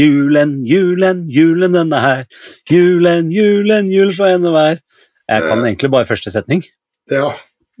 [0.00, 2.24] Julen, julen, julen den er her.
[2.70, 4.80] Julen, julen, julen for henne hver.
[5.30, 6.64] Jeg kan egentlig bare første setning.
[7.10, 7.28] Ja,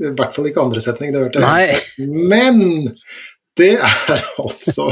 [0.00, 1.80] i hvert fall ikke andre setning, det hørte jeg.
[1.98, 2.06] Nei.
[2.30, 2.94] Men
[3.58, 4.90] det er altså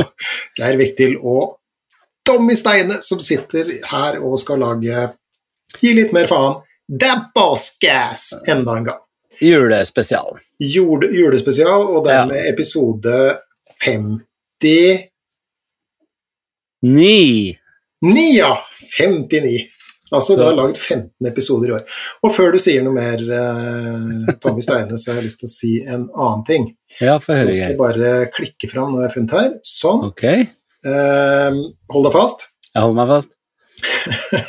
[0.59, 1.57] Geir Viktil og
[2.27, 5.07] Tommy Steine som sitter her og skal lage
[5.83, 6.63] Gi litt mer faen.
[6.89, 8.17] Er
[8.49, 9.01] enda en gang.
[9.45, 10.39] Julespesial.
[10.59, 12.23] Jule, julespesial, og Ja.
[12.25, 13.39] dermed episode
[13.85, 15.11] 59,
[16.83, 17.57] Ni.
[18.03, 18.59] ja!
[18.99, 19.67] 59.
[20.11, 21.83] Altså, Så- du har lagd 15 episoder i år.
[22.25, 25.53] Og før du sier noe mer, eh, Tommy Steine, så har jeg lyst til å
[25.53, 26.77] si en annen ting.
[27.01, 29.51] Ja, for Jeg høre, skal bare klikke fram noe jeg har funnet her.
[29.65, 30.05] Sånn.
[30.13, 30.25] Ok,
[30.87, 31.51] Eh,
[31.91, 32.47] hold deg fast.
[32.73, 33.31] Jeg holder meg fast.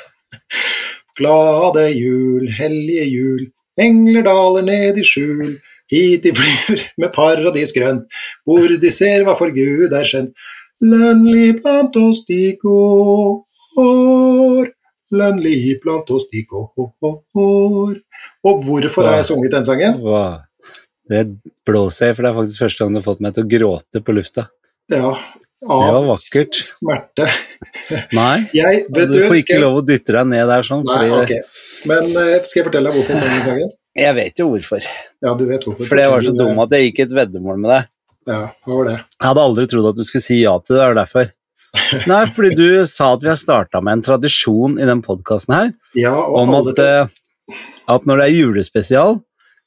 [1.19, 3.41] Glade jul, hellige jul,
[3.81, 5.57] engler daler ned i skjul.
[5.89, 8.05] Hit de flyr med paradis grønt,
[8.45, 10.35] hvor de ser hva for Gud er skjønt.
[10.79, 13.41] Lønnlig blant oss de går,
[15.11, 16.69] lønnlig blant oss de går.
[18.47, 19.93] Og hvorfor har jeg sunget den sangen?
[21.09, 21.23] Det
[21.67, 23.97] blåser jeg, for det er faktisk første gang du har fått meg til å gråte
[24.05, 24.43] på lufta.
[24.93, 25.11] Ja,
[25.59, 26.55] Det var vakkert.
[26.63, 27.25] smerte.
[28.15, 30.85] Nei, Jeg, du vet du, får ikke jeg- lov å dytte deg ned der sånn.
[30.87, 31.33] Nei, fordi- ok.
[31.91, 33.69] Men uh, skal jeg fortelle deg hvorfor jeg sang den sangen?
[33.99, 34.85] Jeg vet jo hvorfor.
[35.25, 35.85] Ja, du vet hvorfor.
[35.89, 37.89] For jeg var så dum at jeg gikk et veddemål med deg.
[38.27, 38.97] Ja, hva var det?
[39.15, 41.29] Jeg hadde aldri trodd at du skulle si ja til det, det er derfor.
[42.09, 45.71] Nei, fordi du sa at vi har starta med en tradisjon i den podkasten her,
[45.97, 47.59] Ja, og om at, eh,
[47.89, 49.19] at når det er julespesial,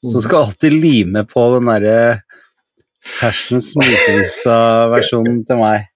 [0.03, 1.97] så skal alltid lime på den derre
[3.21, 5.87] Hersens Musevisa-versjonen til meg.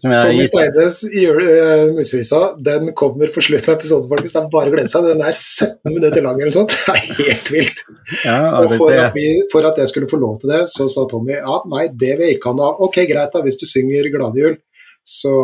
[0.00, 2.38] Som jeg Tommy Steines jule- eh, Musevisa
[2.70, 4.32] den kommer på slutten av episoden, folkens.
[4.32, 5.04] Det er bare å glede seg.
[5.04, 6.72] Den er 17 minutter lang eller sånt.
[6.86, 7.82] Det er helt vilt.
[8.24, 10.88] ja, Og for tenkte- at, vi, for at jeg skulle få lov til det, så
[10.88, 12.80] sa Tommy ja, nei, det vil jeg ikke ha noe av.
[12.88, 14.56] Ok, greit da, hvis du synger Glade jul,
[15.04, 15.34] så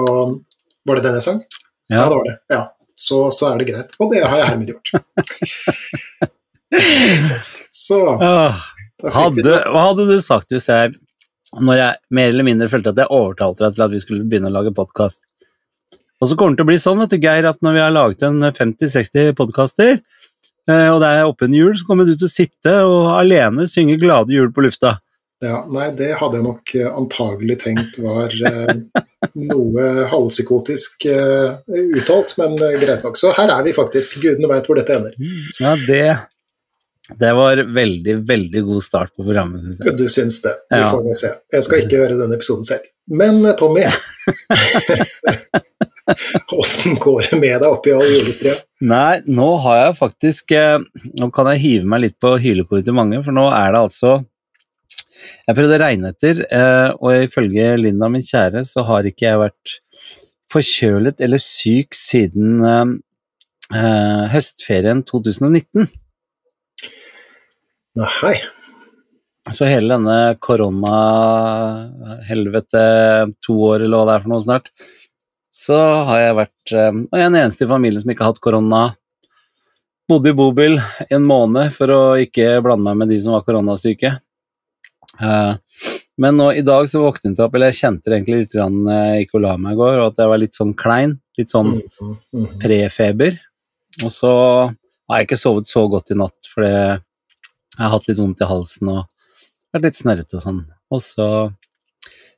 [0.86, 1.41] Var det den jeg sang?
[1.92, 2.09] ja.
[2.09, 2.36] det var det.
[2.56, 2.62] Ja.
[2.97, 3.91] Så, så er det greit.
[4.00, 4.88] Og det har jeg hermed gjort.
[7.76, 10.94] Så vi hadde, hva hadde du sagt hvis jeg,
[11.54, 14.50] når jeg mer eller mindre følte at jeg overtalte deg til at vi skulle begynne
[14.50, 15.22] å lage podkast
[16.20, 17.94] Og så kommer det til å bli sånn, vet du, Geir, at når vi har
[17.94, 19.98] laget en 50-60 podkaster,
[20.66, 24.34] og det er åpen jul, så kommer du til å sitte og alene synge 'Glade
[24.34, 24.96] jul' på lufta.
[25.44, 28.70] Ja, nei, det hadde jeg nok eh, antagelig tenkt var eh,
[29.36, 31.58] noe halvpsykotisk eh,
[32.00, 33.18] uttalt, men eh, greit nok.
[33.20, 34.16] Så her er vi faktisk.
[34.22, 35.18] Gudene veit hvor dette ender.
[35.60, 36.06] Ja, det,
[37.20, 39.94] det var veldig, veldig god start på programmet, syns jeg.
[39.98, 40.54] Du syns det.
[40.72, 40.88] Vi Ja.
[40.90, 41.30] får vi se.
[41.52, 42.82] Jeg skal ikke høre denne episoden selv.
[43.08, 43.84] Men eh, Tommy
[46.56, 48.54] Åssen går det med deg oppi all julestria?
[48.86, 50.78] Nei, nå har jeg faktisk eh,
[51.18, 54.12] Nå kan jeg hive meg litt på hylekoret til mange, for nå er det altså
[55.46, 59.42] Jeg prøvde å regne etter, eh, og ifølge Linda, min kjære, så har ikke jeg
[59.46, 59.76] vært
[60.52, 62.60] forkjølet eller syk siden
[64.30, 65.88] høstferien 2019.
[67.96, 68.36] Nei.
[69.54, 72.82] Så hele denne korona-helvete,
[73.46, 74.66] to år eller hva det er for noe snart,
[75.54, 78.32] så har jeg vært eh, og jeg er den eneste i familien som ikke har
[78.34, 78.82] hatt korona.
[80.10, 80.74] Bodde i bobil
[81.10, 84.10] en måned for å ikke blande meg med de som var koronasyke.
[85.22, 85.52] Eh,
[86.18, 88.78] men nå i dag så våknet jeg opp, eller jeg kjente det egentlig litt grann
[88.90, 91.12] jeg gikk og la meg i går, og at jeg var litt sånn klein.
[91.38, 91.82] Litt sånn Mhm,
[92.34, 92.46] mhm.
[92.62, 93.32] prefeber.
[94.04, 94.32] Og så
[94.72, 96.72] har jeg ikke sovet så godt i natt, fordi
[97.76, 99.04] jeg har hatt litt vondt i halsen og
[99.75, 100.60] vært litt snørrete og sånn.
[100.94, 101.28] Og så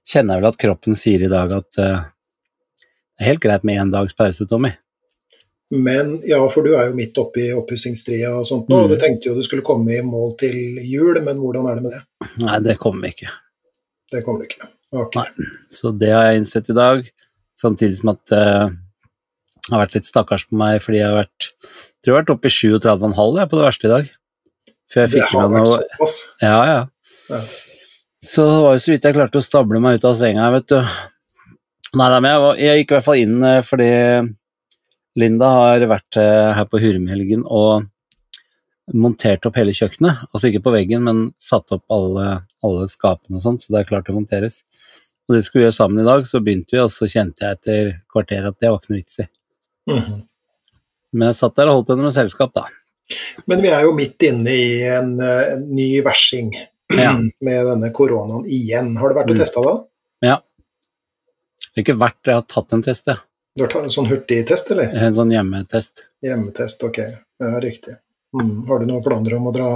[0.09, 2.05] kjenner jeg vel at kroppen sier i dag at uh,
[3.19, 4.73] det er helt greit med én dags pause, Tommy.
[5.75, 8.93] Men ja, for du er jo midt oppe i oppussingstria og sånt nå, og Mm.
[8.95, 11.93] du tenkte jo du skulle komme i mål til jul, men hvordan er det med
[11.93, 12.03] det?
[12.41, 13.29] Nei, det kommer ikke.
[14.11, 14.69] Det kommer du ikke.
[14.89, 15.21] Okay.
[15.21, 15.49] Nei.
[15.69, 17.11] Så det har jeg innsett i dag,
[17.61, 18.45] samtidig som at det
[19.69, 21.51] har vært litt stakkars på meg fordi jeg har vært
[22.01, 24.09] tror jeg har vært oppe i 37,5 på det verste i dag.
[24.93, 26.09] Før jeg fikk med noe.
[26.41, 26.81] Ja, ja.
[27.29, 27.41] Ja.
[28.25, 30.73] Så det var jo så vidt jeg klarte å stable meg ut av senga, vet
[30.73, 30.79] du.
[31.99, 33.91] Nei nei men jeg, var, jeg gikk i hvert fall inn eh, fordi
[35.19, 37.87] Linda har vært eh, her på Hurumhelgen og
[38.97, 40.25] montert opp hele kjøkkenet.
[40.33, 43.91] Altså ikke på veggen, men satt opp alle, alle skapene og sånt, så det er
[43.91, 44.63] klart å monteres.
[45.29, 47.59] Og det skulle vi gjøre sammen i dag, så begynte vi, og så kjente jeg
[47.59, 49.29] etter kvarteret at det var ikke noe vits i.
[49.93, 50.21] Mhm.
[51.19, 52.67] Men jeg satt der og holdt henne med selskap, da.
[53.47, 56.53] Men vi er jo midt inne i en, eh, en ny versing
[56.93, 57.13] Ja.
[57.45, 58.95] med denne koronaen igjen.
[58.99, 59.43] Har du vært og Mm.
[59.45, 59.77] testa da?
[61.59, 63.19] Det har ikke vært jeg har tatt en test, jeg.
[63.57, 64.91] Du har tatt en sånn hurtigtest, eller?
[64.97, 66.05] En sånn hjemmetest.
[66.25, 66.99] Hjemmetest, ok.
[67.43, 67.97] Ja, riktig.
[68.35, 68.67] Mm.
[68.69, 69.69] Har du noen planer om å dra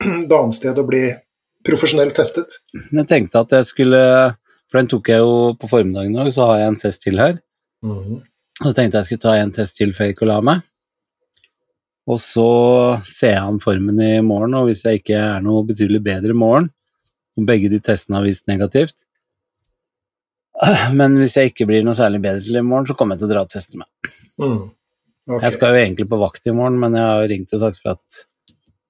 [0.00, 1.02] et annet sted og bli
[1.66, 2.58] profesjonelt testet?
[2.92, 4.02] Jeg tenkte at jeg skulle
[4.72, 7.18] For den tok jeg jo på formiddagen i dag, så har jeg en test til
[7.20, 7.34] her.
[7.84, 8.22] Mm.
[8.22, 10.38] Og så tenkte jeg jeg skulle ta en test til før jeg gikk og la
[10.48, 10.62] meg.
[12.10, 12.50] Og så
[13.06, 16.38] ser jeg an formen i morgen, og hvis jeg ikke er noe betydelig bedre i
[16.38, 16.68] morgen,
[17.38, 19.06] og begge de testene har vist negativt
[20.98, 23.30] Men hvis jeg ikke blir noe særlig bedre til i morgen, så kommer jeg til
[23.30, 24.10] å dra og teste meg.
[24.42, 24.58] Mm.
[25.30, 25.44] Okay.
[25.46, 27.94] Jeg skal jo egentlig på vakt i morgen, men jeg har ringt og sagt for
[27.94, 28.22] at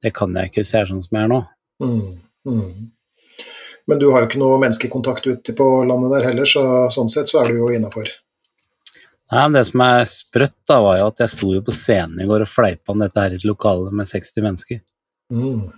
[0.02, 1.40] det kan jeg ikke hvis jeg er sånn som jeg er nå.
[1.84, 2.08] Mm.
[2.48, 3.46] Mm.
[3.90, 7.30] Men du har jo ikke noe menneskekontakt ute på landet der heller, så sånn sett
[7.30, 8.10] så er du jo innafor.
[9.32, 12.20] Nei, men Det som er sprøtt, da, var jo at jeg sto jo på scenen
[12.20, 14.82] i går og fleipa om dette her i et lokale med 60 mennesker.
[15.32, 15.70] Mm.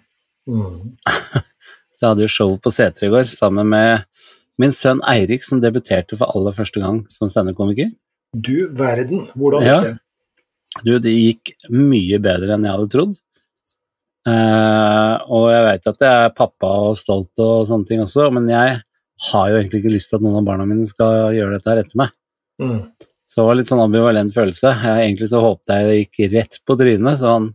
[0.50, 0.96] Mm.
[1.94, 4.08] Så jeg hadde jo show på Seter i går sammen med
[4.60, 7.92] min sønn Eirik, som debuterte for aller første gang som standup-komiker.
[8.34, 9.94] Du verden, hvordan gikk det?
[10.82, 13.14] Du, det gikk mye bedre enn jeg hadde trodd.
[14.24, 18.48] Uh, og jeg veit at jeg er pappa og stolt og sånne ting også, men
[18.50, 18.78] jeg
[19.30, 21.82] har jo egentlig ikke lyst til at noen av barna mine skal gjøre dette her
[21.84, 22.14] etter meg.
[22.62, 22.80] Mm.
[23.34, 24.70] Så det var litt sånn ambivalent følelse.
[24.78, 27.48] Jeg, egentlig så håpet jeg det gikk rett på trynet, så han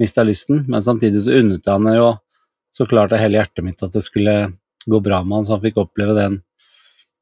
[0.00, 2.14] mista lysten, men samtidig så unnet han jo
[2.72, 4.36] så klart av hele hjertet mitt at det skulle
[4.88, 6.38] gå bra med han, så han fikk oppleve den,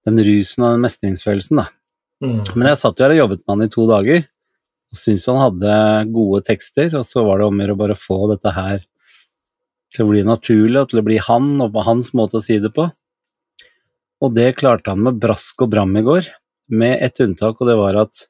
[0.06, 1.66] den rusen og den mestringsfølelsen, da.
[2.22, 2.38] Mm.
[2.54, 4.22] Men jeg satt jo her og jobbet med han i to dager,
[4.94, 5.74] og syntes han hadde
[6.14, 8.78] gode tekster, og så var det om å gjøre å bare få dette her
[9.90, 12.62] til å bli naturlig, og til å bli han, og på hans måte å si
[12.62, 12.86] det på.
[14.22, 16.30] Og det klarte han med brask og bram i går,
[16.70, 18.26] med ett unntak, og det var at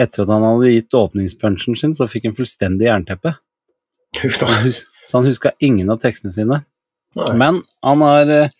[0.00, 3.34] etter at han hadde gitt åpningspunchen sin, så fikk han fullstendig jernteppe.
[5.06, 6.62] Så han huska ingen av tekstene sine.
[7.18, 7.32] Nei.
[7.36, 8.52] Men han har eh,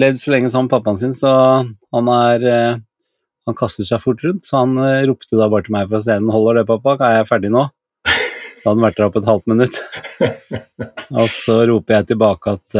[0.00, 1.32] levd så lenge sammen med pappaen sin, så
[1.94, 2.84] han er eh,
[3.48, 6.28] Han kaster seg fort rundt, så han eh, ropte da bare til meg fra scenen
[6.28, 6.98] 'Holder det, pappa?
[7.00, 7.68] Er jeg ferdig nå?'
[8.04, 9.78] Da hadde han vært der oppe et halvt minutt.
[11.20, 12.76] og så roper jeg tilbake at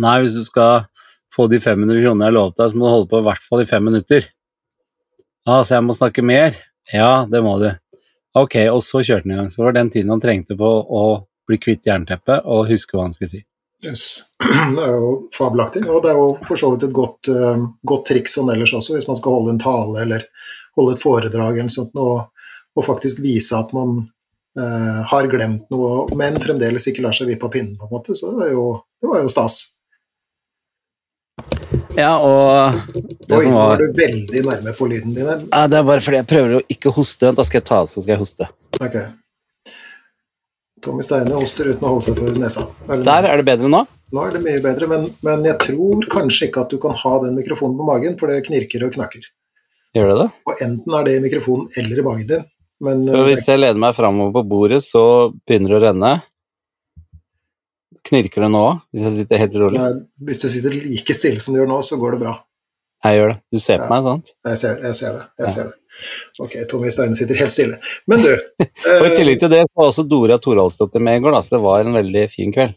[0.00, 0.86] Nei, hvis du skal
[1.34, 3.64] få de 500 kronene jeg lovte deg, så må du holde på i hvert fall
[3.64, 4.28] i fem minutter.
[5.48, 6.54] Ja, så jeg må snakke mer?
[6.92, 7.70] Ja, det må du.
[8.38, 9.50] Ok, og så kjørte han i gang.
[9.50, 11.04] Så det var den tiden han trengte på å
[11.50, 13.42] bli kvitt jernteppet og huske hva han skulle si.
[13.82, 14.22] Yes.
[14.76, 18.04] Det er jo fabelaktig, og det er jo for så vidt et godt, uh, godt
[18.12, 20.26] triks sånn ellers også, hvis man skal holde en tale eller
[20.78, 22.44] holde et foredrag eller sånt, og,
[22.78, 23.96] og faktisk vise at man
[24.58, 28.14] uh, har glemt noe, men fremdeles ikke lar seg vippe av pinnen, på en måte.
[28.14, 28.66] Så det var jo,
[29.02, 29.58] det var jo stas.
[31.96, 32.76] Ja, og
[33.28, 35.42] det Oi, som var, var du veldig nærme på lyden din her.
[35.44, 37.26] ja, Det er bare fordi jeg prøver å ikke hoste.
[37.28, 38.48] Vent, Da skal jeg ta av, så skal jeg hoste.
[38.80, 38.96] Ok.
[40.82, 42.64] Tommy Steine hoster uten å holde seg for nesa.
[42.88, 43.82] Eller- Der, er det bedre nå?
[44.12, 47.12] Nå er det mye bedre, men, men jeg tror kanskje ikke at du kan ha
[47.22, 49.22] den mikrofonen på magen, for det knirker og knakker.
[49.94, 50.28] Gjør det det?
[50.48, 52.44] Og enten er det i mikrofonen eller i magen din.
[52.82, 56.12] Men eh, hvis jeg lener meg framover på bordet, så begynner det å renne.
[58.08, 59.78] Knirker det nå òg, hvis jeg sitter helt rolig?
[59.78, 59.92] Nei,
[60.26, 62.32] hvis du sitter like stille som du gjør nå, så går det bra.
[63.04, 63.38] Jeg gjør det.
[63.52, 63.90] Du ser på Ja.
[63.90, 64.32] meg, sant?
[64.46, 65.22] Jeg ser, jeg ser det.
[65.38, 65.52] jeg Ja.
[65.54, 65.72] ser det.
[66.40, 67.78] Ok, Tommy Steine sitter helt stille.
[68.08, 68.28] Men du
[68.62, 71.40] Og I eh, tillegg til det så var også Dora Thoraldsdottir med i går, da,
[71.42, 72.74] så det var en veldig fin kveld.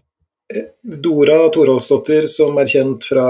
[1.02, 3.26] Dora Thorolfsdottir, som er kjent fra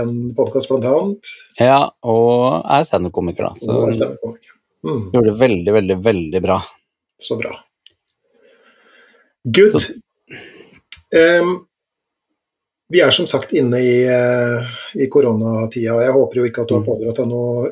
[0.00, 1.32] en podkast annet.
[1.58, 4.38] Ja, og er standup-komiker, da, så Og er.
[4.86, 6.60] Mm, gjorde det veldig, veldig, veldig bra.
[7.20, 7.56] så bra.
[9.44, 9.70] Good.
[9.72, 10.59] Så-
[12.90, 16.68] vi er som sagt inne i, eh, i koronatida, og jeg håper jo ikke at
[16.68, 16.88] du har Mm.
[16.90, 17.70] pådratt deg noe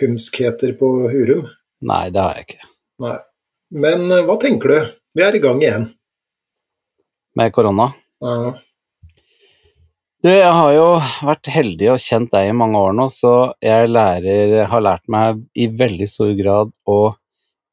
[0.00, 1.46] uhumskheter på Hurum.
[1.82, 2.68] Nei, det har jeg ikke.
[3.00, 3.16] Nei.
[3.72, 4.92] Men eh, hva tenker du?
[5.16, 5.88] Vi er i gang igjen.
[7.36, 7.92] Med korona.
[8.20, 8.52] Ja.
[10.22, 10.86] Du, jeg har jo
[11.26, 15.40] vært heldig og kjent deg i mange år nå, så jeg lærer, har lært meg
[15.58, 17.16] i veldig stor grad å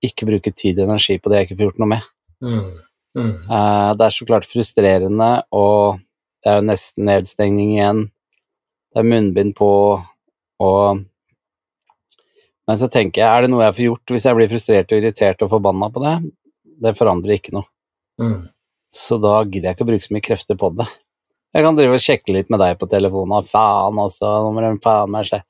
[0.02, 2.08] ikke bruke tid og energi på det jeg ikke får gjort noe med.
[2.42, 2.72] Mm.
[3.18, 3.50] Mm.
[3.50, 6.00] Eh, Det er så klart frustrerende, og
[6.44, 8.04] det er jo nesten nedstengning igjen.
[8.94, 9.72] Det er munnbind på,
[10.60, 11.06] og
[12.70, 15.00] Men så tenker jeg, er det noe jeg får gjort hvis jeg blir frustrert og
[15.00, 16.12] irritert og forbanna på det?
[16.86, 17.66] Det forandrer ikke noe.
[18.22, 18.44] Mm.
[18.94, 20.86] Så da gidder jeg ikke å bruke så mye krefter på det.
[21.50, 24.62] Jeg kan drive og sjekke litt med deg på telefonen, og faen også, nå må
[24.62, 25.42] de faen meg se.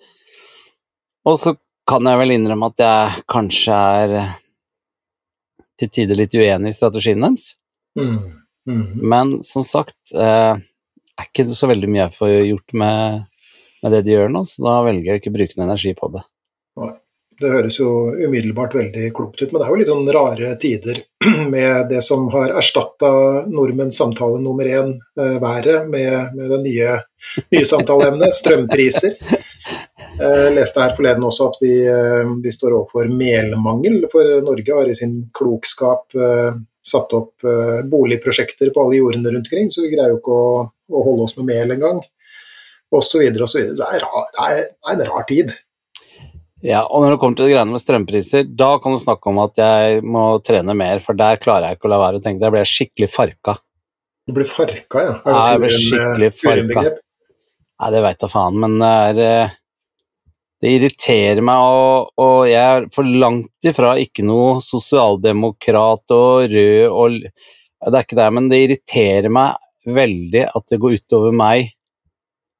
[1.28, 1.58] Og så
[1.90, 4.16] kan jeg vel innrømme at jeg kanskje er
[5.80, 7.54] til tider litt uenig i strategien deres.
[8.00, 8.18] Mm.
[8.70, 8.86] Mm.
[9.12, 10.56] Men som sagt, eh,
[11.20, 13.30] er ikke så veldig mye jeg får gjort med,
[13.84, 16.12] med det de gjør nå, så da velger jeg ikke å bruke noe energi på
[16.16, 16.26] det.
[17.40, 20.98] Det høres jo umiddelbart veldig klokt ut, men det er jo litt sånn rare tider
[21.54, 23.12] med det som har erstatta
[23.48, 26.98] nordmenns samtale nummer én, eh, været, med, med det nye,
[27.56, 29.16] nye samtaleemnet, strømpriser.
[30.20, 34.90] Jeg leste her forleden også at vi, eh, vi står overfor melmangel, for Norge har
[34.92, 39.94] i sin klokskap eh, satt opp eh, boligprosjekter på alle jordene rundt omkring, så vi
[39.94, 42.02] greier jo ikke å, å holde oss med mel engang.
[42.92, 43.78] Og så videre og så videre.
[43.80, 45.54] Det er, rar, det er, det er en rar tid.
[46.68, 49.40] Ja, og når det kommer til det greiene med strømpriser, da kan du snakke om
[49.46, 52.44] at jeg må trene mer, for der klarer jeg ikke å la være å tenke.
[52.44, 53.56] Der blir jeg skikkelig farka.
[54.28, 55.16] Du blir farka, ja?
[55.24, 56.86] Ja, jeg blir skikkelig farka.
[57.80, 59.58] Nei, det veit da faen, men det er eh,
[60.60, 66.88] Det irriterer meg, og, og jeg er for langt ifra ikke noe sosialdemokrat og rød
[66.92, 69.56] og Det er ikke det, men det irriterer meg
[69.88, 71.72] veldig at det går utover meg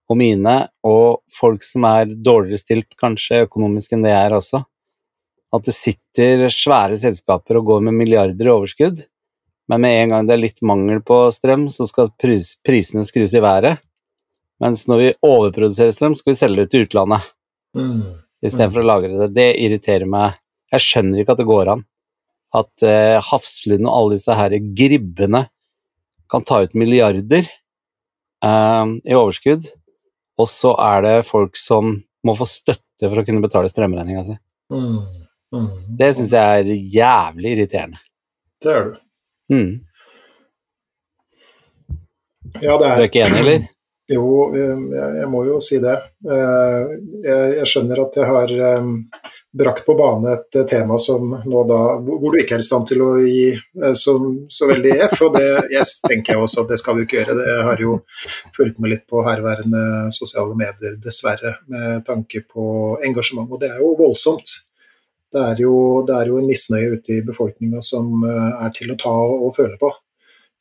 [0.10, 0.56] og mine,
[0.88, 4.62] og folk som er dårligere stilt kanskje økonomisk enn det jeg er også.
[5.54, 9.04] At det sitter svære selskaper og går med milliarder i overskudd,
[9.70, 13.36] men med en gang det er litt mangel på strøm, så skal pris, prisene skrus
[13.38, 13.84] i været.
[14.64, 17.28] Mens når vi overproduserer strøm, skal vi selge det til utlandet
[17.78, 18.18] Mm.
[18.44, 19.30] istedenfor å lagre det.
[19.36, 20.40] Det irriterer meg.
[20.74, 21.86] Jeg skjønner ikke at det går an
[22.58, 25.44] at eh, Hafslund og alle disse her gribbene
[26.30, 29.68] kan ta ut milliarder eh, i overskudd,
[30.40, 34.38] og så er det folk som må få støtte for å kunne betale strømregninga si.
[34.74, 34.98] Mm.
[35.56, 35.70] Mm.
[35.98, 38.02] Det syns jeg er jævlig irriterende.
[38.62, 38.98] Det er du.
[39.54, 39.72] Mm.
[42.60, 43.68] Ja, det Du er er ikke enig, eller?
[44.10, 44.80] Jo, eh,
[45.20, 45.94] jeg, må jo si det.
[46.26, 48.88] Eh, Jeg, skjønner at jeg har eh,
[49.62, 52.88] brakt på bane et eh, tema som nå da, hvor du ikke er i stand
[52.90, 54.16] til å gi eh, så,
[54.50, 55.22] så veldig F.
[55.28, 57.38] Og det yes, tenker jeg også at det skal vi ikke gjøre.
[57.38, 58.00] Det- har jo
[58.56, 59.84] fulgt med litt på herværende
[60.16, 62.66] sosiale medier, dessverre, med tanke på
[63.06, 63.52] engasjement.
[63.52, 64.56] Og det er jo voldsomt.
[65.30, 65.74] Det er jo,
[66.08, 69.78] det er jo en misnøye ute i befolkninga som er til å ta og føle
[69.78, 69.92] på.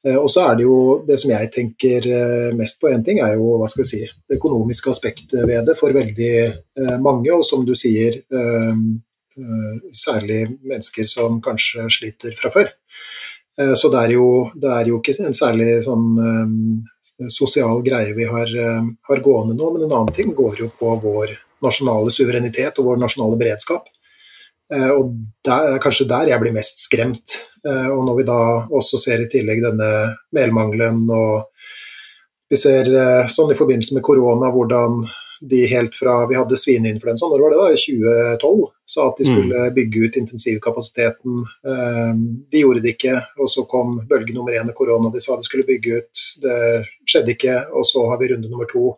[0.08, 3.20] Eh, Og så er det jo det som jeg tenker eh, mest på én ting,
[3.20, 7.32] er jo hva skal jeg si, det økonomiske aspektet ved det for veldig eh, mange.
[7.34, 8.22] Og som du sier,
[9.94, 12.72] særlig mennesker som kanskje sliter fra før.
[13.78, 14.24] Så det er jo,
[14.58, 16.08] det er jo ikke en særlig sånn
[17.30, 21.36] sosial greie vi har, har gående nå, men en annen ting går jo på vår
[21.62, 23.86] nasjonale suverenitet og vår nasjonale beredskap.
[24.75, 27.38] Eh, Og det er kanskje der jeg blir mest skremt.
[27.66, 31.48] Eh, Og når vi da også ser i tillegg denne melmangelen og
[32.50, 35.02] vi ser eh, sånn i forbindelse med korona hvordan
[35.40, 39.26] de helt fra vi hadde svineinfluensa, når var det da, i 2012, sa at de
[39.28, 41.44] skulle bygge ut intensivkapasiteten.
[42.50, 45.46] De gjorde det ikke, og så kom bølge nummer én av korona, de sa de
[45.46, 46.25] skulle bygge ut.
[46.42, 46.58] Det
[47.06, 48.96] skjedde ikke, og så har vi runde nummer to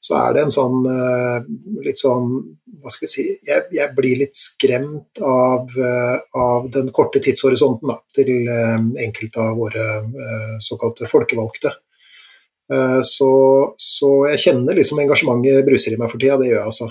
[0.00, 1.48] så er det en sånn eh,
[1.86, 2.30] litt sånn
[2.78, 7.90] Hva skal jeg si Jeg, jeg blir litt skremt av, eh, av den korte tidshorisonten
[7.90, 9.88] da, til eh, enkelte av våre
[10.62, 11.74] såkalte folkevalgte.
[13.08, 13.28] Så,
[13.80, 16.88] så jeg kjenner liksom engasjementet bruser i meg for tida, det gjør jeg altså.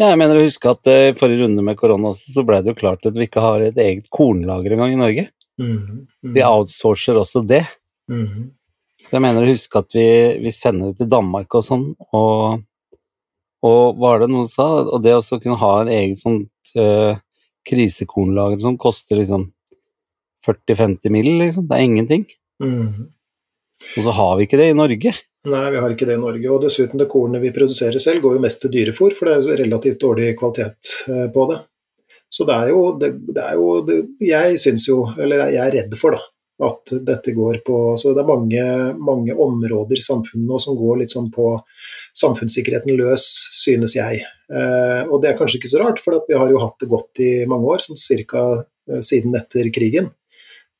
[0.00, 2.78] Ja, jeg mener å huske at i forrige runde med korona så ble det jo
[2.78, 5.26] klart at vi ikke har et eget kornlager engang i Norge.
[5.60, 7.66] Mm, Vi outsourcer også det.
[8.08, 8.48] mm,
[9.04, 10.06] Så jeg mener å huske at vi,
[10.40, 12.62] vi sender det til Danmark og sånn, og,
[13.64, 14.68] og hva er det noen sa?
[14.84, 17.20] Og det å kunne ha en egen sånt eh,
[17.68, 19.50] krisekornlager som koster liksom
[20.46, 21.68] 40-50 mill., liksom.
[21.68, 22.26] Det er ingenting.
[22.62, 23.12] mm.
[23.98, 25.10] Og så har vi ikke det i Norge.
[25.50, 26.48] Nei, vi har ikke det i Norge.
[26.48, 29.60] Og dessuten, det kornet vi produserer selv, går jo mest til dyrefôr, for det er
[29.64, 31.58] relativt dårlig kvalitet eh, på det.
[32.32, 35.74] Så det er jo, det, det er jo det, Jeg syns jo, eller jeg er
[35.76, 40.46] redd for, da, at dette går på Så det er mange, mange områder i samfunnet
[40.46, 41.56] nå som går litt sånn på
[42.14, 43.24] samfunnssikkerheten løs,
[43.58, 44.22] synes jeg.
[44.52, 47.24] Eh, og det er kanskje ikke så rart, for vi har jo hatt det godt
[47.24, 48.44] i mange år, sånn cirka
[49.02, 50.12] siden etter krigen.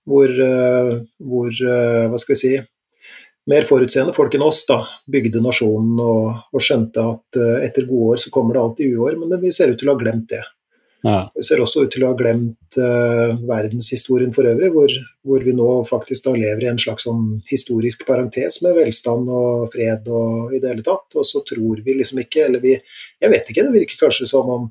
[0.04, 2.54] Hvor, eh, hvor eh, Hva skal vi si
[3.50, 4.78] mer forutseende folk enn oss da,
[5.10, 9.18] bygde nasjonen og, og skjønte at eh, etter gode år så kommer det alltid uår,
[9.20, 10.40] men vi ser ut til å ha glemt det.
[11.04, 11.30] Ja.
[11.36, 14.92] Vi ser også ut til å ha glemt uh, verdenshistorien for øvrig, hvor,
[15.28, 19.66] hvor vi nå faktisk da lever i en slags sånn historisk parentes med velstand og
[19.74, 23.30] fred og i det hele tatt, og så tror vi liksom ikke, eller vi Jeg
[23.34, 24.66] vet ikke, det virker kanskje som om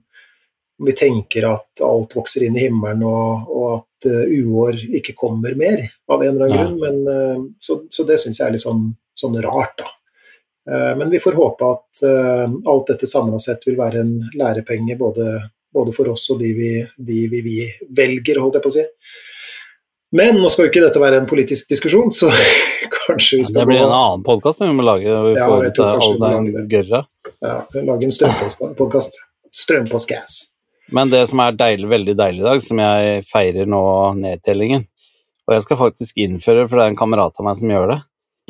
[0.83, 5.53] vi tenker at alt vokser inn i himmelen, og, og at uh, uår ikke kommer
[5.55, 6.65] mer, av en eller annen Ja.
[6.65, 6.79] grunn.
[6.81, 9.93] Men, uh, så, så det syns jeg er litt sånn, sånn rart, da.
[10.63, 15.25] Men vi får håpe at alt dette samla sett vil være en lærepenge både,
[15.73, 17.57] både for oss og de vi, de vi, vi
[17.97, 18.85] velger, holdt jeg på å si.
[20.13, 22.29] Men nå skal jo ikke dette være en politisk diskusjon, så
[22.99, 25.09] kanskje vi skal Det blir en annen podkast vi må lage.
[25.09, 27.03] Vi Ja, får ut all gørra.
[27.41, 29.17] ja, lage en strømpodkast.
[29.53, 30.39] Strømpostgass.
[30.93, 33.83] Men det som er deilig, veldig deilig i dag, som jeg feirer nå
[34.19, 34.83] nedtellingen
[35.47, 37.99] Og jeg skal faktisk innføre, for det er en kamerat av meg som gjør det.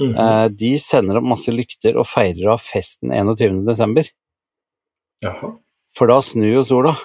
[0.02, 0.50] Mm -hmm.
[0.58, 3.66] de sender opp masse lykter og feirer av festen 21.
[3.66, 4.04] desember.
[5.24, 5.58] Jaha.
[5.96, 6.96] For da snur jo sola.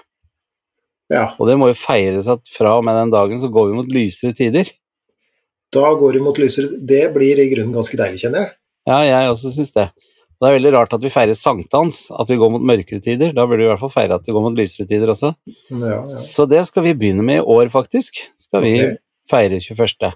[1.08, 3.78] Ja, Og det må jo feires at fra og med den dagen så går vi
[3.78, 4.68] mot lysere tider.
[5.72, 8.54] da går vi mot lysere Det blir i grunnen ganske deilig, kjenner jeg.
[8.88, 9.88] Ja, jeg også syns det.
[10.38, 13.32] Det er veldig rart at vi feirer sankthans, at vi går mot mørkere tider.
[13.34, 15.32] Da burde vi i hvert fall feire at vi går mot lysere tider også.
[15.72, 15.96] Ja, ja.
[16.06, 18.20] Så det skal vi begynne med i år, faktisk.
[18.38, 19.00] Skal vi okay.
[19.28, 20.12] feire 21.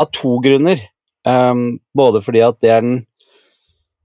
[0.00, 0.80] Av to grunner.
[1.26, 3.00] Um, både fordi at det er den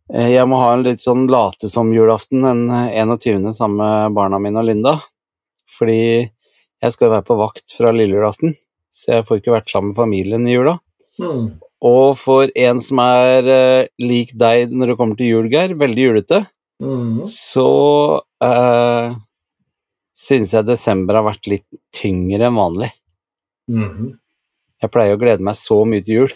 [0.10, 3.52] eh, Jeg må ha en litt sånn late som julaften den 21.
[3.54, 4.96] sammen med barna mine og Linda.
[5.82, 5.98] Fordi
[6.30, 8.54] jeg skal være på vakt fra lille julaften,
[8.94, 10.78] så jeg får ikke vært sammen med familien i jula.
[11.22, 11.46] Mm.
[11.90, 16.10] Og for en som er eh, lik deg når det kommer til jul, Geir, veldig
[16.10, 16.44] julete,
[16.82, 17.22] Mm.
[17.30, 17.68] så
[18.42, 19.14] uh,
[20.18, 22.90] syns jeg desember har vært litt tyngre enn vanlig.
[23.70, 24.16] Mm.
[24.82, 26.34] Jeg pleier å glede meg så mye til jul.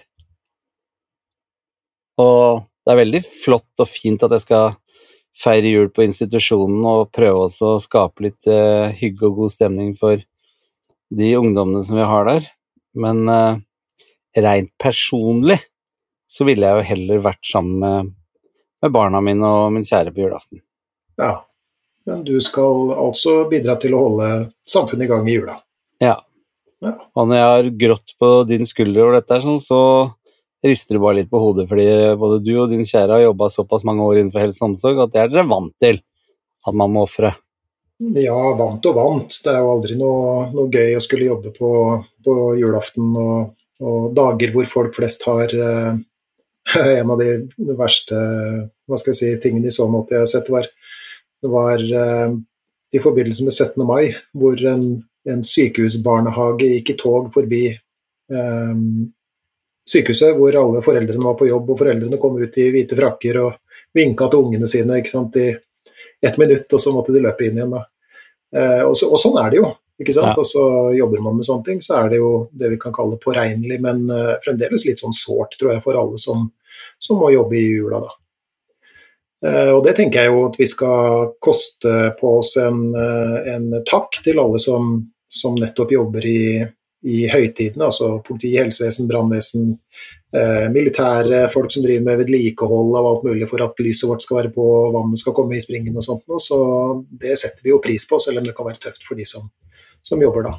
[2.21, 4.75] Og det er veldig flott og fint at jeg skal
[5.35, 9.93] feire jul på institusjonen og prøve også å skape litt uh, hygge og god stemning
[9.99, 10.21] for
[11.15, 12.47] de ungdommene som vi har der.
[12.95, 13.57] Men uh,
[14.35, 15.59] rent personlig
[16.31, 18.13] så ville jeg jo heller vært sammen med,
[18.83, 20.63] med barna mine og min kjære på julaften.
[21.21, 21.43] Ja.
[22.05, 24.29] Men du skal altså bidra til å holde
[24.67, 25.55] samfunnet i gang i jula.
[26.03, 26.19] Ja.
[26.83, 26.91] Ja.
[27.17, 29.79] Og når jeg har grått på din skulder over dette, sånn, så
[30.65, 31.87] rister du bare litt på hodet, fordi
[32.19, 35.13] både du og din kjære har jobba såpass mange år innenfor helse og omsorg at
[35.13, 36.01] det er dere vant til
[36.65, 37.35] at man må ofre.
[38.19, 39.37] Ja, vant og vant.
[39.43, 41.69] Det er jo aldri noe, noe gøy å skulle jobbe på,
[42.25, 45.95] på julaften og, og dager hvor folk flest har eh,
[46.99, 47.45] En av de
[47.77, 48.17] verste
[48.89, 50.65] hva skal jeg si, tingene i så måte jeg har sett, var,
[51.45, 52.33] var eh,
[52.95, 53.85] i forbindelse med 17.
[53.85, 54.85] mai, hvor en,
[55.29, 58.73] en sykehusbarnehage gikk i tog forbi eh,
[59.89, 63.61] sykehuset, hvor alle foreldrene var på jobb, og foreldrene kom ut i hvite frakker og
[63.95, 65.53] vinka til ungene sine sant, i
[66.25, 67.75] ett minutt, og så måtte de løpe inn igjen.
[68.55, 69.71] Eh, og, så, og sånn er det jo.
[70.01, 70.33] ikke sant?
[70.33, 70.41] Ja.
[70.41, 70.65] Og så
[70.97, 74.05] jobber man med sånne ting, så er det jo det vi kan kalle påregnelig, men
[74.11, 76.49] eh, fremdeles litt sånn sårt, tror jeg, for alle som,
[76.99, 78.15] som må jobbe i jula, da.
[79.45, 83.67] Eh, og det tenker jeg jo at vi skal koste på oss en, eh, en
[83.87, 86.41] takk til alle som, som nettopp jobber i,
[87.05, 89.73] i høytidene, altså politi, helsevesen, brannvesen,
[90.33, 94.39] eh, militære, folk som driver med vedlikehold av alt mulig for at lyset vårt skal
[94.39, 96.25] være på, vannet skal komme i springen og sånt.
[96.41, 96.57] Så
[97.21, 99.45] det setter vi jo pris på, selv om det kan være tøft for de som,
[100.05, 100.55] som jobber da.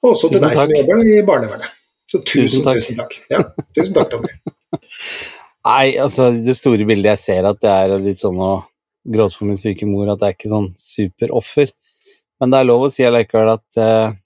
[0.00, 1.76] Og også til deg som jobber i barnevernet.
[2.10, 3.12] Så tusen, Tusen tusen takk.
[3.14, 3.28] takk.
[3.30, 4.32] Ja, tusen takk, Tommy.
[5.68, 8.54] Nei, altså det store bildet jeg ser at det er litt sånn å
[9.10, 11.70] gråte for min syke mor, at det er ikke sånn superoffer.
[12.40, 14.16] Men det er lov å si allikevel at eh,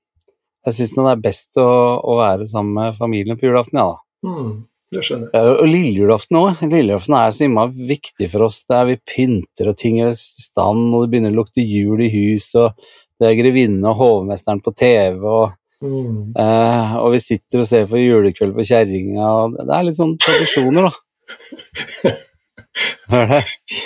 [0.65, 1.67] jeg syns det er best å,
[2.01, 3.99] å være sammen med familien på julaften, ja da.
[4.25, 4.53] Mm,
[4.95, 5.35] det skjønner jeg.
[5.37, 6.63] Ja, Og lillejulaften òg.
[6.65, 8.63] Lillejulaften er så innmari viktig for oss.
[8.71, 12.09] Der vi pynter og ting er i stand, og det begynner å lukte jul i
[12.15, 12.73] hus, og
[13.21, 15.53] det er grevinnen og hovmesteren på TV, og,
[15.85, 16.33] Mm.
[16.41, 20.15] eh, og vi sitter og ser på julekveld på kjerringa, og det er litt sånn
[20.23, 22.15] tradisjoner, da.
[23.11, 23.41] Hva er det?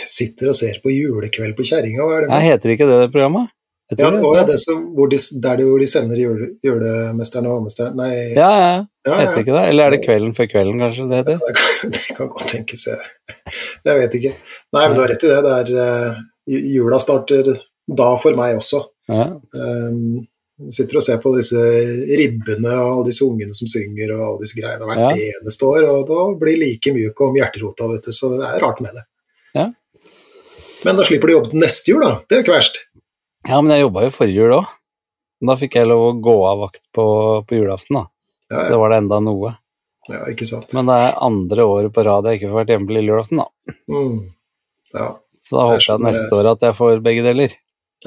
[0.08, 3.08] Sitter og ser på julekveld på kjerringa, hva er det Jeg heter ikke det det
[3.16, 3.50] programmet?
[3.88, 6.48] Jeg tror det det var det som, hvor de, der de, hvor de sender jule,
[6.64, 8.72] julemesteren og hovmesteren Nei, Ja, ja,
[9.08, 9.62] ja, heter ikke det?
[9.70, 11.38] Eller er det Kvelden før kvelden, kanskje det heter?
[11.46, 13.54] Det kan, det kan godt tenkes, jeg,
[13.88, 14.34] jeg vet ikke.
[14.76, 15.38] Nei, men du har rett i det.
[15.46, 16.20] det er, eh,
[16.76, 17.48] jula starter
[18.02, 18.82] da for meg også.
[19.08, 19.30] Ja.
[19.56, 20.26] Um,
[20.74, 21.60] sitter og ser på disse
[22.18, 25.32] ribbene og alle disse ungene som synger og alle disse greiene hvert Ja.
[25.40, 28.80] eneste år, og da blir like mjuk om hjerterota, vet du, så det er rart
[28.84, 29.04] med det.
[29.54, 29.68] Ja.
[30.84, 32.10] Men da slipper de jobbe til neste jul, da.
[32.28, 32.76] Det er jo ikke verst.
[33.48, 34.68] Ja, men jeg jobba jo forrige jul òg.
[35.48, 37.04] Da fikk jeg lov å gå av vakt på,
[37.46, 38.04] på julaften, da.
[38.50, 39.52] Ja, Så da var det enda noe.
[40.08, 40.72] ja ikke sant.
[40.74, 43.42] Men det er andre året på rad jeg ikke får vært hjemme på lille julaften,
[43.42, 43.76] da.
[43.92, 44.16] Mm.
[44.96, 45.08] Ja.
[45.38, 47.54] Så da håper jeg at neste år at jeg får begge deler.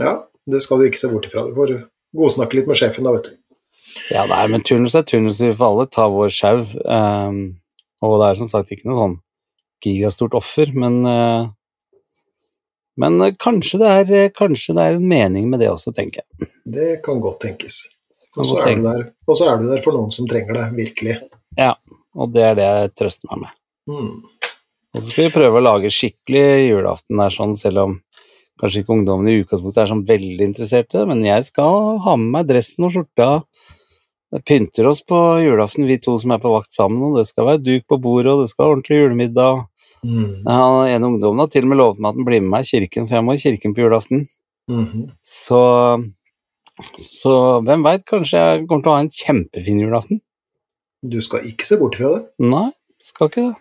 [0.01, 0.15] ja,
[0.51, 1.45] det skal du ikke se bort ifra.
[1.47, 1.75] Du får
[2.17, 3.37] godsnakke litt med sjefen da, vet du.
[4.11, 6.61] Ja, nei, men turnus er turnus, vi får alle ta vår sjau.
[6.85, 7.41] Um,
[8.01, 9.17] og det er som sagt ikke noe sånn
[9.85, 11.47] gigastort offer, men eh,
[12.99, 16.23] Men eh, kanskje, det er, eh, kanskje det er en mening med det også, tenker
[16.23, 16.49] jeg.
[16.65, 17.83] Det kan godt tenkes.
[18.37, 21.17] Og så er, du der- er for noen som trenger det, virkelig.
[21.57, 21.75] Ja,
[22.15, 23.57] Og det er det jeg trøster meg med.
[23.87, 24.23] Mm.
[24.91, 27.93] Og så skal vi prøve å lage skikkelig julaften der sånn, selv om
[28.59, 32.49] kanskje ikke ungdommen i utgangspunktet er sånn veldig interesserte, men jeg skal ha med meg
[32.51, 33.29] dressen og skjorta.
[34.31, 37.47] Det pynter oss på julaften, vi to som er på vakt sammen, og det skal
[37.47, 39.63] være duk på bordet, og det skal være ordentlig julemiddag.
[40.01, 40.47] Mm.
[40.47, 42.71] Han ene ungdommen har til og med lovet meg at han blir med meg i
[42.71, 44.25] kirken, for jeg må i kirken på julaften.
[44.71, 45.11] Mm.
[45.25, 45.61] Så,
[46.97, 47.35] så
[47.65, 50.21] hvem veit, kanskje jeg kommer til å ha en kjempefin julaften?
[51.01, 52.23] Du skal ikke se bort fra det.
[52.45, 52.67] Nei,
[53.01, 53.57] skal ikke det.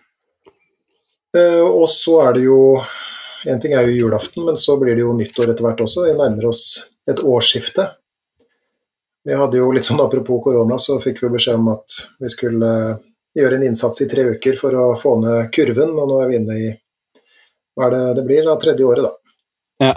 [1.31, 2.57] Uh, og så er det jo
[3.47, 6.03] En ting er jo julaften, men så blir det jo nyttår etter hvert også.
[6.05, 7.87] Vi nærmer oss et årsskifte.
[9.25, 12.69] Vi hadde jo litt sånn Apropos korona, så fikk vi beskjed om at vi skulle
[13.37, 16.39] gjøre en innsats i tre uker for å få ned kurven, og nå er vi
[16.41, 16.71] inne i
[17.77, 18.57] hva er det det blir da?
[18.59, 19.35] Tredje året, da.
[19.81, 19.93] Ja.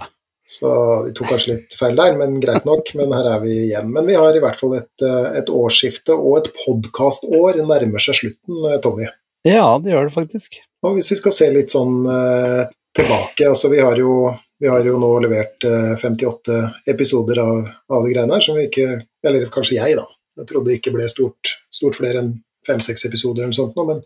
[0.46, 0.68] Så
[1.06, 2.92] de tok kanskje litt feil der, men greit nok.
[2.98, 3.90] Men her er vi igjen.
[3.92, 8.20] Men vi har i hvert fall et, eh, et årsskifte og et podkastår nærmer seg
[8.20, 9.08] slutten, eh, Tommy.
[9.44, 10.60] ja, det gjør det faktisk.
[10.84, 14.84] Og hvis vi skal se litt sånn eh, tilbake, altså vi har jo, vi har
[14.84, 16.60] jo nå levert eh, 58
[16.92, 20.04] episoder av, av de greiene her, som vi ikke Eller kanskje jeg, da.
[20.36, 22.34] Jeg trodde det ikke ble stort, stort flere enn
[22.66, 24.02] fem-seks episoder eller sånt nå, men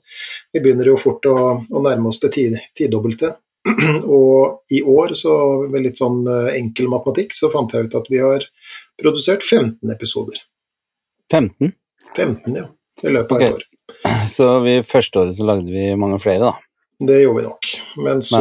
[0.52, 3.34] vi begynner jo fort å, å nærme oss det tid, tidobbelte.
[4.18, 5.32] Og i år, så
[5.68, 8.46] med litt sånn eh, enkel matematikk, så fant jeg ut at vi har
[9.00, 10.40] produsert 15 episoder.
[11.32, 11.74] 15.
[12.16, 12.68] 15, ja.
[13.04, 13.50] I løpet av okay.
[13.50, 13.66] et år.
[14.28, 16.67] Så vi, første året så lagde vi mange flere, da.
[16.98, 17.68] Det gjorde vi nok.
[18.04, 18.40] Men så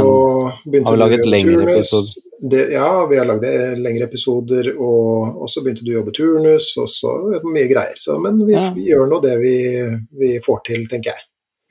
[0.65, 1.75] begynte har vi laget lengre turnus.
[1.93, 2.23] episoder?
[2.49, 6.13] Det, ja, vi har lagd eh, lengre episoder, og, og så begynte du å jobbe
[6.17, 7.13] turnus, og så
[7.45, 7.93] mye greier.
[7.97, 8.71] Så, men vi, Ja.
[8.73, 9.53] vi gjør nå det vi,
[10.19, 11.23] vi får til, tenker jeg.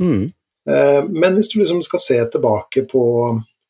[0.02, 0.24] Mm.
[0.70, 3.02] Eh, men hvis du liksom skal se tilbake på,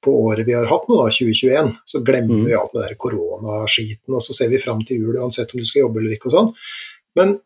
[0.05, 2.47] på året vi har hatt nå, da, 2021, så glemmer Mm.
[2.47, 5.69] vi alt med den koronaskiten, og så ser vi fram til jul uansett om du
[5.69, 6.53] skal jobbe eller ikke og sånn.
[7.17, 7.39] Men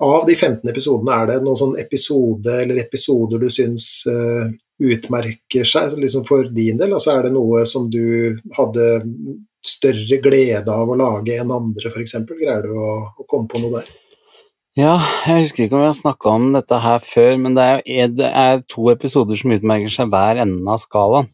[0.00, 4.48] av de 15 episodene, er det noen sånn episode eller episoder du syns eh,
[4.80, 6.94] utmerker seg liksom for din del?
[6.96, 8.86] Altså er det noe som du hadde
[9.66, 12.16] større glede av å lage enn andre, f.eks.?
[12.30, 13.90] Greier du å, å komme på noe der?
[14.78, 18.12] Ja, jeg husker ikke om vi har snakka om dette her før, men det er,
[18.14, 21.28] det er to episoder som utmerker seg hver enden av skalaen.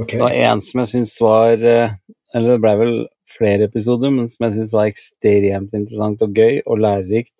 [0.00, 0.16] Okay.
[0.16, 1.92] Det var en som jeg syns var eh,
[2.32, 2.94] Eller det ble vel
[3.28, 7.34] flere episoder, men som jeg syns var ekstremt interessant og gøy og lærerikt,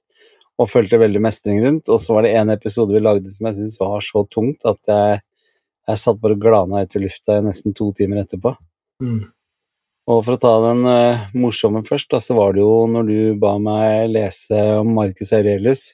[0.60, 1.88] og følte veldig mestring rundt.
[1.88, 4.92] Og så var det en episode vi lagde som jeg syntes var så tungt at
[4.92, 5.22] jeg,
[5.90, 8.54] jeg satt bare og glana ut i lufta i nesten to timer etterpå.
[9.02, 9.20] Mm.
[10.10, 13.18] Og for å ta den uh, morsomme først, da, så var det jo når du
[13.42, 15.90] ba meg lese om Marcus Aurelius,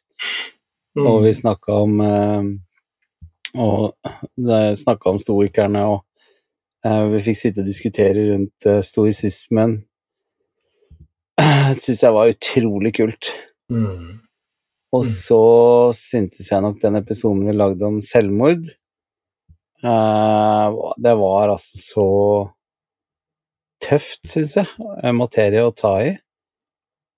[0.96, 1.04] Mm.
[1.10, 2.46] og vi snakka om uh,
[3.60, 3.92] Og
[4.80, 6.00] snakka om stoikerne, og
[6.88, 9.74] uh, vi fikk sitte og diskutere rundt uh, stoisismen.
[11.68, 13.28] Det syns jeg var utrolig kult.
[13.68, 14.22] Mm.
[14.96, 15.12] Og Mm.
[15.12, 15.42] så
[15.98, 18.64] syntes jeg nok den episoden vi lagde om selvmord
[19.82, 22.06] Det var altså så
[23.84, 25.12] tøft, syns jeg.
[25.14, 26.14] Materie å ta i.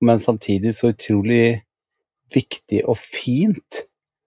[0.05, 1.61] Men samtidig så utrolig
[2.35, 3.85] viktig og fint.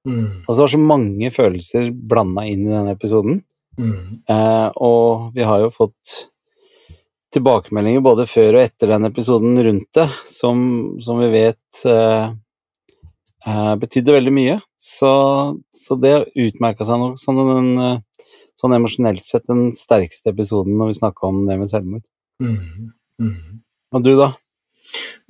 [0.08, 0.44] Mm.
[0.48, 3.41] Altså det var så mange følelser blanda inn i denne episoden.
[3.80, 4.22] Mm.
[4.30, 6.17] Eh, og vi har jo fått
[7.32, 10.63] tilbakemeldinger både før og etter den episoden rundt det, som,
[11.04, 12.34] som vi vet eh,
[13.47, 14.60] eh, betydde veldig mye.
[14.77, 15.12] Så,
[15.75, 17.99] så det utmerka seg nok som den eh,
[18.62, 22.06] sånn emosjonelt sett den sterkeste episoden når vi snakka om det med selvmord.
[22.41, 22.91] Mm.
[23.21, 23.62] Mm.
[23.95, 24.32] Og du, da?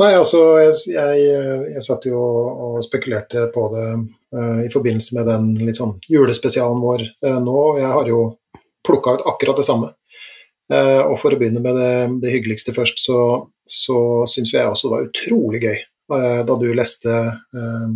[0.01, 1.29] Nei, altså, jeg, jeg,
[1.75, 6.81] jeg satt jo og spekulerte på det uh, i forbindelse med den litt sånn julespesialen
[6.81, 7.57] vår uh, nå.
[7.79, 8.23] Jeg har jo
[8.85, 9.91] plukka ut akkurat det samme.
[10.71, 11.93] Uh, og for å begynne med det,
[12.23, 13.19] det hyggeligste først, så,
[13.69, 13.99] så
[14.31, 15.79] syns jeg også det var utrolig gøy
[16.47, 17.87] da du leste eh,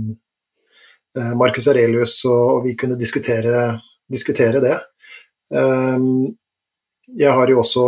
[1.17, 3.67] eh, Marcus Aurelius, og, vi kunne diskutere,
[4.11, 4.75] diskutere det.
[5.53, 6.09] Eh,
[7.15, 7.85] jeg har jo også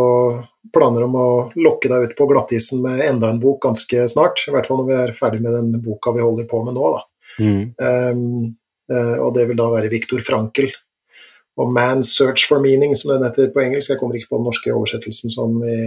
[0.74, 4.44] planer om å lokke deg ut på glattisen med enda en bok ganske snart.
[4.46, 6.92] I hvert fall når vi er ferdig med den boka vi holder på med nå.
[6.94, 7.02] Da.
[7.42, 7.64] Mm.
[8.92, 10.70] Eh, og det vil da være Viktor Frankel.
[11.58, 13.90] Og 'Man's Search for Meaning', som den heter på engelsk.
[13.90, 15.80] Jeg kommer ikke på den norske oversettelsen sånn i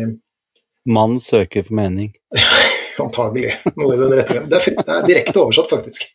[0.87, 2.15] Mann søker for mening.
[2.99, 4.49] Antagelig noe i den retningen.
[4.51, 6.09] Det er, det er direkte oversatt, faktisk.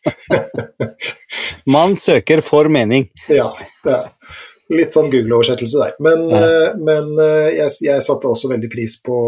[1.66, 3.08] Man søker for mening.
[3.32, 3.48] Ja,
[3.84, 5.94] det er litt sånn Google-oversettelse der.
[6.02, 6.42] Men, Ja.
[6.42, 9.18] eh, men eh, jeg, jeg satte også veldig pris på,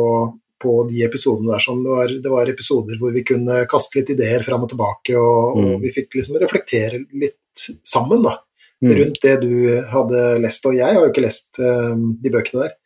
[0.62, 1.62] på de episodene der.
[1.62, 1.84] Sånn.
[1.86, 5.58] Det, var, det var episoder hvor vi kunne kaste litt ideer fram og tilbake, og,
[5.58, 5.70] Mm.
[5.76, 8.36] og vi fikk liksom reflektere litt sammen da,
[8.78, 8.92] Mm.
[8.94, 9.54] rundt det du
[9.90, 10.66] hadde lest.
[10.70, 12.76] Og jeg har jo ikke lest um, de bøkene der.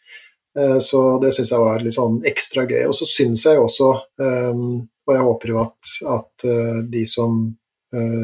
[0.58, 2.84] Eh, så det syns jeg var litt sånn ekstra gøy.
[2.90, 3.88] Og så syns jeg også,
[4.20, 4.62] eh,
[5.06, 7.42] og jeg håper jo at, at eh, de som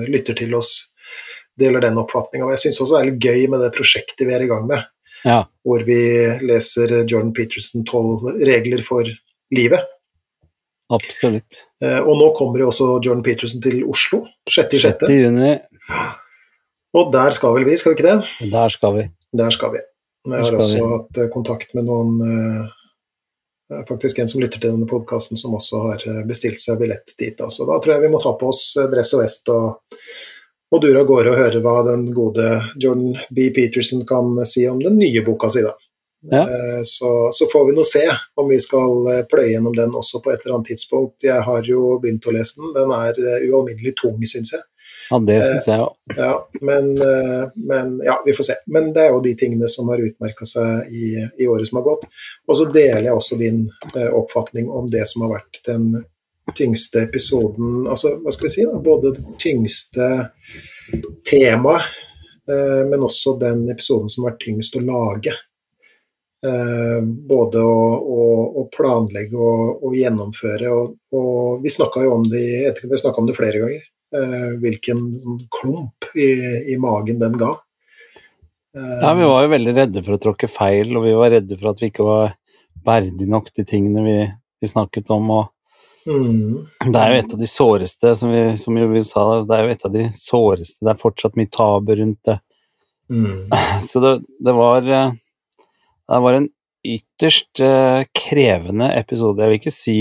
[0.08, 0.68] lytter til oss,
[1.60, 2.46] deler den oppfatninga.
[2.46, 4.62] Og jeg syns også det er litt gøy med det prosjektet vi er i gang
[4.70, 4.86] med,
[5.26, 5.42] Ja.
[5.60, 5.98] hvor vi
[6.40, 9.04] leser Jordan Peterson 12 regler for
[9.52, 9.84] livet.
[10.88, 11.66] Absolutt.
[11.84, 14.80] Og nå kommer jo også Jordan Peterson til Oslo, 6.6.
[14.86, 15.12] 6.
[15.12, 15.52] juni,
[16.96, 18.50] Og der skal vel vi, skal vi ikke det?
[18.56, 19.04] der skal vi.
[19.36, 19.84] Der skal vi.
[20.34, 22.74] Jeg har også hatt eh, kontakt med noen eh,
[23.88, 27.36] Faktisk en som lytter til denne podkasten, som også har eh, bestilt seg billett dit.
[27.36, 29.98] Så da tror jeg vi må ta på oss eh, dress og vest og,
[30.72, 32.46] og dure av gårde og høre hva den gode
[32.80, 33.50] Jordan B.
[33.52, 35.74] Peterson kan si om den nye boka si, da.
[36.30, 36.40] Ja.
[36.48, 40.22] Eh, Så, så får vi nå se om vi skal eh, pløye gjennom den også
[40.24, 41.22] på et eller annet tidspunkt.
[41.22, 42.72] Jeg har jo begynt å lese den.
[42.74, 44.64] Den er eh, ualminnelig tung, syns jeg.
[45.08, 45.94] Ja, det syns jeg òg.
[46.18, 48.56] Ja, men, eh, men ja, vi får se.
[48.66, 51.86] Men det er jo de tingene som har utmerka seg i, i, året som har
[51.88, 52.04] gått.
[52.48, 55.90] Og så deler jeg også din eh, oppfatning om det som har vært den
[56.56, 58.78] tyngste episoden Altså, hva skal vi si, da?
[58.80, 60.06] både det tyngste
[61.28, 61.88] temaet,
[62.50, 65.36] eh, men også den episoden som har vært tyngst å lage.
[66.46, 68.24] Eh, både å, å,
[68.60, 70.70] å planlegge og, å gjennomføre.
[70.70, 73.97] Og, og vi snakka jo om det, vi om det flere ganger, eh,
[74.62, 75.02] hvilken
[75.52, 76.30] klump i,
[76.72, 77.50] i, magen den ga.
[78.76, 81.58] Eh, ja, vi var jo veldig redde for å tråkke feil, og vi var redde
[81.58, 82.34] for at vi ikke var
[82.86, 84.18] verdig nok de tingene vi,
[84.60, 85.32] vi snakket om.
[86.06, 86.52] mm.
[86.86, 89.74] Det er jo et av de såreste, som vi, som vi sa, det er jo
[89.76, 90.84] et av de såreste.
[90.84, 92.38] Det er fortsatt mye tabu rundt det.
[93.10, 93.48] Mm.
[93.88, 96.48] Så det, det var det var en
[96.88, 97.60] ytterst
[98.16, 99.42] krevende episode.
[99.42, 99.98] Jeg vil ikke si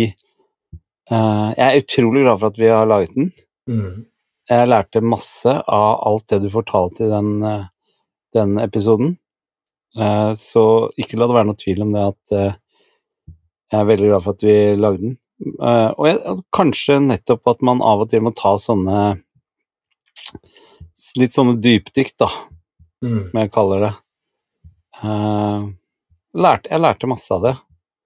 [1.08, 3.32] Jeg er utrolig glad for at vi har laget den.
[3.68, 4.06] Mm.
[4.48, 7.68] Jeg lærte masse av alt det du fortalte i den, uh,
[8.36, 9.18] den episoden.
[10.38, 10.64] så
[11.00, 14.44] ikke la det være noe tvil om det at jeg er veldig glad for at
[14.46, 15.16] vi lagde den.
[15.64, 19.00] og jeg, kanskje nettopp at man av og til må ta sånne
[21.18, 22.28] Litt sånne dypdykk, da,
[23.06, 23.20] mm.
[23.30, 23.92] som jeg kaller det.
[26.38, 27.56] Lærte, jeg lærte masse av det.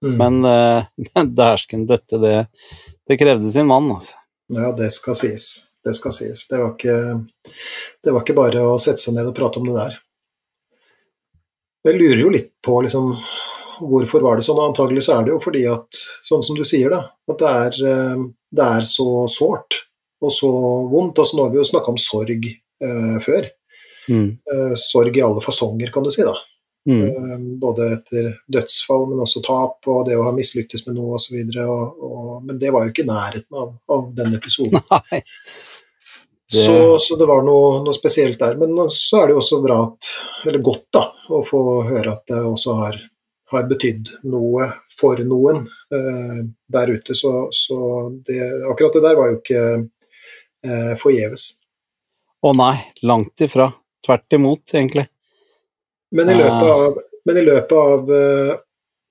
[0.04, 0.16] Mm.
[0.20, 0.40] Men,
[1.10, 2.34] men dæsken døtte, det,
[3.08, 4.21] det krevde sin mann, altså.
[4.52, 5.46] Ja, det skal sies.
[5.82, 6.46] Det skal sies.
[6.48, 7.54] Det var, ikke,
[8.04, 9.96] det var ikke bare å sette seg ned og prate om det der.
[11.88, 13.16] Jeg lurer jo litt på liksom,
[13.82, 16.92] hvorfor var det sånn, antagelig så er det jo fordi at, sånn som du sier,
[16.92, 17.00] da,
[17.32, 18.22] at det er, eh,
[18.54, 19.80] det er så sårt
[20.22, 20.52] og så
[20.92, 21.18] vondt.
[21.18, 23.50] Altså, nå har vi jo snakka om sorg eh, før.
[24.10, 24.28] Mm.
[24.50, 26.24] Uh, sorg i alle fasonger, kan du si.
[26.26, 26.34] da.
[26.88, 27.02] Mm.
[27.08, 31.38] Eh, både etter dødsfall, men også tap og det å ha mislyktes med noe osv.
[31.38, 34.82] Men det var jo ikke i nærheten av, av den episoden.
[34.96, 35.22] Nei.
[36.52, 36.66] Det...
[36.66, 38.58] Så, så, det var noe, noe, spesielt der.
[38.60, 40.10] Men så er det jo også bra at,
[40.44, 42.98] eller godt da, å få høre at det også har,
[43.54, 45.64] har betydd noe for noen
[45.94, 46.42] eh,
[46.76, 47.16] der ute.
[47.16, 47.78] Så, så
[48.26, 49.64] det, akkurat det der var jo ikke
[50.66, 51.48] eh, forgjeves.
[52.42, 52.74] Å nei,
[53.06, 53.70] langt ifra.
[54.02, 55.06] Tvert imot, egentlig.
[56.12, 56.82] Men i løpet ah.
[56.86, 56.98] av,
[57.32, 58.52] i løpet av uh,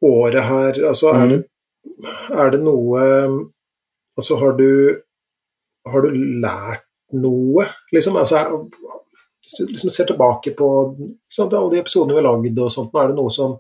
[0.06, 1.32] året her, altså er, mm.
[1.34, 3.06] det, er, det, noe
[4.20, 4.70] Altså har du
[5.90, 6.12] Har du
[6.44, 6.86] lært
[7.18, 8.20] noe, liksom?
[8.22, 8.44] Altså,
[9.42, 10.68] hvis du liksom ser tilbake på
[11.26, 13.58] sant, alle de episodene vi har lagd og sånt, er det noe som,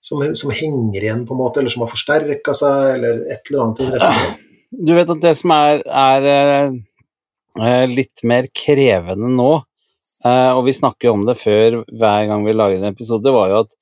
[0.00, 3.66] som, som, henger igjen, på en måte, eller som har forsterka seg, eller et eller
[3.66, 4.38] annet?
[4.70, 6.70] Du vet at det som er, er
[7.58, 9.50] uh, litt mer krevende nå,
[10.28, 13.62] og vi snakker jo om det før hver gang vi lager en episode, var jo
[13.64, 13.72] at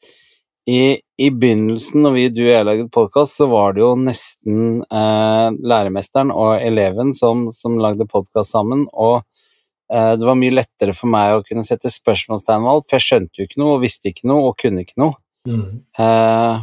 [0.68, 4.83] i, i begynnelsen, når vi, du og jeg lagde podkast, så var det jo nesten
[4.85, 8.85] uh, læremesteren og eleven som, som lagde podkast sammen.
[8.92, 12.98] Og uh, det var mye lettere for meg å kunne sette spørsmålstegn ved alt, for
[12.98, 15.16] jeg skjønte jo ikke noe og visste ikke noe og kunne ikke noe.
[15.48, 15.81] Mm.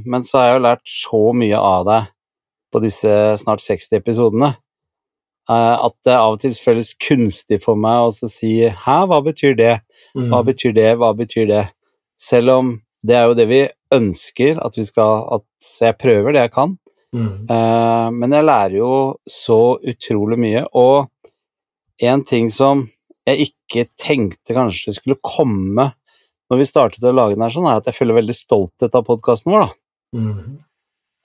[0.06, 2.10] men så har jeg jo lært så mye av deg
[2.76, 4.52] på disse snart 60 episodene.
[5.46, 9.54] Eh, at det av og til føles kunstig for meg å si 'hæ, hva betyr
[9.58, 9.82] det',
[10.18, 10.30] mm.
[10.32, 11.66] hva betyr det, hva betyr det?
[12.18, 13.62] Selv om det er jo det vi
[13.94, 16.78] ønsker at vi skal At jeg prøver det jeg kan.
[17.14, 17.48] Mm.
[17.48, 20.66] Uh, men jeg lærer jo så utrolig mye.
[20.74, 21.08] Og
[22.02, 22.88] en ting som
[23.26, 25.94] jeg ikke tenkte kanskje skulle komme
[26.50, 29.06] når vi startet å lage den her, sånn, er at jeg føler veldig stolthet av
[29.08, 29.66] podkasten vår.
[29.66, 30.20] da.
[30.20, 30.58] Mm.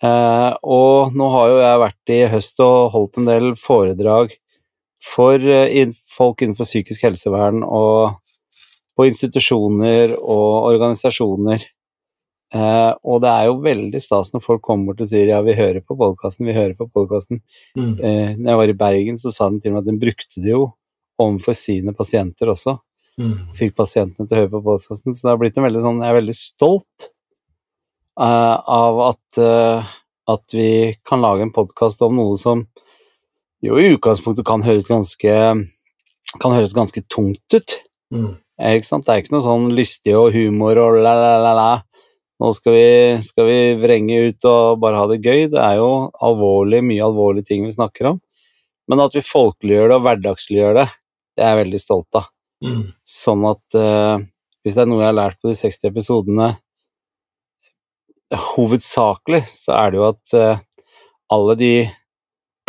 [0.01, 4.33] Uh, og nå har jo jeg vært i høst og holdt en del foredrag
[5.05, 8.17] for uh, folk innenfor psykisk helsevern og
[8.97, 11.69] på institusjoner og organisasjoner.
[12.51, 15.55] Uh, og det er jo veldig stas når folk kommer bort og sier ja, vi
[15.59, 17.45] hører på podkasten, vi hører på podkasten.
[17.77, 17.95] Mm.
[18.41, 20.65] når jeg var i Bergen, så sa de til meg at de brukte det jo
[21.21, 22.79] overfor sine pasienter også.
[23.21, 23.37] Mm.
[23.59, 25.13] Fikk pasientene til å høre på podkasten.
[25.13, 27.11] Så det har blitt en veldig sånn Jeg er veldig stolt
[28.19, 29.87] av at, uh,
[30.31, 32.65] at vi kan lage en podkast om noe som
[33.65, 35.35] jo i utgangspunktet kan høres ganske,
[36.41, 37.77] kan høres ganske tungt ut.
[38.11, 38.33] Mm.
[38.71, 39.07] Ikke sant?
[39.07, 41.83] Det er ikke noe sånn lystig og humor og la-la-la-la.
[42.41, 42.89] Nå skal vi,
[43.25, 45.47] skal vi, vrenge ut og bare ha det gøy.
[45.53, 48.21] Det er jo alvorlig, mye alvorlige ting vi snakker om.
[48.89, 50.87] Men at vi folkeliggjør det og hverdagsliggjør det,
[51.37, 52.31] det er jeg veldig stolt av.
[52.65, 52.83] Mm.
[53.07, 54.25] Sånn at uh,
[54.65, 56.49] hvis det er noe jeg har lært på de 60 episodene
[58.31, 60.61] hovedsakelig så er det jo at uh,
[61.35, 61.75] alle de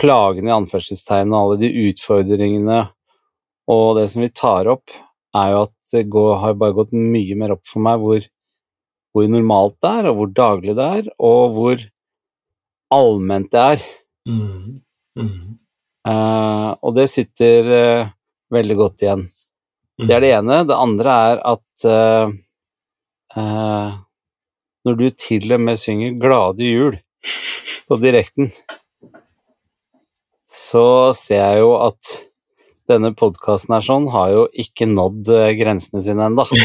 [0.02, 2.82] plagene i anførselstegn og alle de utfordringene
[3.72, 4.92] og det som vi tar opp,
[5.38, 8.24] er jo at det går, har bare gått mye mer opp for meg hvor,
[9.14, 11.84] hvor, normalt det er, og hvor daglig det er, og hvor
[12.92, 13.86] allment det er.
[14.28, 14.82] Mm.
[15.20, 15.58] Mm.
[16.08, 18.12] Uh, og det sitter uh,
[18.52, 19.26] veldig godt igjen.
[20.02, 20.08] Mm.
[20.08, 20.62] Det er det ene.
[20.68, 22.32] Det andre er at uh,
[23.38, 23.92] eh,
[24.86, 27.00] når du til og med synger 'Glade jul'
[27.88, 28.52] på direkten,
[30.52, 32.16] så ser jeg jo at
[32.92, 36.48] denne podkasten her sånn har jo ikke nådd eh, grensene sine ennå.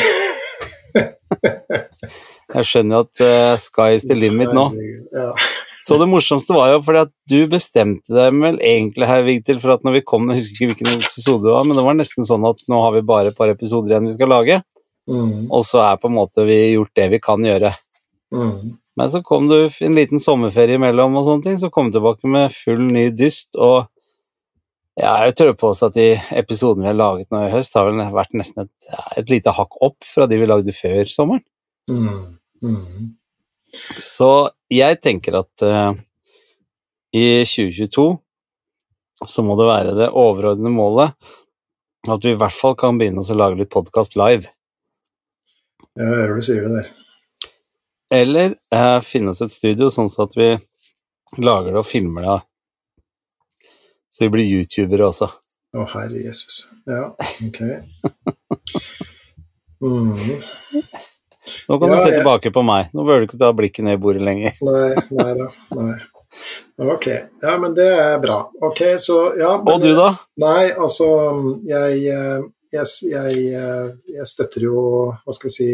[2.57, 4.69] Jeg skjønner jo at uh, sky is the limit nå.
[5.87, 9.75] Så det morsomste var jo fordi at du bestemte deg vel egentlig her, Vigtil, for
[9.75, 12.27] at når vi kom Jeg husker ikke hvilken episode det var, men det var nesten
[12.27, 14.63] sånn at nå har vi bare et par episoder igjen vi skal lage,
[15.07, 17.71] Mm, og så er på en måte vi gjort det vi kan gjøre.
[18.35, 18.77] Mm.
[18.97, 22.31] Men så kom du en liten sommerferie imellom og sånne ting, så kom du tilbake
[22.33, 23.91] med full ny dyst, og
[24.97, 26.07] ja, jeg tør påstå at de
[26.39, 29.77] episodene vi har laget nå i høst, har vel vært nesten et, et lite hakk
[29.85, 31.45] opp fra de vi lagde før sommeren.
[31.93, 33.11] Mm, mm.
[34.01, 34.31] Så
[34.73, 35.93] jeg tenker at uh,
[37.13, 38.07] i 2022
[39.27, 41.13] så må det være det overordnede målet
[42.07, 44.49] at vi i hvert fall kan begynne å lage litt podkast live.
[45.97, 46.93] Jeg hører du sier det der.
[48.11, 50.53] Eller eh, finne oss et studio sånn så at vi
[51.43, 52.37] lager det og filmer det.
[54.15, 55.27] Så vi blir youtubere også.
[55.77, 56.67] Å, herre Jesus.
[56.89, 57.13] Ja,
[57.49, 57.61] ok.
[59.77, 60.09] Mm.
[61.69, 62.87] Nå kan Ja, du se jeg- tilbake på meg.
[62.97, 64.55] Nå bør du ikke ta blikket ned i bordet lenger.
[64.65, 65.49] Nei, nei da.
[65.77, 65.97] Nei.
[66.81, 67.07] Ok.
[67.43, 68.39] Ja, men det er bra.
[68.65, 69.51] Ok, så ja.
[69.61, 70.09] men- Og du, da?
[70.41, 71.11] Nei, altså
[71.69, 72.41] jeg, eh,
[72.73, 74.81] jeg, jeg, eh, jeg støtter jo,
[75.27, 75.69] hva skal vi si,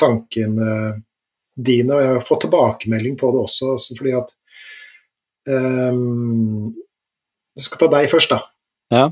[0.00, 0.70] tankene
[1.56, 4.30] dine, og jeg har fått tilbakemelding på det også, altså fordi at
[5.48, 6.70] um,
[7.52, 8.38] Jeg skal ta deg først, da.
[8.92, 9.04] Ja.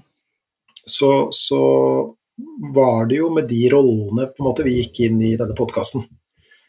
[0.88, 1.60] Så, så
[2.72, 6.06] var det jo med de rollene på en måte vi gikk inn i denne podkasten.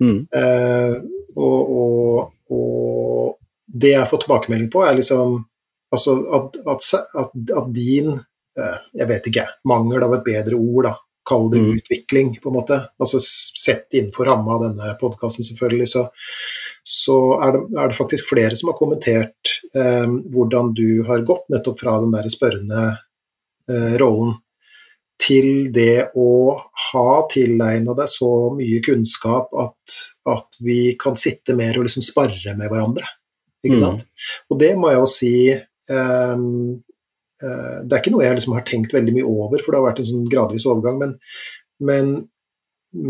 [0.04, 0.26] Mm.
[0.36, 0.98] Uh,
[1.40, 3.38] og, og, og
[3.72, 5.40] det jeg har fått tilbakemelding på, er liksom
[5.92, 6.90] altså at, at,
[7.24, 10.94] at, din eh, Jeg vet ikke, mangel av et bedre ord, da.
[11.26, 11.78] Kall det Mm.
[11.78, 12.78] utvikling, på en måte.
[13.00, 16.08] Altså sett innenfor ramma av denne podkasten, selvfølgelig, så,
[16.84, 21.46] så er, det, er det faktisk flere som har kommentert eh, hvordan du har gått
[21.54, 22.98] nettopp fra den der spørrende
[23.70, 24.34] eh, rollen
[25.22, 26.58] til det å
[26.92, 32.56] ha tilegna deg så mye kunnskap at, at vi kan sitte mer og liksom sparre
[32.58, 33.06] med hverandre.
[33.64, 33.84] Ikke Mm.
[33.84, 34.08] sant?
[34.50, 36.38] Og det må jeg jo si eh,
[37.41, 40.01] Det er ikke noe jeg liksom har tenkt veldig mye over, for det har vært
[40.04, 41.15] en sånn gradvis overgang, men,
[41.82, 42.12] men,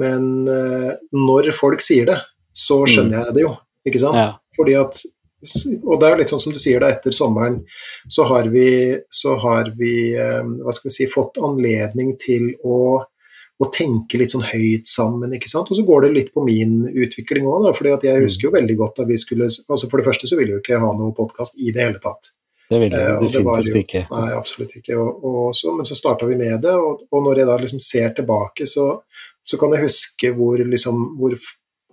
[0.01, 2.19] men eh, når folk sier det,
[2.55, 3.55] så skjønner jeg det jo,
[3.87, 4.19] ikke sant?
[4.21, 4.29] Ja.
[4.55, 5.01] Fordi at
[5.41, 7.61] og det er jo litt sånn som du sier da, etter sommeren
[8.11, 8.67] så har vi,
[9.09, 14.35] så har vi eh, hva skal vi si, fått anledning til å, å tenke litt
[14.35, 15.71] sånn høyt sammen, ikke sant.
[15.71, 17.73] Og så går det litt på min utvikling òg, da.
[17.77, 20.53] fordi jeg husker jo veldig godt da vi skulle altså For det første så ville
[20.53, 22.33] vi jo ikke ha noe podkast i det hele tatt.
[22.71, 24.01] Det vil Eh, det definitivt jo- ikke.
[24.11, 24.95] Nei, absolutt ikke.
[25.01, 27.81] Og, og så, men så starta vi med det, og, og når jeg da liksom
[27.83, 28.85] ser tilbake, så,
[29.43, 31.35] så kan jeg huske hvor, liksom, hvor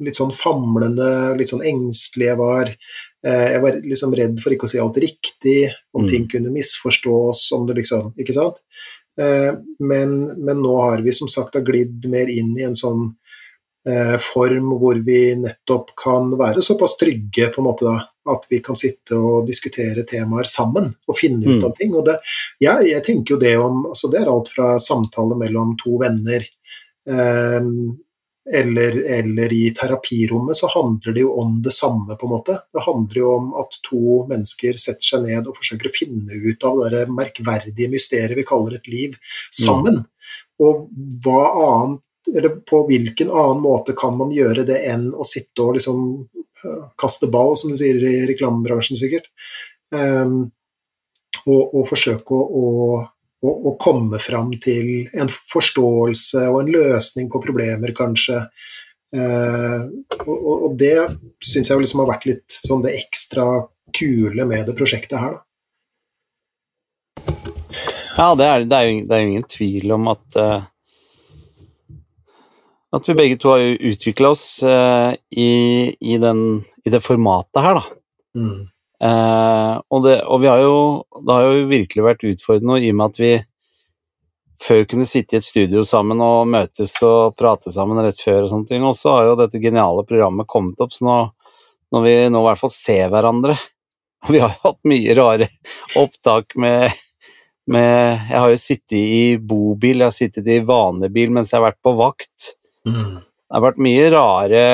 [0.07, 2.71] litt sånn famlende, litt sånn engstelig jeg var.
[3.27, 6.09] Eh, jeg var liksom redd for ikke å si alt riktig, om Mm.
[6.13, 8.63] ting kunne misforstås, om det liksom Ikke sant?
[9.19, 13.17] Eh, men, men nå har vi som sagt glidd mer inn i en sånn
[14.21, 17.95] form hvor vi nettopp kan være såpass trygge på en måte da,
[18.29, 21.65] at vi kan sitte og diskutere temaer sammen og finne ut Mm.
[21.65, 21.95] av ting.
[21.95, 22.19] Og det,
[22.61, 26.45] jeg, jeg tenker jo det om altså Det er alt fra samtale mellom to venner
[27.09, 27.71] eh,
[28.53, 32.55] eller, eller i terapirommet, så handler det jo om det samme, på en måte.
[32.73, 36.65] Det handler jo om at to mennesker setter seg ned og forsøker å finne ut
[36.65, 39.19] av det merkverdige mysteriet vi kaller et liv,
[39.53, 40.01] sammen.
[40.65, 40.89] Og
[41.25, 42.01] hva annet
[42.37, 46.01] eller på hvilken annen måte kan man gjøre det enn å sitte og liksom
[46.65, 49.31] øh, kaste ball, som de sier i reklamebransjen sikkert.
[49.95, 50.51] um,
[51.47, 52.65] og, og forsøke å,
[53.41, 58.43] å, å, komme fram til en forståelse og en løsning på problemer, kanskje.
[59.15, 59.89] Uh,
[60.27, 60.97] og, og, det
[61.45, 63.47] syns jeg liksom har vært litt sånn det ekstra
[63.97, 65.45] kule med det prosjektet her, da.
[68.19, 70.65] Ja, det er, det er, jo, det er ingen tvil om at eh,
[72.97, 75.51] At vi begge to har utvikla oss uh, i,
[76.01, 77.99] i, den, i det formatet her, da.
[78.39, 78.67] Mm.
[78.99, 80.79] Uh, og, det, og vi har jo,
[81.21, 83.33] det har jo virkelig vært utfordrende i og med at vi
[84.63, 88.53] før kunne sitte i et studio sammen og møtes og prate sammen rett før og
[88.53, 88.87] sånne ting.
[88.87, 91.19] Og så har jo dette geniale programmet kommet opp, så nå,
[91.95, 93.67] når vi nå i hvert fall ser hverandre og
[94.35, 95.47] Vi har jo hatt mye rare
[95.97, 96.91] opptak med,
[97.71, 101.61] med Jeg har jo sittet i bobil, jeg har sittet i vanlig bil mens jeg
[101.61, 102.49] har vært på vakt.
[102.89, 103.15] Mm.
[103.49, 104.65] Det har vært mye rare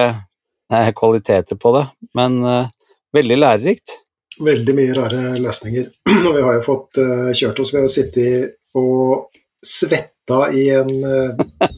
[0.73, 1.85] eh, kvaliteter på det,
[2.19, 2.73] men eh,
[3.15, 4.01] veldig lærerikt.
[4.41, 5.93] veldig mye rare løsninger.
[6.27, 8.27] Og vi har jo fått eh, kjørt oss ved å sitte
[8.75, 9.31] og
[9.65, 11.69] svetta i en eh,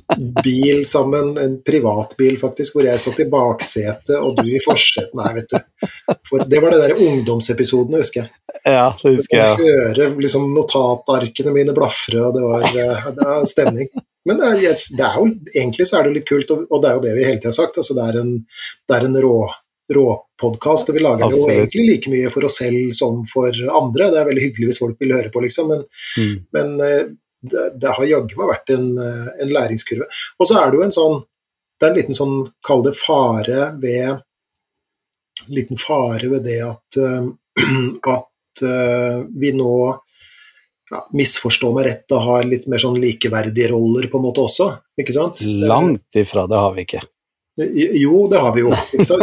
[0.43, 5.13] bil sammen, en privatbil faktisk, hvor jeg satt i baksetet og du i forsetet.
[5.19, 5.87] Nei, vet du.
[6.31, 8.33] For det var det der ungdomsepisoden, husker jeg.
[8.65, 9.59] Ja, det husker jeg.
[9.61, 13.91] Jeg hører liksom notatarkene mine blafre, og det var, det var stemning.
[14.27, 16.91] Men det er, yes, det er, jo, egentlig så er det litt kult, og, det
[16.91, 17.79] er jo det vi hele tida har sagt.
[17.79, 18.33] Altså det er en,
[18.89, 19.37] det er en rå
[19.95, 21.47] råpodkast, vi lager Absolutt.
[21.47, 24.09] jo egentlig like mye for oss selv som for andre.
[24.11, 25.85] Det er veldig hyggelig hvis folk vil høre på, liksom, men,
[26.19, 26.35] Mm.
[26.57, 27.05] men eh,
[27.47, 30.09] det, det har jaggu meg vært en, eh, en læringskurve.
[30.41, 31.25] Og så er det jo en sånn
[31.79, 34.23] Det er en liten sånn, kall det fare ved
[35.53, 37.27] liten fare ved det at, eh,
[38.17, 38.63] at
[39.37, 39.75] vi nå
[40.91, 44.71] ja, misforstå meg rett, og har litt mer sånn likeverdige roller på en måte også,
[45.01, 45.45] ikke sant?
[45.45, 47.03] Langt ifra det har vi ikke.
[47.57, 48.73] Jo, det har vi jo.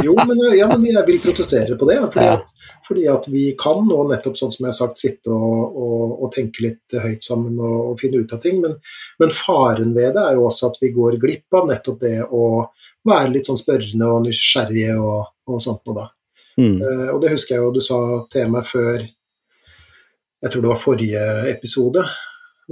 [0.04, 2.00] Jo, men, ja, men jeg vil protestere på det.
[2.16, 5.76] Fordi, at, fordi at vi kan nå nettopp sånn som jeg har sagt, sitte og,
[5.78, 8.58] og, og tenke litt høyt sammen og, og finne ut av ting.
[8.64, 8.80] Men,
[9.22, 12.48] men faren ved det er jo også at vi går glipp av nettopp det å
[13.06, 16.10] være litt sånn spørrende og nysgjerrige og sånt noe da.
[16.58, 16.78] Mm.
[16.82, 18.00] Uh, og det husker jeg jo du sa
[18.34, 19.06] til meg før
[20.44, 22.04] Jeg tror det var forrige episode.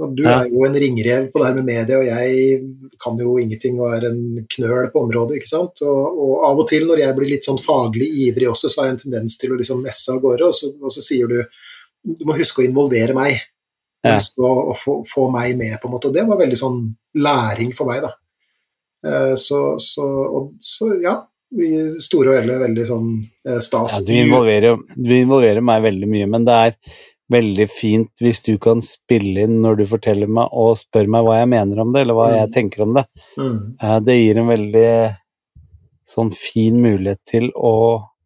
[0.00, 0.40] Og du Ja.
[0.40, 2.62] er jo en ringrev på det her med media, og jeg
[3.02, 5.36] kan jo ingenting og er en knøl på området.
[5.36, 5.82] ikke sant?
[5.84, 8.88] Og, og av og til når jeg blir litt sånn faglig ivrig også, så har
[8.88, 11.42] jeg en tendens til å liksom messe av gårde, og så, og så sier du
[12.02, 13.36] du må huske å involvere meg.
[14.02, 14.16] Ja.
[14.16, 16.08] Huske å, å få, få meg med, på en måte.
[16.10, 16.80] Og det var veldig sånn
[17.14, 18.10] læring for meg, da.
[19.06, 21.20] Eh, så, så, og, så ja,
[21.52, 21.70] i
[22.02, 23.08] store og hele veldig sånn
[23.46, 24.00] eh, stas.
[24.00, 26.76] Ja, du, involverer, du involverer meg veldig mye, men det er
[27.32, 31.38] veldig fint hvis du kan spille inn når du forteller meg og spør meg hva
[31.40, 32.52] jeg mener om det, eller hva jeg Mm.
[32.54, 33.04] tenker om det.
[33.38, 35.16] Mm, Eh, Det gir en veldig
[36.12, 37.74] sånn fin mulighet til å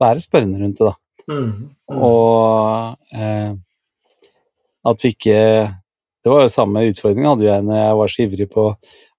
[0.00, 0.94] være spørrende rundt det, da.
[1.28, 2.02] mm, mm.
[2.02, 3.54] Og eh,
[4.86, 5.40] at vi ikke
[6.24, 8.62] Det var jo samme utfordring hadde jeg når jeg var så ivrig på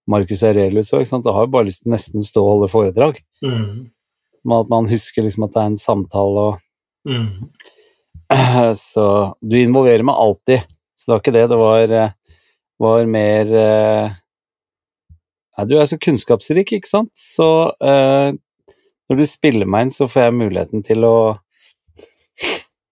[0.08, 1.06] Marcus Aurelius òg.
[1.08, 3.22] Jeg har jo bare lyst til nesten stå og holde foredrag.
[3.42, 3.90] Mm,
[4.44, 6.60] Men at man husker liksom at det er en samtale og
[7.08, 7.50] mm,
[8.76, 9.08] Så
[9.42, 10.66] du involverer meg alltid.
[10.98, 11.46] Så det var ikke det.
[11.52, 12.16] Det var, eh,
[12.84, 14.16] var mer eh,
[15.58, 17.12] Nei, du er så kunnskapsrik, ikke sant?
[17.18, 18.30] Så uh,
[19.10, 21.18] når du spiller meg inn, så får jeg muligheten til å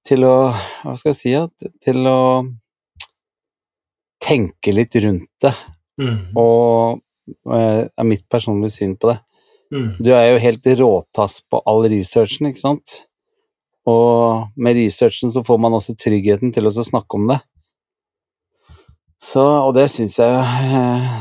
[0.06, 1.34] Til å Hva skal jeg si?
[1.36, 1.46] Ja?
[1.86, 2.20] Til å
[4.26, 5.52] tenke litt rundt det,
[6.02, 6.98] mm, og
[7.46, 9.20] uh, er mitt personlige syn på det.
[9.76, 9.90] mm.
[10.02, 12.96] Du er jo helt råtass på all researchen, ikke sant?
[13.90, 17.40] Og med researchen så får man også tryggheten til å snakke om det.
[19.22, 21.14] Så, og det syns jeg eh,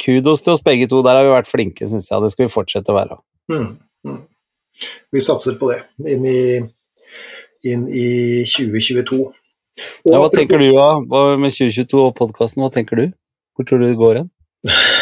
[0.00, 2.22] Kudos til oss begge to, der har vi vært flinke, syns jeg.
[2.24, 3.18] Det skal vi fortsette å være.
[3.52, 3.70] Mm,
[4.08, 4.20] mm.
[5.12, 5.82] Vi satser på det
[6.12, 6.38] inn i,
[7.68, 8.08] inn i
[8.48, 9.20] 2022.
[9.28, 10.88] Og Ja, hva tenker du da?
[11.40, 13.10] Med 2022 og podkasten, hva tenker du?
[13.56, 14.32] Hvor tror du det går hen?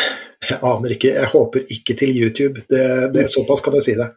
[0.47, 1.13] Jeg aner ikke.
[1.17, 2.63] Jeg håper ikke til YouTube.
[2.71, 2.85] Det,
[3.15, 4.09] det, såpass kan jeg si det.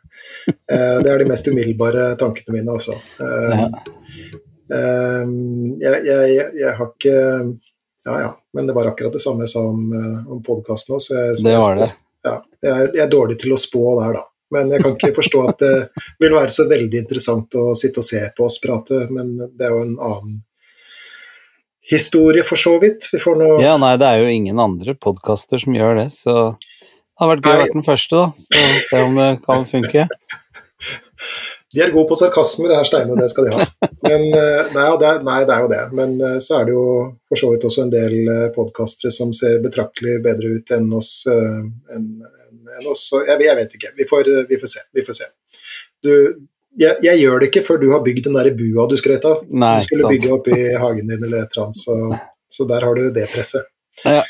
[0.49, 2.95] Eh, det er de mest umiddelbare tankene mine, altså.
[3.21, 3.63] Eh,
[4.77, 5.31] eh,
[5.83, 7.15] jeg, jeg, jeg, har ikke
[8.07, 9.89] Ja ja, men det var akkurat det samme jeg sa om,
[10.31, 11.07] om podkasten òg.
[11.43, 11.89] Det var det.
[12.25, 14.25] Ja, jeg, er, jeg er dårlig til å spå der, da.
[14.55, 15.73] Men jeg kan ikke forstå at det
[16.23, 19.75] vil være så veldig interessant å sitte og se på oss prate, men det er
[19.75, 20.39] jo en annen
[21.89, 23.07] historie, for så vidt.
[23.13, 26.35] Vi får nå Ja, nei, det er jo ingen andre podkaster som gjør det, så
[26.55, 28.31] det har vært gøy å være den første, da.
[28.39, 30.07] Så se om det kan funke.
[31.69, 33.65] De er gode på sarkasmer, det er Steine, det skal de ha.
[34.07, 35.81] Men, eh, nei, det er, nei, det er jo det.
[35.99, 36.85] Men eh, så er det jo
[37.29, 38.15] for så vidt også en del
[38.55, 41.11] podkastere som ser betraktelig bedre ut enn oss.
[41.29, 41.59] eh,
[41.93, 42.25] enn-
[42.79, 43.03] enn oss.
[43.27, 43.91] Jeg, jeg vet ikke.
[43.99, 44.81] Vi får, vi får se.
[44.97, 45.27] Vi får se.
[46.01, 46.11] Du,
[46.77, 49.43] jeg, jeg gjør det ikke før du har bygd den der bua du skrøt av.
[49.49, 50.15] Nei, du skulle sant.
[50.15, 51.81] bygge opp i hagen din eller et eller annet.
[51.81, 51.97] Så,
[52.51, 53.69] så der har du det presset.
[54.05, 54.23] Ja.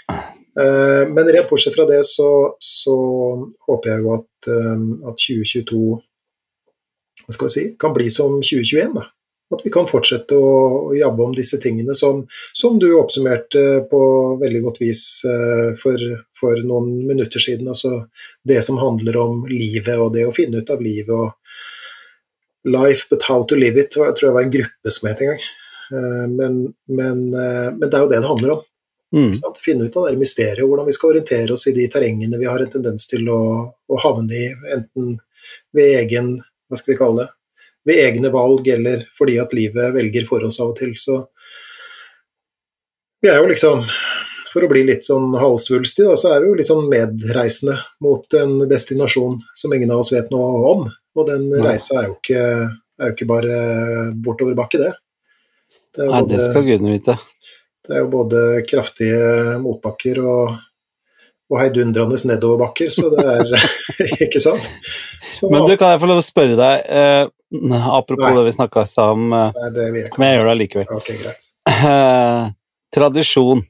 [0.59, 2.97] Uh, Men rent bortsett fra det, så, så
[3.67, 5.83] håper jeg jo at, uh, at 2022
[7.29, 8.95] hva skal vi si, kan bli som 2021.
[8.95, 9.05] Da.
[9.53, 10.49] At vi kan fortsette å,
[10.89, 12.23] å jabbe om disse tingene som,
[12.57, 14.01] som du oppsummerte på
[14.41, 16.01] veldig godt vis uh, for,
[16.39, 17.69] for noen minutter siden.
[17.69, 18.07] Altså
[18.45, 21.13] det som handler om livet og det å finne ut av livet.
[21.13, 21.38] og
[22.67, 25.31] Life but how to live it, jeg tror jeg var en gruppe som het en
[25.31, 25.45] gang.
[25.93, 26.57] Eh, Men,
[26.87, 28.65] men, eh, men det er jo det det handler om.
[29.15, 29.31] Mm.
[29.57, 32.61] Finne ut av det mysteriet, hvordan vi skal orientere oss i de terrengene vi har
[32.61, 33.41] en tendens til å,
[33.73, 35.15] å havne i, enten
[35.73, 36.35] ved egen
[36.69, 37.31] hva skal vi kalle det,
[37.89, 40.93] ved egne valg eller fordi at livet velger for oss av og til.
[40.99, 41.23] Så
[43.23, 43.81] vi er jo liksom,
[44.53, 48.37] for å bli litt sånn halvsvulstig, da, så er vi jo litt sånn medreisende mot
[48.37, 50.85] en destinasjon som ingen av oss vet noe om.
[51.19, 52.43] Og den reisa er jo ikke,
[52.99, 53.59] er jo ikke bare
[54.23, 54.93] bortoverbakke, det.
[55.97, 57.17] Det Nei, det skal gudene vite.
[57.17, 60.53] det Det er jo både kraftige motbakker og,
[61.49, 63.55] og heidundrende nedoverbakker, så det er
[64.27, 64.69] Ikke sant?
[65.33, 67.25] Så, Men du, kan jeg få lov å spørre deg, eh,
[67.89, 68.35] apropos Nei.
[68.37, 70.21] det vi snakka om, eh, Nei, det vil jeg ikke.
[70.21, 70.93] men jeg gjør det allikevel.
[70.99, 71.49] Okay, greit.
[71.69, 72.45] Eh,
[72.95, 73.65] tradisjon.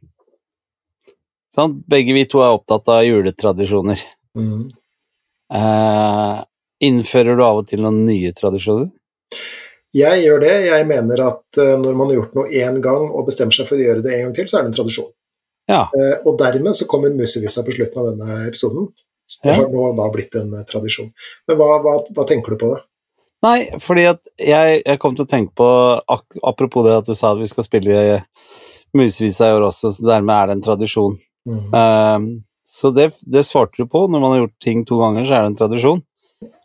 [1.56, 1.80] Sånn?
[1.90, 4.04] Begge vi to er opptatt av juletradisjoner.
[4.38, 4.70] Mm.
[5.50, 6.36] Eh,
[6.84, 8.90] innfører du av og til noen nye tradisjoner?
[9.96, 10.54] Jeg gjør det.
[10.68, 13.80] Jeg mener at eh, når man har gjort noe én gang og bestemmer seg for
[13.80, 15.10] å gjøre det en gang til, så er det en tradisjon.
[15.70, 15.86] Ja.
[15.94, 18.92] Eh, og dermed så kommer Musevissa på slutten av denne episoden.
[19.44, 21.10] Det har nå da blitt en eh, tradisjon.
[21.50, 22.84] Men hva, hva, hva tenker du på det?
[23.46, 25.68] Nei, fordi at jeg, jeg kom til å tenke på
[26.44, 28.02] Apropos det at du sa at vi skal spille
[28.98, 31.16] Musevisa i år også, så dermed er det en tradisjon.
[31.48, 31.62] Mm.
[31.72, 32.30] Um,
[32.68, 34.04] så det, det svarte du på.
[34.12, 36.02] Når man har gjort ting to ganger, så er det en tradisjon.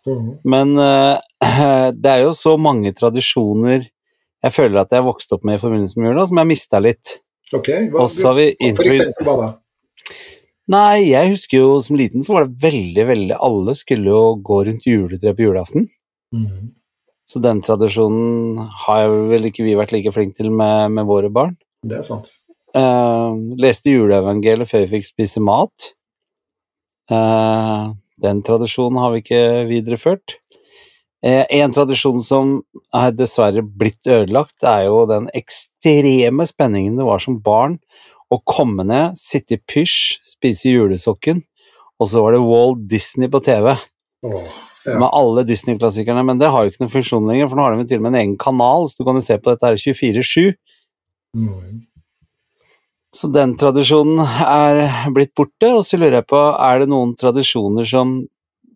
[0.09, 0.31] Mm.
[0.45, 1.19] Men uh,
[2.03, 3.89] det er jo så mange tradisjoner
[4.45, 6.81] jeg føler at jeg har vokst opp med i forbindelse med jula, som jeg mista
[6.83, 7.15] litt.
[7.57, 9.47] Ok, hva, har vi for eksempel hva da?
[10.75, 14.63] Nei, jeg husker jo som liten så var det veldig, veldig Alle skulle jo gå
[14.69, 15.89] rundt juletreet på julaften.
[16.33, 16.73] Mm.
[17.29, 21.57] Så den tradisjonen har vel ikke vi vært like flinke til med, med våre barn.
[21.85, 22.33] Det er sant.
[22.77, 25.93] Uh, leste juleevangeliet før vi fikk spise mat.
[27.13, 27.89] Eh,
[28.23, 30.37] den tradisjonen har vi ikke videreført.
[31.25, 32.59] Eh, en tradisjon som
[32.95, 37.79] er dessverre blitt ødelagt, er jo den ekstreme spenningen det var som barn
[38.33, 41.41] å komme ned, sitte i pysj, spise julesokken,
[42.01, 43.73] og så var det Walt Disney på TV
[44.25, 44.41] Oh,
[44.87, 44.95] ja.
[44.97, 47.85] med alle Disney-klassikerne, men det har jo ikke noen funksjon lenger, for nå har de
[47.89, 50.55] til og med en egen kanal, så du kan jo se på dette her 24-7.
[51.37, 51.83] Mm.
[53.15, 54.81] Så den tradisjonen er
[55.15, 58.17] blitt borte, og så lurer jeg på, er det noen tradisjoner som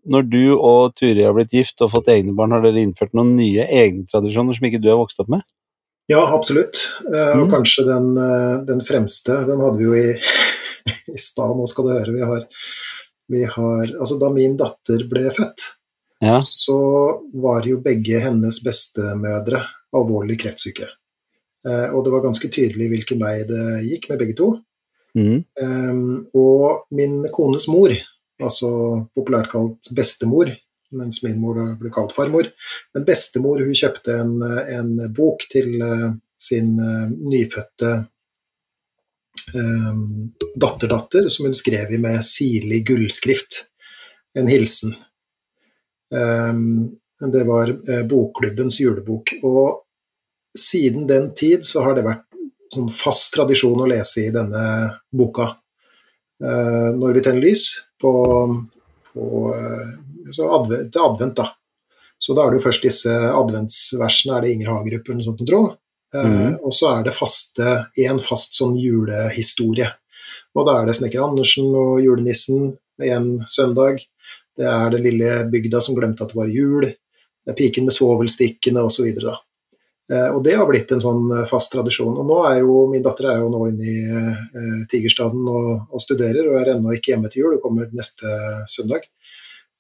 [0.08, 3.34] når du og Turi har blitt gift og fått egne barn, har dere innført noen
[3.36, 5.42] nye egne tradisjoner som ikke du har vokst opp med?
[6.08, 6.78] Ja, absolutt.
[7.04, 7.50] Eh, og Mm.
[7.52, 10.14] kanskje den, eh, den fremste, den hadde vi jo i,
[11.14, 12.14] i stad, nå skal du høre.
[12.14, 12.46] Vi har,
[13.28, 15.66] vi har Altså, da min datter ble født,
[16.22, 16.38] Ja.
[16.38, 20.88] så var jo begge hennes bestemødre alvorlig kreftsyke.
[21.66, 24.52] Eh, og det var ganske tydelig hvilken vei det gikk med begge to.
[25.18, 25.42] Mm.
[25.62, 27.94] Um, og min kones mor,
[28.38, 28.70] altså
[29.16, 30.52] populært kalt bestemor,
[30.94, 32.50] mens min mor ble kalt farmor,
[32.94, 36.06] men bestemor hun kjøpte en, en bok til eh,
[36.38, 37.90] sin eh, nyfødte
[39.56, 43.64] um, datterdatter, som hun skrev i med sirlig gullskrift.
[44.38, 44.92] En hilsen.
[46.14, 47.72] Um, det var
[48.06, 49.32] bokklubbens julebok.
[49.42, 49.87] Og
[50.58, 52.26] siden den tid så har det vært
[52.74, 54.64] sånn fast tradisjon å lese i denne
[55.14, 55.54] boka.
[56.44, 57.68] Eh, når vi tenner lys
[58.00, 58.12] på,
[59.12, 59.94] på eh,
[60.34, 61.48] så advent, til advent, da.
[62.18, 65.44] Så da er det jo først disse adventsversene, er det Inger Hagerup eller noe sånt,
[65.46, 65.62] tro.
[66.12, 66.28] jeg.
[66.34, 66.58] mm.
[66.66, 69.88] Og så er det faste, en fast sånn julehistorie.
[70.58, 72.72] Og da er det Snekker Andersen og julenissen
[73.06, 74.02] en søndag.
[74.58, 76.88] Det er den lille bygda som glemte at det var jul.
[76.90, 79.12] Det er piken med svovelstikkene osv.
[79.22, 79.38] da.
[80.12, 82.16] Eh, og det har blitt en sånn eh, fast tradisjon.
[82.16, 86.04] Og nå er jo, min datter er jo nå inne i eh, Tigerstaden og, og
[86.04, 88.38] studerer, og er ennå ikke hjemme til jul Hun kommer neste
[88.70, 89.08] søndag.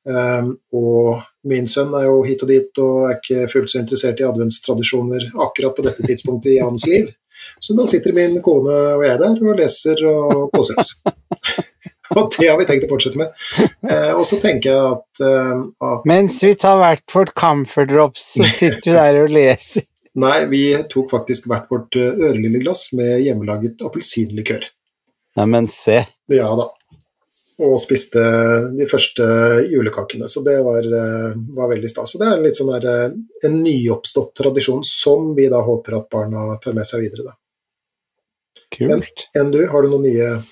[0.08, 1.18] Um, og
[1.50, 5.26] min sønn er jo hit og dit og er ikke fullt så interessert i adventstradisjoner
[5.44, 7.10] akkurat på dette tidspunktet i hans liv.
[7.60, 10.94] Så da sitter min kone og jeg der og leser og koser oss.
[12.14, 13.36] og det har vi tenkt å fortsette med.
[13.60, 15.54] Eh, og så tenker jeg at, eh,
[15.90, 19.86] at Mens vi tar hvert vårt camphor drops, så sitter vi der og leser.
[20.18, 24.66] Nei, vi tok faktisk hvert vårt eh, ørelille glass med hjemmelaget appelsinlikør.
[25.38, 26.00] Neimen, se.
[26.32, 26.72] Ja da.
[27.62, 28.22] Og spiste
[28.74, 29.24] de første
[29.70, 32.14] julekakene, så det var, eh, var veldig stas.
[32.14, 36.10] Så det er litt sånn der, eh, en nyoppstått tradisjon som vi da håper at
[36.10, 37.30] barna tar med seg videre.
[37.30, 37.38] Da.
[38.74, 39.28] Kult.
[39.38, 40.42] Enn du, har du noen nye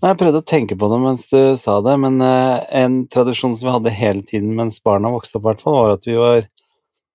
[0.00, 3.66] Nei, Jeg prøvde å tenke på det mens du sa det, men en tradisjon som
[3.66, 6.46] vi hadde hele tiden mens barna vokste opp, hvert fall, var at vi var,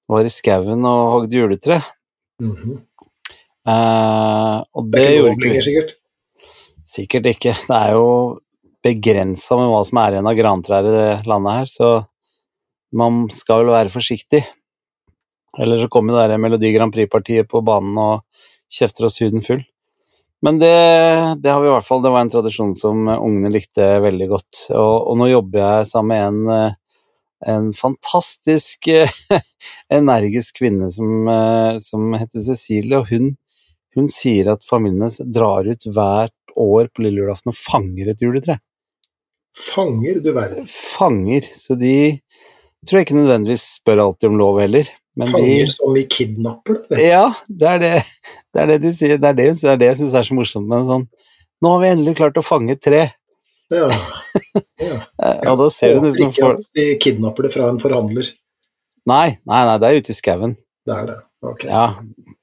[0.07, 1.79] var i skauen og hogde juletre.
[2.41, 2.79] Mhm.
[3.67, 5.93] uh, og Det det, er ikke gjorde sikkert.
[6.85, 7.53] Sikkert ikke.
[7.67, 8.09] Det er jo
[8.85, 11.89] begrensa med hva som er igjen av grantrær i det landet her, så
[12.95, 14.43] man skal vel være forsiktig.
[15.57, 19.63] Eller så kommer det Melodi Grand Prix-partiet på banen og kjefter oss huden full.
[20.43, 20.75] Men det,
[21.41, 24.65] det har vi i hvert fall, det var en tradisjon som ungene likte veldig godt.
[24.75, 26.75] Og, og nå jobber jeg sammen med en, eh,
[27.45, 29.11] en fantastisk eh,
[29.93, 33.33] energisk kvinne som, eh, som heter Cecilie, og hun,
[33.95, 38.23] hun sier at familien hennes drar ut hvert år på lille julaften og fanger et
[38.23, 38.59] juletre.
[39.55, 40.67] Fanger, du verden.
[40.67, 41.47] Fanger.
[41.55, 42.19] Så de
[42.85, 44.89] tror jeg ikke nødvendigvis spør alltid om lov heller.
[45.15, 46.99] Men Fanger de som vi kidnapper det.
[47.07, 47.93] Ja, det er det,
[48.51, 49.19] det, er det de sier.
[49.21, 51.07] Det er det, det er det jeg syns er så morsomt med sånn
[51.63, 53.05] Nå har vi endelig klart å fange tre.
[53.73, 53.89] Ja.
[54.89, 54.97] ja.
[55.43, 58.29] ja da ser du nesten ikke at de kidnapper det fra en forhandler.
[59.09, 60.55] Nei, nei, nei, det er ute i skauen.
[60.85, 61.19] Det er det.
[61.45, 61.65] Ok.
[61.69, 61.87] Ja.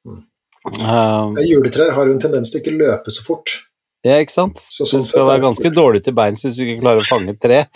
[0.06, 0.22] Mm.
[0.62, 3.48] Um, Juletrær har jo en tendens til å ikke løpe så fort.
[4.06, 4.62] ja, ikke sant?
[4.62, 7.02] Så Du sånn skal er være ganske ganske dårlig til beins hvis du ikke klarer
[7.02, 7.58] å fange tre.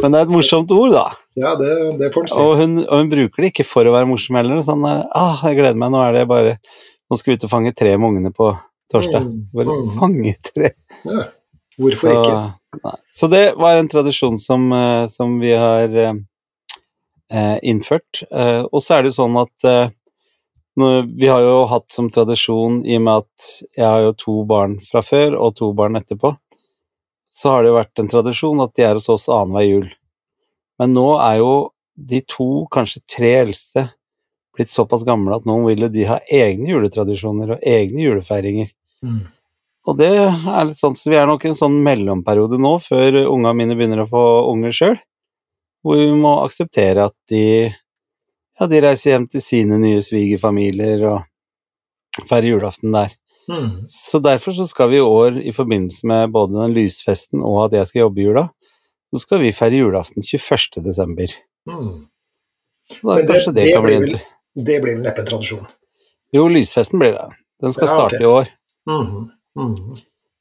[0.00, 1.06] Men det er et morsomt ord, da.
[1.38, 1.70] Ja, det,
[2.00, 2.40] det får en si.
[2.42, 4.62] Og hun, og hun bruker det ikke for å være morsom heller.
[4.66, 6.56] Sånn der, ah, jeg gleder meg, nå er det bare
[7.10, 8.52] Nå skal vi ut og fange tre med ungene på
[8.92, 9.28] torsdag.
[9.52, 9.92] Hvor Bare mm.
[10.00, 10.72] fange tre.
[11.04, 11.28] Ja.
[11.80, 12.40] Hvorfor så, ikke?
[12.84, 12.96] Nei.
[13.14, 16.18] Så det var en tradisjon som, eh, som vi har eh,
[17.32, 18.22] eh, innført.
[18.30, 19.96] Eh, og så er det jo sånn at eh,
[20.80, 24.78] vi har jo hatt som tradisjon, i og med at jeg har jo to barn
[24.84, 26.32] fra før og to barn etterpå,
[27.30, 29.88] så har det jo vært en tradisjon at de er hos oss annenhver jul.
[30.80, 31.52] Men nå er jo
[32.00, 33.90] de to, kanskje tre eldste,
[34.56, 38.70] blitt såpass gamle at nå vil jo de ha egne juletradisjoner og egne julefeiringer.
[39.04, 39.20] Mm.
[39.88, 43.16] Og det er litt sånn, så vi er nok i en sånn mellomperiode nå, før
[43.30, 44.98] unga mine begynner å få unger sjøl,
[45.82, 47.70] hvor vi må akseptere at de,
[48.60, 53.16] ja, de reiser hjem til sine nye svigerfamilier og feirer julaften der.
[53.48, 53.86] Mm.
[53.88, 57.78] Så derfor så skal vi i år, i forbindelse med både den lysfesten og at
[57.80, 58.44] jeg skal jobbe i jula,
[59.10, 60.84] så skal vi feire julaften 21.
[60.84, 61.32] desember.
[61.66, 62.06] Mm.
[63.00, 64.20] Da Men det- det, det kan bli blir vel-
[64.66, 65.66] Det blir vel neppe en tradisjon.
[66.34, 67.28] Jo, lysfesten blir det.
[67.62, 68.22] Den skal Ja, starte okay.
[68.22, 68.48] i år.
[68.88, 69.30] Mhm.
[69.58, 69.98] Mm.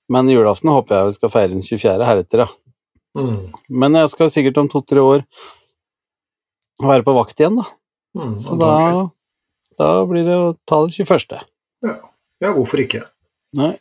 [0.10, 2.06] Men julaften håper jeg vi skal feire den 24.
[2.06, 2.50] heretter, ja.
[3.18, 3.54] Mm.
[3.70, 5.24] Men jeg skal sikkert om to-tre år
[6.80, 7.68] være på vakt igjen, da.
[8.18, 8.36] Mhm.
[8.42, 8.74] Så da,
[9.78, 11.40] da blir det å ta det 21.
[12.40, 13.04] Ja, hvorfor ikke?
[13.60, 13.74] Nei.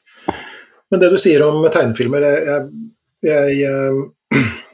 [0.91, 2.87] Men det du sier om tegnefilmer jeg, jeg,
[3.29, 4.39] jeg eh,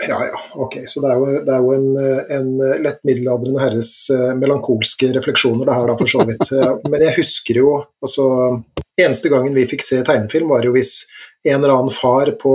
[0.00, 0.78] Ja ja, ok.
[0.88, 1.88] Så det er jo, det er jo en,
[2.36, 2.48] en
[2.84, 6.50] lett middelaldrende herres eh, melankolske refleksjoner det her, da, for så vidt.
[6.90, 8.26] Men jeg husker jo altså
[9.00, 10.94] Eneste gangen vi fikk se tegnefilm, var jo hvis
[11.42, 12.54] en eller annen far på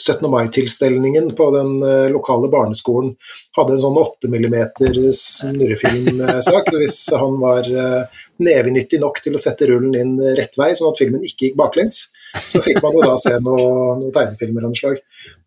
[0.00, 0.30] 17.
[0.30, 3.12] mai-tilstelningen på den eh, lokale barneskolen
[3.56, 4.56] hadde en sånn 8 mm
[5.18, 6.70] snurrefilmsak.
[6.80, 11.02] Hvis han var eh, nevenyttig nok til å sette rullen inn rett vei, sånn at
[11.02, 12.06] filmen ikke gikk baklengs,
[12.40, 15.00] så fikk man jo da se noen noe tegnefilmer av noe slag.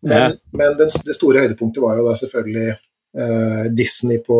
[0.06, 4.38] Men, men den, det store høydepunktet var jo da selvfølgelig eh, Disney på,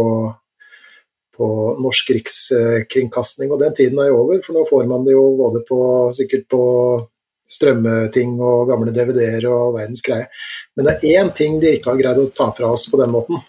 [1.36, 1.48] på
[1.82, 5.62] norsk rikskringkasting, og den tiden er jo over, for nå får man det jo både
[5.68, 5.80] på
[6.16, 6.62] sikkert på
[7.46, 10.26] strømmeting og gamle DVD-er og all verdens greie.
[10.76, 13.12] Men det er én ting de ikke har greid å ta fra oss på den
[13.14, 13.42] måten,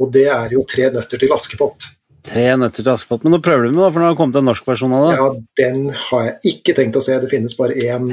[0.00, 1.90] og det er jo Tre nøtter til Askepott.
[2.26, 3.24] Tre nøtter til Askepott.
[3.24, 5.08] Men nå prøver du med, da, for nå har det kommet en norsk versjon av
[5.08, 5.16] det.
[5.18, 5.28] Ja,
[5.62, 7.18] den har jeg ikke tenkt å se.
[7.22, 8.08] Det finnes bare én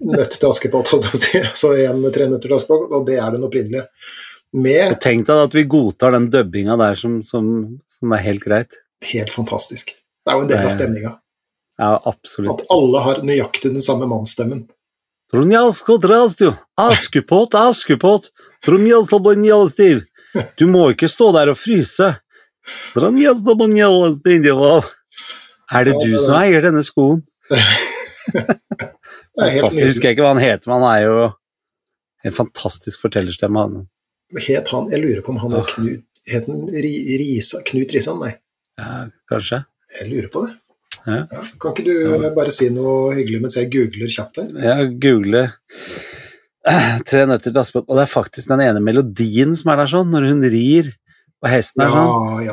[0.00, 1.42] nøtt til Askepott, holdt jeg på å si.
[1.50, 3.86] altså én Tre nøtter til Askepott, og det er den opprinnelige.
[4.52, 7.46] Med tenk deg at vi godtar den dubbinga der som, som,
[7.88, 8.76] som er helt greit.
[9.08, 9.94] helt fantastisk.
[10.22, 11.12] Det er jo en del av stemninga.
[11.80, 12.60] Ja, absolutt.
[12.60, 14.66] At alle har nøyaktig den samme mannsstemmen.
[16.78, 18.28] Askepott, Askepott,
[20.60, 22.12] Du må ikke stå der og fryse.
[25.72, 27.24] Er det du som eier denne skoen?
[29.32, 29.78] Fantastisk.
[29.80, 31.16] Jeg husker ikke hva han heter, men han er jo
[32.28, 33.64] en fantastisk fortellerstemme.
[34.40, 35.66] Het han, jeg lurer på om han oh.
[35.68, 38.20] Knut Het han Risa, Knut Risan?
[38.22, 38.34] Nei,
[38.78, 39.64] Ja, kanskje.
[40.00, 40.54] jeg lurer på det.
[41.06, 41.24] Ja.
[41.60, 44.50] Kan ikke du bare si noe hyggelig mens jeg googler kjapt her?
[44.62, 45.48] Ja, googler
[46.68, 49.90] eh, Tre nøtter til Askepott, og det er faktisk den ene melodien som er der
[49.90, 50.92] sånn, når hun rir,
[51.42, 52.12] og hesten er sånn
[52.46, 52.52] Ja,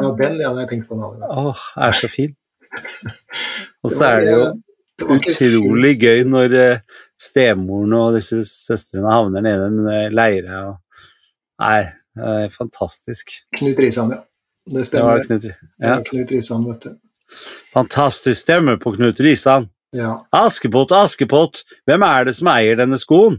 [0.00, 1.12] Ja den ja, jeg tenkte på nå.
[1.12, 1.50] annen.
[1.50, 2.32] Åh, er så fin.
[3.84, 4.44] Og så er det jo
[5.14, 6.80] utrolig gøy når eh,
[7.24, 10.80] stemoren og disse søstrene havner nede med leire og
[11.62, 11.84] Nei,
[12.18, 13.30] det er fantastisk.
[13.54, 14.16] Knut Risan, ja.
[14.74, 15.20] Det stemmer.
[15.22, 15.44] det, Knut.
[15.78, 16.00] Ja.
[16.08, 16.96] Knut Risan, vet du.
[17.72, 19.68] Fantastisk stemme på Knut Risan.
[19.94, 20.16] Ja.
[20.34, 23.38] Askepott, Askepott, hvem er det som eier denne skoen?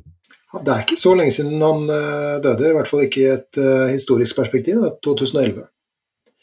[0.55, 3.59] Det er ikke så lenge siden han eh, døde, i hvert fall ikke i et
[3.59, 4.79] eh, historisk perspektiv.
[4.85, 5.65] Det er 2011.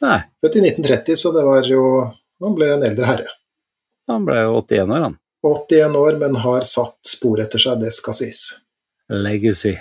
[0.05, 1.83] Nei, Født i 1930, så det var jo
[2.43, 3.33] Han ble en eldre herre.
[4.11, 5.17] han ble jo 81 år, han.
[5.43, 8.45] 81 år, men har satt spor etter seg, det skal sies.
[9.13, 9.75] Legacy.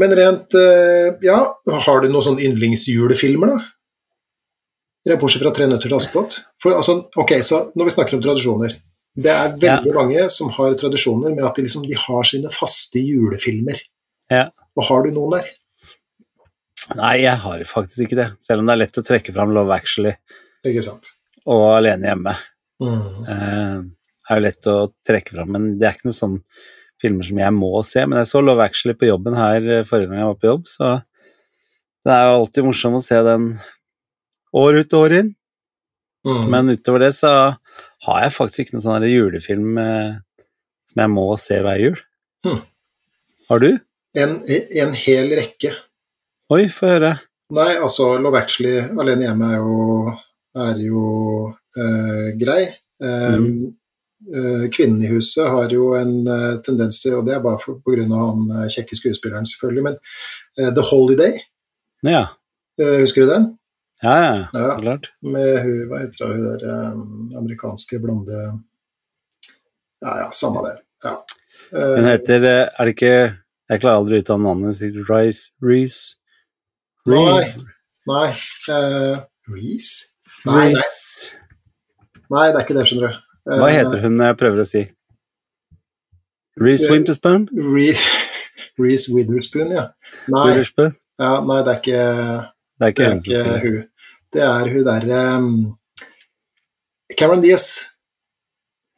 [0.00, 1.38] Men rent eh, Ja,
[1.86, 3.70] har du noen sånne yndlingsjulefilmer, da?
[5.20, 6.38] Bortsett fra 'Tre nøtter til Askepott'?
[6.72, 8.78] Altså, ok, så når vi snakker om tradisjoner
[9.14, 12.98] Det er veldig mange som har tradisjoner med at de, liksom, de har sine faste
[12.98, 13.78] julefilmer.
[14.32, 14.48] Ja.
[14.74, 15.52] Og har du noen der?
[16.98, 19.72] Nei, jeg har faktisk ikke det, selv om det er lett å trekke fram Love
[19.76, 20.16] Actually
[20.66, 21.12] Ikke sant?
[21.46, 22.34] og Alene hjemme.
[22.82, 23.28] Mm.
[23.28, 23.78] Eh,
[24.30, 26.60] er jo lett å trekke fram, men det er ikke noen sånne
[27.02, 28.04] filmer som jeg må se.
[28.08, 30.68] Men jeg så Love Actually på jobben her eh, forrige gang jeg var på jobb,
[30.70, 30.92] så
[32.04, 33.48] det er jo alltid morsomt å se den
[34.54, 35.32] år ut og år inn.
[36.24, 36.44] Mm.
[36.52, 37.32] Men utover det så
[38.06, 40.14] har jeg faktisk ikke noen sånn julefilm eh,
[40.88, 41.98] som jeg må se hver jul.
[42.46, 42.62] Mm.
[43.50, 43.70] Har du?
[44.14, 45.72] en, en hel rekke.
[46.54, 47.14] Oi, få høre.
[47.54, 50.12] Nei, altså Love Actually alene hjemme er jo,
[50.64, 51.06] er jo
[51.76, 52.62] eh, grei.
[53.02, 53.72] Eh, Mm.
[54.34, 58.06] Eh, Kvinnen i huset har jo en eh, tendens til, og det er bare pga.
[58.08, 59.98] han eh, kjekke skuespilleren selvfølgelig, men
[60.56, 61.38] The Holiday,
[62.04, 62.26] Ja.
[62.78, 63.46] husker du den?
[64.02, 65.10] Ja, ja, ja, så klart.
[65.22, 66.64] Med hun, hva heter hun der
[67.38, 68.40] amerikanske blonde
[70.02, 70.74] Ja ja, samme det.
[71.04, 71.14] Ja.
[71.72, 73.14] Hun heter Er det ikke
[73.70, 74.98] Jeg klarer aldri å uttale navnet sitt.
[75.08, 76.18] Rice Reece?
[77.08, 77.54] Nei.
[78.06, 78.28] Nei.
[78.68, 80.12] Uh, Reece?
[80.44, 80.82] Nei, nei,
[82.32, 83.33] nei, det er ikke det, skjønner du.
[83.44, 84.84] Hva heter hun jeg prøver å si?
[86.60, 87.48] Reece Eh, Winterspoon?
[87.74, 88.04] Reese,
[88.80, 89.88] Reese Witherspoon, ja.
[90.30, 90.94] Nei, Witherspoon?
[91.20, 92.04] ja, nei, det er ikke,
[92.78, 93.82] Det er det er ikke hun.
[94.34, 95.50] Det er hun derre um,
[97.18, 97.66] Cameron Diaz.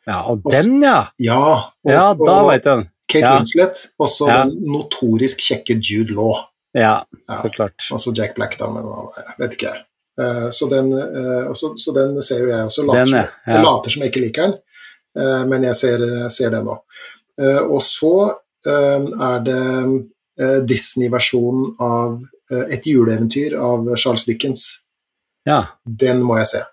[0.07, 0.99] Ja, og den, ja!
[1.19, 1.41] Ja.
[1.83, 2.87] Og, Ja, da veit jeg den.
[3.11, 3.33] Kate ja.
[3.37, 3.83] Winslet.
[3.99, 4.45] Og så Ja.
[4.45, 6.45] den notorisk kjekke Jude Law.
[6.77, 7.03] Ja,
[7.41, 7.89] så klart.
[7.91, 9.73] Og så Jack Black, da, men jeg vet ikke.
[9.75, 9.86] Eh,
[10.51, 12.87] så, den, eh, så, så den ser jo jeg også.
[12.89, 13.53] Later, Den, ja.
[13.53, 14.55] jeg later som jeg ikke liker den,
[15.21, 16.79] eh, men jeg ser, ser den nå.
[17.41, 18.15] Eh, og så
[18.67, 19.67] eh, er det
[20.41, 24.65] eh, Disney-versjonen av eh, Et juleeventyr av Charles Dickens.
[25.47, 25.63] Ja.
[25.85, 26.65] Den må jeg se.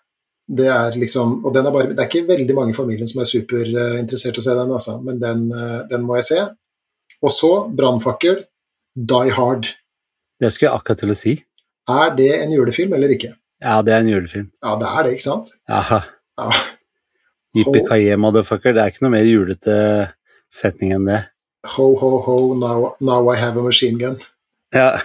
[0.53, 3.21] Det er liksom, og den er bare, det er ikke veldig mange i familien som
[3.23, 6.41] er superinteressert i å se den, altså, men den, eh, den må jeg se.
[7.23, 8.43] Og så Brannfakkel,
[8.93, 9.69] Die Hard.
[10.39, 11.33] Det skulle jeg akkurat til å si.
[11.89, 13.33] Er det en julefilm eller ikke?
[13.63, 14.51] Ja, det er en julefilm.
[14.63, 15.51] Ja, det er det, ikke sant?
[15.69, 16.01] Ja.
[17.55, 18.73] Jippi Yippee motherfucker.
[18.73, 19.75] Det er ikke noe mer julete
[20.53, 21.21] setning enn det.
[21.75, 24.19] Ho, ho, ho, now, now I have a machine gun.
[24.73, 24.99] Ja.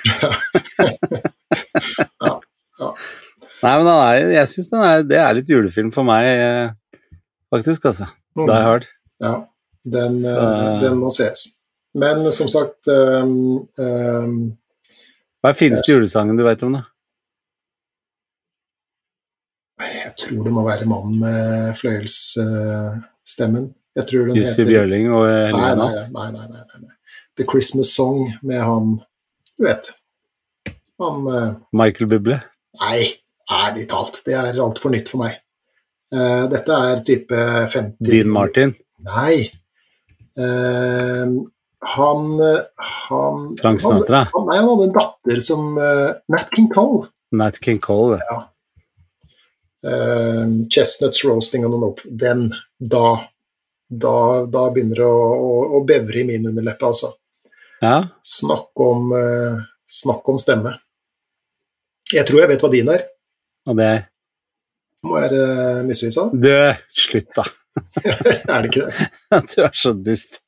[2.18, 2.34] Ja,
[2.80, 2.88] ja.
[3.62, 4.68] Nei, men er, jeg syns
[5.08, 7.00] det er litt julefilm for meg, eh,
[7.50, 8.06] faktisk, altså.
[8.36, 8.44] Mm.
[8.50, 8.86] Die Hard.
[9.24, 9.32] Ja,
[9.88, 11.46] den, eh, den må ses.
[11.98, 14.36] Men som sagt um, um,
[15.38, 16.84] Hva er fineste julesangen du vet om, da?
[19.78, 23.68] Jeg tror det må være mannen med fløyelsstemmen.
[23.98, 26.08] jeg tror den Jussi Bjørling og Helene Helge nei, Natt?
[26.16, 26.94] nei, nei, nei, nei, nei.
[27.38, 28.96] The Christmas Song med han
[29.58, 29.92] Du vet.
[30.98, 32.40] Han eh, Michael Bublé?
[32.80, 33.04] Nei,
[33.50, 34.18] ærlig talt.
[34.26, 35.38] Det er altfor nytt for meg.
[36.14, 37.38] Eh, dette er type
[37.70, 38.74] 50 Dean Martin?
[39.06, 39.46] Nei.
[40.38, 41.24] Eh,
[41.80, 42.40] han,
[42.76, 44.26] han Frank Sinatra?
[44.32, 47.06] Han, nei, han hadde en datter som uh, Nat King Cole.
[47.38, 48.18] Nat King Cole?
[48.30, 48.38] Ja.
[49.86, 52.48] Uh, chestnuts roasting on an open Den.
[52.78, 53.28] Da.
[53.88, 57.14] Da, da begynner det å, å, å bevre i min underleppe, altså.
[57.80, 58.02] Ja?
[58.26, 60.74] Snakk om, uh, snakk om stemme.
[62.12, 63.06] Jeg tror jeg vet hva din er.
[63.68, 64.04] Og det er
[65.06, 66.26] Må være uh, misvisa.
[66.32, 66.50] Du,
[66.90, 67.46] slutt, da.
[68.50, 69.08] er det ikke det?
[69.54, 70.40] Du er så dust.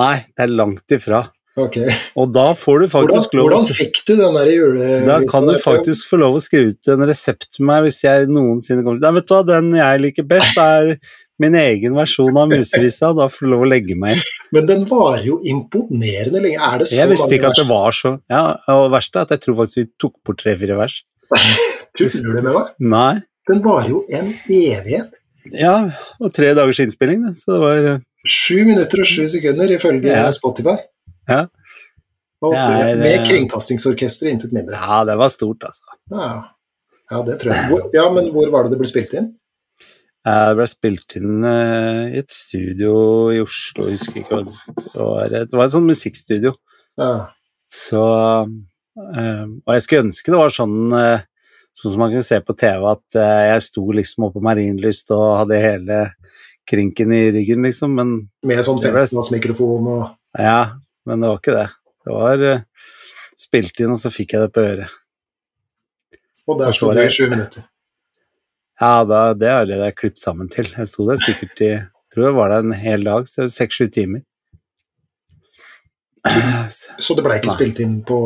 [0.00, 1.26] Nei, det er langt ifra.
[1.56, 1.88] Okay.
[2.20, 5.04] Og da får du Hvordan, faktisk lov å hvordan fikk du den der julevisa?
[5.08, 8.26] Da kan du faktisk få lov å skrive ut en resept til meg hvis jeg
[8.28, 10.98] noensinne kommer til Nei, vet du hva, den jeg liker best, er
[11.40, 13.14] min egen versjon av musevisa.
[13.16, 14.28] Da får du lov å legge meg inn.
[14.56, 16.60] Men den varer jo imponerende lenge.
[16.60, 18.44] Er det så Jeg visste ikke at det var så Ja,
[18.74, 21.00] og det verste er at jeg tror faktisk vi tok bort tre-fire vers.
[21.96, 22.74] Tuller du med meg?
[22.92, 23.14] Nei.
[23.48, 25.16] Den varer jo en evighet.
[25.54, 25.76] Ja,
[26.20, 27.24] og tre dagers innspilling.
[27.38, 27.90] Så det var
[28.30, 30.26] Sju minutter og sju sekunder ifølge Ja.
[30.34, 30.76] Spotify.
[31.28, 31.46] Ja.
[32.46, 34.76] Er, med eh, kringkastingsorkester, intet mindre.
[34.76, 35.96] Ja, det var stort, altså.
[36.12, 36.28] Ja.
[37.10, 37.68] ja, det tror jeg.
[37.70, 39.30] Hvor, ja, men hvor var det det ble spilt inn?
[40.26, 42.92] Eh, Det ble spilt inn uh, i et studio
[43.32, 45.32] i Oslo, jeg husker ikke hva det var.
[45.32, 46.52] Det var et sånt musikkstudio.
[47.00, 47.12] Ja.
[47.72, 48.02] Så
[48.46, 51.24] uh, Og jeg skulle ønske det var sånn uh,
[51.76, 55.42] Sånn som man kunne se på TV, at jeg sto liksom oppe på Marienlyst og
[55.42, 55.98] hadde hele
[56.68, 57.94] krinken i ryggen, liksom.
[57.98, 58.12] Men
[58.46, 60.04] Med sånn 15-mikrofon og
[60.36, 60.76] ja,
[61.08, 61.66] men det var ikke det.
[62.06, 62.64] Det var uh,
[63.40, 64.96] spilt inn, og så fikk jeg det på øret.
[66.46, 67.64] Og der sto det i sju minutter.
[68.76, 70.68] Ja, da, det er det det er klippet sammen til.
[70.68, 73.88] Jeg sto der sikkert i jeg tror det var der en hel dag, så seks-sju
[73.92, 74.22] timer.
[77.02, 77.56] Så- det ble ikke Nei.
[77.56, 78.18] spilt inn på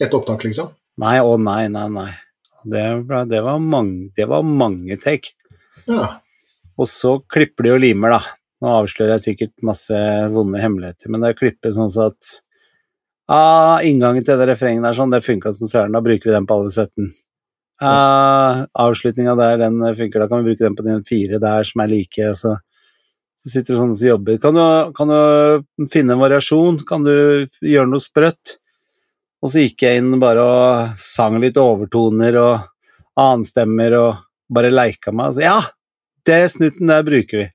[0.00, 0.70] ett opptak, liksom?
[1.02, 2.10] Nei, å nei, nei, nei.
[2.64, 5.34] Det, ble, det, var mange, det var mange take.
[5.84, 6.20] Ja.
[6.80, 8.34] Og så klipper de og limer, da.
[8.64, 9.98] Nå avslører jeg sikkert masse
[10.32, 12.30] vonde hemmeligheter, men det er klippet sånn at
[13.28, 16.48] ah, Inngangen til det refrenget der, sånn, det funka som søren, da bruker vi den
[16.48, 17.12] på alle 17.
[17.84, 21.82] Ah, Avslutninga der, den funker, da kan vi bruke den på de fire der som
[21.84, 22.30] er like.
[22.30, 22.56] og Så,
[23.36, 24.38] Så sitter det sånne som jobber.
[24.40, 26.78] Kan du, kan du finne en variasjon?
[26.88, 27.14] Kan du
[27.60, 28.56] gjøre noe sprøtt?
[29.44, 32.54] Og så gikk jeg inn bare og sang litt overtoner og
[33.20, 35.34] annenstemmer og bare leika meg.
[35.36, 35.58] Så ja,
[36.28, 37.46] det snutten der bruker vi.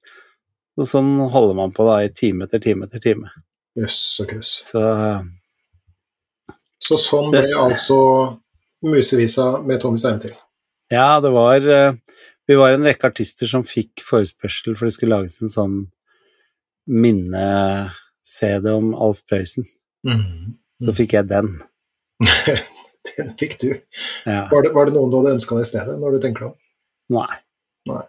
[0.80, 3.30] Og sånn holder man på da i time etter time etter time.
[3.80, 4.51] Jøss og kryss.
[4.70, 4.84] Så
[6.80, 7.97] Så sånn ble altså
[8.86, 10.36] Musevisa med Tommy Steine til.
[10.89, 11.93] ja, det var eh,
[12.47, 15.76] Vi var en rekke artister som fikk forespørsel for det skulle lages en sånn
[16.89, 19.67] minne-CD om Alf Prøysen.
[20.82, 21.57] Så fikk jeg den.
[23.17, 23.70] Den fikk du.
[24.26, 24.45] Ja.
[24.51, 26.49] Var det, var det noen du hadde ønska deg i stedet, når du tenker deg
[26.51, 26.57] om?
[27.15, 27.38] Nei.
[27.89, 28.01] Nei,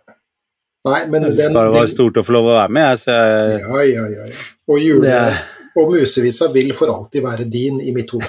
[0.85, 2.87] men Jeg den, bare det var stort å få lov å være med.
[2.89, 4.29] Jeg, så jeg, Ja, ja, ja.
[4.31, 4.45] ja.
[4.71, 8.29] Og, jule, det, og musevisa vil for alltid være din i mitt hode.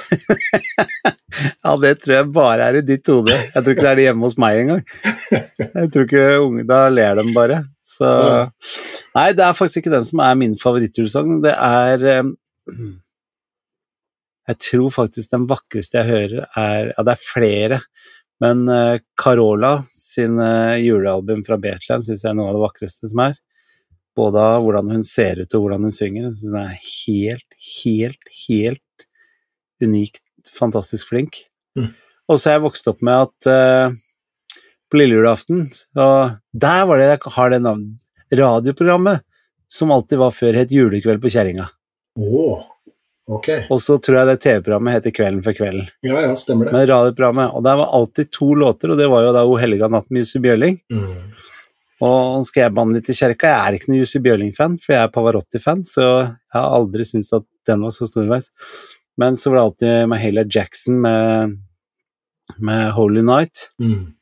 [1.66, 3.36] ja, det tror jeg bare er i ditt hode.
[3.36, 4.84] Jeg tror ikke det er det hjemme hos meg engang.
[5.62, 7.62] Jeg tror ikke unge, Da ler de bare.
[7.91, 8.41] Så Ja.
[9.16, 11.39] Nei, det er faktisk ikke den som er min favorittjulesang.
[11.43, 12.36] Det er um...
[14.49, 17.82] Jeg tror faktisk den vakreste jeg hører, er Ja, det er flere,
[18.41, 19.76] men eh, Carola
[20.12, 23.39] sin eh, julealbum fra Betlehem syns jeg er noe av det vakreste som er.
[24.18, 26.30] Både av hvordan hun ser ut og hvordan hun synger.
[26.41, 29.07] Hun er helt, helt, helt
[29.82, 31.43] unikt fantastisk flink.
[31.80, 31.91] Mm.
[32.30, 33.95] Og så er jeg vokst opp med at uh,
[34.91, 35.62] på lille julaften
[35.95, 38.09] Og Der var det jeg har det navnet.
[38.32, 39.24] Radioprogrammet
[39.72, 41.66] som alltid var før, het Julekveld på kjerringa.
[42.20, 42.47] Å,
[43.38, 43.49] ok.
[43.73, 45.88] Og så tror jeg det TV-programmet heter Kvelden for kvelden.
[46.05, 46.75] Ja, ja, stemmer det.
[46.75, 49.89] Men radioprogrammet, og der var alltid to låter, og det var jo da O helga
[49.91, 50.79] natt med Jussi Bjørling.
[50.93, 51.34] Mm.
[52.01, 53.49] Og skal jeg banne litt i kjerka.
[53.51, 57.34] Jeg er ikke noen Jussi Bjørling-fan, for jeg er Pavarotti-fan, så jeg har aldri syntes
[57.38, 58.49] at den var så storveis.
[59.21, 61.59] Men så var det alltid Mahalia Jackson med,
[62.57, 63.67] med Holy Night.
[63.82, 64.15] Mm.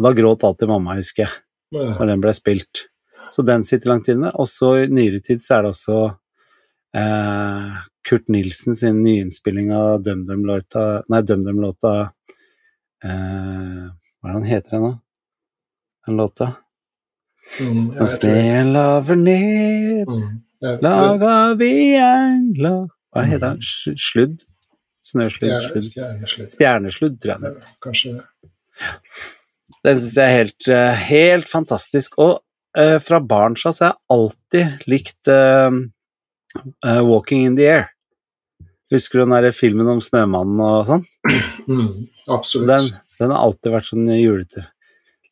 [0.00, 1.34] Og da gråt alltid mamma, husker jeg,
[1.76, 2.86] når den ble spilt.
[3.30, 4.32] Så den sitter langt inne.
[4.40, 5.98] Og så i nyere tid så er det også
[8.08, 11.92] Kurt Nilsen sin nyinnspilling av DumDum-låta Nei, DumDum-låta
[13.04, 14.92] eh, Hva er det han heter den, da?
[16.08, 16.48] Den låta?
[17.60, 20.40] Mm, ja, Sneen snelaver ned, Mm.
[20.60, 23.60] Ja, det- laga vi engler Hva heter den?
[23.64, 24.42] Sl- Sludd?
[25.02, 25.84] Snøsludd?
[25.86, 26.50] Stjernesludd.
[26.52, 27.70] Stjernesludd, tror jeg det er.
[27.80, 28.24] Kanskje det.
[29.84, 32.18] Den syns jeg er helt, eh, helt fantastisk.
[32.20, 32.42] Og
[32.78, 35.70] uh, fra barns av så har jeg alltid likt eh,
[36.56, 37.88] eh, 'Walking in the Air'.
[38.90, 41.04] Husker du den der filmen om Snømannen og sånn?
[41.68, 42.66] Mm, absolutt.
[42.72, 42.88] Den,
[43.20, 44.64] den har alltid vært sånn julete.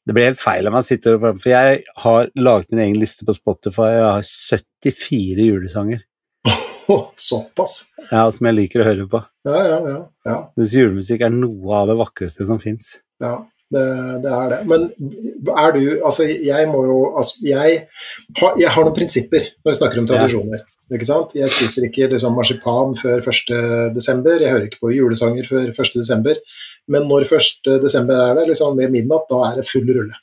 [0.06, 3.00] Det blir helt feil av meg å sitte og For jeg har laget min egen
[3.02, 3.90] liste på Spotify.
[3.98, 6.04] Jeg har 74 julesanger
[7.28, 7.74] såpass.
[8.10, 9.20] ja, som jeg liker å høre på.
[9.44, 9.98] Ja, ja, ja.
[10.30, 12.94] ja, Hvis julemusikk er noe av det vakreste som fins.
[13.20, 13.40] ja.
[13.68, 13.84] Det,
[14.24, 14.58] det er det.
[14.70, 14.86] Men
[15.52, 17.82] er du Altså, jeg må jo altså, jeg,
[18.40, 20.12] har, jeg har noen prinsipper når vi snakker om Ja.
[20.14, 20.62] tradisjoner.
[20.96, 21.34] Ikke sant?
[21.36, 26.40] Jeg spiser ikke liksom, marsipan før 1.12., jeg hører ikke på julesanger før 1.12.,
[26.88, 27.84] men når 1.12.
[28.08, 30.16] er det, liksom ved midnatt, da er det full rulle.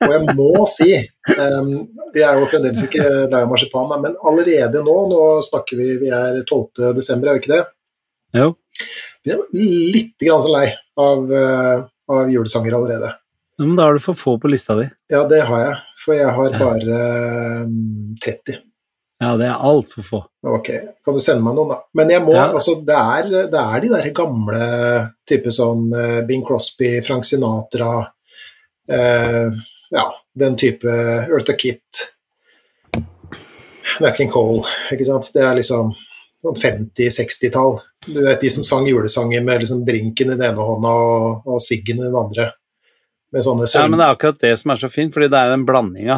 [0.00, 0.94] Og jeg må si,
[1.36, 1.68] um,
[2.14, 6.08] vi er jo fremdeles ikke lei av marsipan, men allerede nå, nå snakker vi, vi
[6.16, 6.94] er 12.
[6.96, 7.62] desember, er vi ikke det?
[8.40, 8.54] Jo.
[9.20, 13.12] Vi er litt grann så lei av, eh, av julesanger allerede.
[13.60, 14.86] Men da har du for få på lista di.
[15.12, 17.64] Ja, det har jeg, for jeg har bare eh,
[18.24, 18.60] 30.
[19.20, 20.18] Ja, det er altfor få.
[20.48, 20.70] Ok,
[21.04, 21.82] kan du sende meg noen, da?
[22.00, 22.46] Men jeg må, Ja.
[22.56, 24.62] altså, det er, det er de der gamle
[25.28, 27.90] type sånn eh, Bing Crosby, Frank Sinatra
[28.88, 29.50] eh,
[29.92, 30.06] Ja,
[30.40, 30.88] den type
[31.28, 32.06] Eartha Kitt,
[34.00, 35.28] Nat King Cole, ikke sant.
[35.34, 35.92] Det er liksom
[36.40, 37.78] sånn 50-60-tall.
[38.06, 41.62] Du vet de som sang julesanger med liksom drinken i den ene hånda og, og
[41.64, 42.50] siggen i den andre.
[43.30, 45.52] Med sånne Ja, men det er akkurat det som er så fint, fordi det er
[45.54, 46.08] en blanding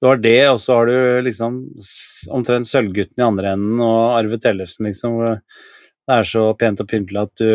[0.00, 1.60] Du har det, og så har du liksom
[2.34, 5.20] omtrent Sølvgutten i andre enden og Arve Tellefsen, liksom.
[6.08, 7.50] Det er så pent og pyntelig at du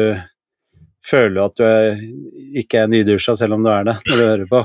[1.04, 2.00] føler at du er,
[2.62, 4.64] ikke er nydusja, selv om du er det, når du hører på.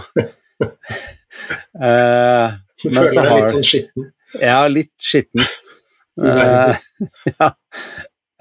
[1.82, 4.04] uh, Du føler deg litt sånn skitten.
[4.38, 5.42] ja, litt skitten.
[6.24, 6.76] Eh,
[7.38, 7.50] ja.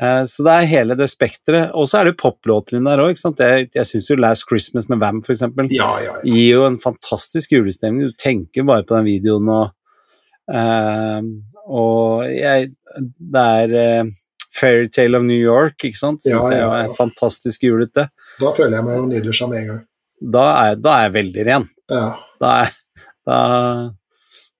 [0.02, 1.74] Eh, Så det er hele det spekteret.
[1.78, 3.18] Og så er det poplåter inni der òg.
[3.18, 6.22] Jeg, jeg syns jo Last Christmas med Vam, eksempel, Ja, ja, ja.
[6.28, 8.12] gir jo en fantastisk julestemning.
[8.12, 9.68] Du tenker bare på den videoen og
[10.54, 11.20] uh,
[11.68, 12.72] Og jeg
[13.18, 13.76] Det er
[14.06, 14.16] uh,
[14.58, 16.24] Fairytale of New York, ikke sant?
[16.26, 18.08] Syns Ja, ja, jeg er fantastisk julete.
[18.42, 19.84] Da føler jeg meg jo nydusja med en gang.
[20.34, 21.68] Da er, da er jeg veldig ren.
[21.94, 22.08] Ja.
[22.42, 22.72] Da, er,
[23.28, 23.38] da,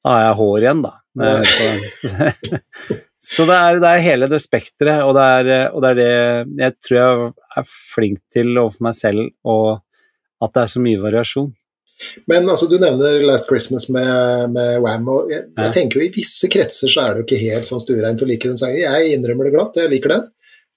[0.06, 0.92] da har jeg hår igjen, da.
[1.22, 3.02] Den.
[3.28, 6.12] Så det er, det er hele det spekteret, og, og det er det
[6.62, 9.82] jeg tror jeg er flink til overfor meg selv, og
[10.46, 11.50] at det er så mye variasjon.
[12.30, 15.08] Men altså, du nevner Last Christmas med, med Wham.
[15.10, 17.82] og jeg, jeg tenker jo I visse kretser så er det jo ikke helt sånn
[17.82, 18.84] stuereint å like den sangen.
[18.84, 20.28] Jeg innrømmer det glatt, jeg liker den.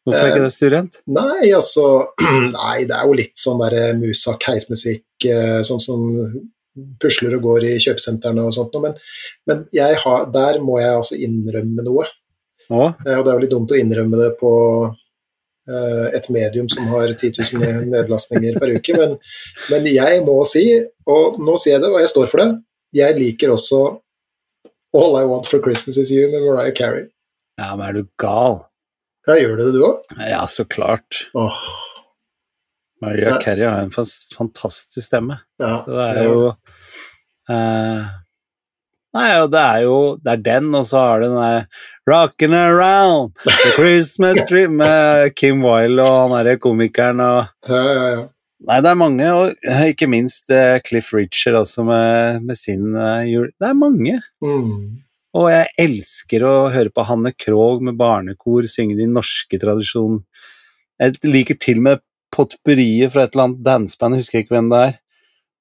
[0.08, 0.96] Hvorfor er ikke det stuerent?
[1.12, 1.84] Nei, altså
[2.56, 3.90] Nei, det er jo litt sånn derre
[5.28, 6.06] eh, sånn som
[7.02, 8.76] pusler og går i kjøpesentrene og sånt.
[8.82, 8.96] Men,
[9.50, 9.64] men
[10.04, 12.06] har, der må jeg altså innrømme noe.
[12.70, 12.92] Ja.
[13.06, 14.52] Eh, Og det er jo litt dumt å innrømme det på
[14.86, 19.16] eh, et medium som har 10 000 nedlastninger per uke, men,
[19.72, 20.64] men jeg må si,
[21.10, 22.50] og nå sier jeg det, og jeg står for det,
[22.96, 23.82] jeg liker også
[24.98, 27.04] All I Want for Christmas Is You med Mariah Carey.
[27.60, 28.64] Ja, men er du gal?
[29.28, 30.00] Ja, gjør du det du òg?
[30.26, 31.26] Ja, så klart.
[31.38, 31.60] Åh,
[33.00, 33.38] Maria Ja.
[33.42, 35.40] Carey har en fantastisk stemme.
[35.60, 35.76] ja.
[35.84, 36.48] Så det er jo
[37.50, 38.08] uh,
[39.10, 41.64] Nei, og det er jo Det er den, og så har du den der
[42.10, 48.04] Rockin' around the Christmas tree med Kim Wilde og han derre komikeren og Ja, ja,
[48.14, 48.28] ja.
[48.68, 53.22] Nei, det er mange, og ikke minst eh, Cliff Richard også med, med sin eh,
[53.32, 53.46] jul.
[53.56, 54.18] Det er mange.
[54.44, 54.98] Mm.
[55.32, 60.20] Og jeg elsker å høre på Hanne Krogh med barnekor synge de norske tradisjonen.
[61.00, 62.02] Jeg liker til med
[62.34, 64.98] potpurriet fra et eller annet danseband, jeg husker ikke hvem det er.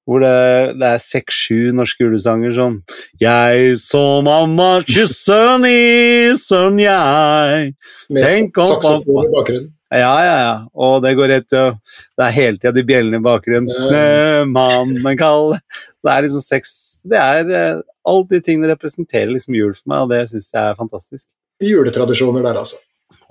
[0.08, 2.78] Hvor det, det er seks-sju norske julesanger som
[3.20, 5.36] Jeg så mamma kysse
[5.68, 7.68] i sønn jeg
[8.08, 9.68] Tenk om bakgrunnen.
[9.90, 10.56] Ja, ja, ja.
[10.78, 11.72] Og det går rett til
[12.14, 13.70] Det er hele tida de bjellene i bakgrunnen.
[13.70, 16.74] Snømannen kald Det er liksom seks
[17.10, 20.62] Det er eh, Alle de tingene representerer liksom jul for meg, og det syns jeg
[20.62, 21.26] er fantastisk.
[21.60, 22.78] Juletradisjoner der, altså.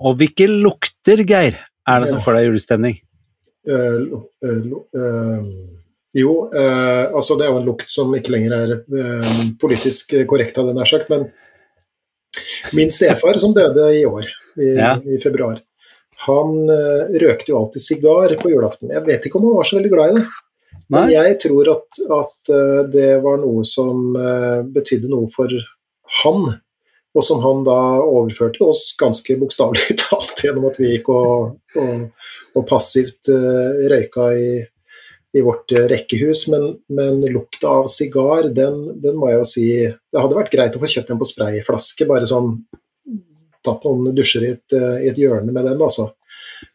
[0.00, 3.00] Og hvilke lukter, Geir, er det som får deg julestemning?
[6.16, 10.56] Jo, eh, altså det er jo en lukt som ikke lenger er eh, politisk korrekt,
[10.56, 11.28] hadde jeg nær sagt, men
[12.76, 14.26] min stefar som døde i år,
[14.58, 14.94] i, Ja.
[14.98, 15.60] i februar,
[16.26, 18.90] han eh, røkte jo alltid sigar på julaften.
[18.92, 20.24] Jeg vet ikke om han var så veldig glad i det,
[20.90, 21.14] men Nei?
[21.14, 25.52] jeg tror at, at eh, det var noe som eh, betydde noe for
[26.24, 26.50] han.
[27.10, 32.28] Og som han da overførte oss ganske bokstavelig talt gjennom at vi gikk og, og,
[32.54, 34.52] og passivt uh, røyka i,
[35.34, 36.46] i vårt eh, rekkehus.
[36.52, 40.78] Men, men lukta av sigar, den, den må jeg jo si Det hadde vært greit
[40.78, 42.54] å få kjøpt en på sprayflaske, bare sånn
[43.60, 46.06] Tatt noen dusjer i et, eh, i et hjørne med den, altså.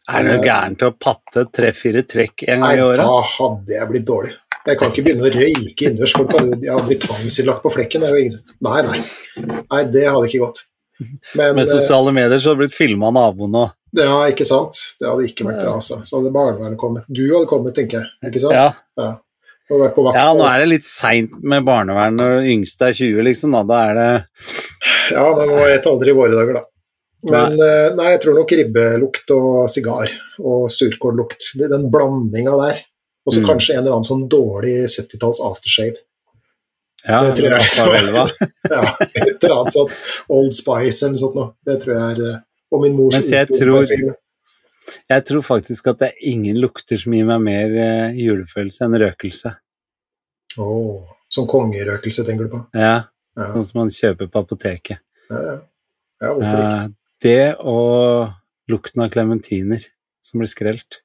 [0.06, 3.00] Er det noe gærent å patte tre-fire trekk en gang i året?
[3.00, 4.34] Nei, da hadde jeg blitt dårlig.
[4.66, 6.14] Jeg kan ikke begynne å røyke innendørs.
[6.16, 8.06] Folk jeg blitt tvangsinnlagt på flekken.
[8.18, 8.40] Ingen...
[8.66, 9.02] Nei, nei.
[9.44, 10.64] Nei, det hadde ikke gått.
[11.36, 14.46] Men Med eh, sosiale medier så hadde det blitt filma av naboen og Ja, ikke
[14.48, 14.78] sant.
[14.98, 16.00] Det hadde ikke vært bra, altså.
[16.02, 17.06] Så hadde barnevernet kommet.
[17.06, 18.30] Du hadde kommet, tenker jeg.
[18.30, 18.56] Ikke sant?
[18.56, 19.12] Ja, ja.
[19.70, 20.18] vakt.
[20.18, 23.54] ja nå er det litt seint med barnevern når den yngste er 20, liksom.
[23.54, 24.08] Da, da er det
[25.14, 26.66] Ja, men man vet aldri i våre dager, da.
[27.26, 27.70] Men nei.
[27.98, 30.10] nei, jeg tror nok ribbelukt og sigar
[30.42, 31.52] og surkållukt.
[31.58, 32.84] Den blandinga der.
[33.26, 33.46] Og så Mm.
[33.48, 35.96] kanskje en eller annen sånn dårlig 70-talls aftershave.
[37.06, 37.60] Ja, Det tror jeg.
[37.60, 38.24] Raffaelva.
[38.70, 39.92] Ja, et eller annet sånt
[40.28, 41.52] Old Spice eller noe sånt noe.
[41.66, 42.38] Det tror jeg er eh,
[42.72, 43.86] Og min mors Mens jeg tror-
[45.10, 48.98] Jeg tror faktisk at det er ingen lukter som gir meg mer eh, julefølelse enn
[49.02, 49.52] røkelse.
[50.58, 52.62] Åh, som kongerøkelse, tenker du på?
[52.74, 53.04] Ja,
[53.36, 54.98] Ja, sånn som man kjøper på apoteket.
[55.30, 55.56] ja, ja.
[56.22, 56.84] ja hvorfor ikke?
[56.84, 56.88] Eh,
[57.20, 58.32] det og
[58.68, 59.82] lukten av klementiner
[60.22, 61.02] som blir skrelt.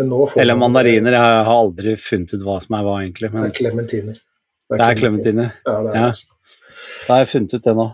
[0.00, 1.12] Men Eller mandariner.
[1.12, 3.28] Jeg har aldri funnet ut hva som er hva, egentlig.
[3.32, 4.20] Det er klementiner.
[4.72, 5.50] det er klementiner.
[5.66, 6.00] Ja, det er Ja.
[6.00, 6.26] det, altså.
[7.06, 7.86] Da har jeg funnet ut det nå.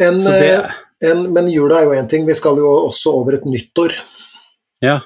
[0.00, 0.76] En, det eh,
[1.10, 3.96] en, men jula er jo én ting, vi skal jo også over et nyttår.
[4.80, 5.00] Ja.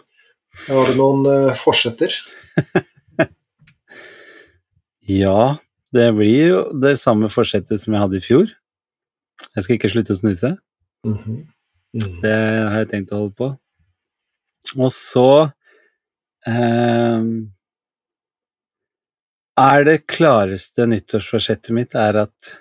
[0.69, 2.13] Har du noen uh, forsetter?
[5.05, 5.57] Ja,
[5.93, 8.53] det blir jo det samme forsettet som jeg hadde i fjor.
[9.53, 10.55] Jeg skal ikke slutte å snuse.
[11.05, 11.43] Mhm.
[11.95, 12.15] Mhm.
[12.23, 13.51] Det har jeg tenkt å holde på.
[14.79, 15.29] Og så
[16.49, 17.27] eh,
[19.65, 22.55] er det klareste nyttårsforsettet mitt er at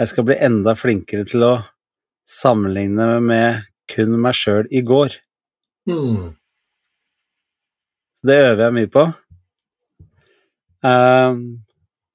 [0.00, 1.54] jeg skal bli enda flinkere til å
[2.30, 5.16] sammenligne med kun meg sjøl i går.
[5.90, 6.30] Mm.
[8.26, 9.04] Det øver jeg mye på.
[10.86, 11.42] Ehm,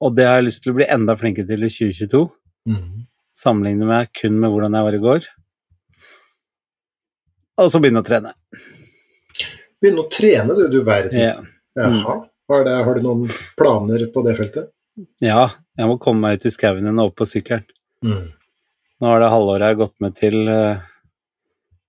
[0.02, 2.22] og det har jeg lyst til å bli enda flinkere til i 2022.
[2.70, 3.06] Mm.
[3.36, 5.28] Sammenligne meg kun med hvordan jeg var i går.
[7.62, 8.34] Og så begynne å trene.
[9.82, 11.18] Begynne å trene, du, du verden.
[11.20, 11.36] Ja.
[11.76, 12.16] Jaha.
[12.46, 13.26] Har, det, har du noen
[13.58, 14.72] planer på det feltet?
[15.20, 15.42] ja,
[15.76, 17.66] jeg må komme meg ut i skauen igjen og opp på sykkelen.
[18.06, 18.28] Mm.
[18.96, 20.84] Nå har det halvåret jeg har gått med til uh,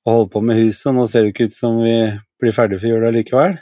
[0.03, 1.95] å holde på med huset, og nå ser det ikke ut som vi
[2.41, 3.55] blir ferdig for jula likevel.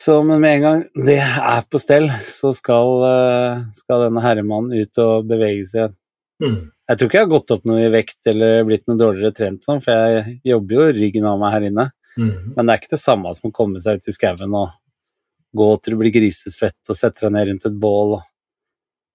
[0.00, 4.80] Så, men med en gang det er på stell, så skal, eh, skal denne herremannen
[4.80, 5.96] ut og bevege seg igjen.
[6.40, 6.60] Mm.
[6.88, 9.66] Jeg tror ikke jeg har gått opp noe i vekt eller blitt noe dårligere trent
[9.66, 11.84] sånn, for jeg jobber jo ryggen av meg her inne.
[12.16, 12.54] Mhm.
[12.56, 14.70] Men det er ikke det samme som å komme seg ut i skauen og,
[15.50, 18.18] gå til du blir grisesvett og setter deg ned rundt et bål.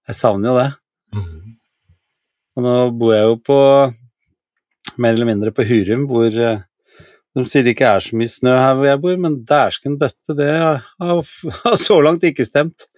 [0.06, 0.70] Jeg savner jo det.
[1.16, 1.54] Mm.
[2.56, 3.58] Og nå bor jeg jo på
[5.02, 6.64] mer eller mindre på Hurum, hvor eh,
[7.36, 10.36] de sier det ikke er så mye snø her hvor jeg bor, men dæsken døtte,
[10.38, 12.88] det har så langt ikke stemt.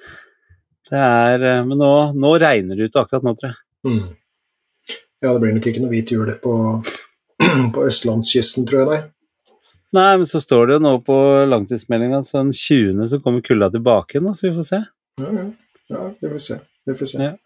[0.89, 3.61] Det er eh, Men nå, nå regner det ut akkurat nå, tror jeg.
[3.89, 4.97] Mm.
[5.19, 6.55] Ja, det blir nok ikke noe hvit jul på,
[7.75, 9.01] på østlandskysten, tror jeg, nei.
[9.97, 11.19] Nei, men så står det jo nå på
[11.49, 13.07] langtidsmeldinga at sånn 20.
[13.09, 14.81] så kommer kulda tilbake igjen, så vi får se.
[15.23, 15.47] Ja, ja.
[15.95, 16.59] ja vi får se.
[16.89, 17.23] Vi får se.
[17.25, 17.37] Ja.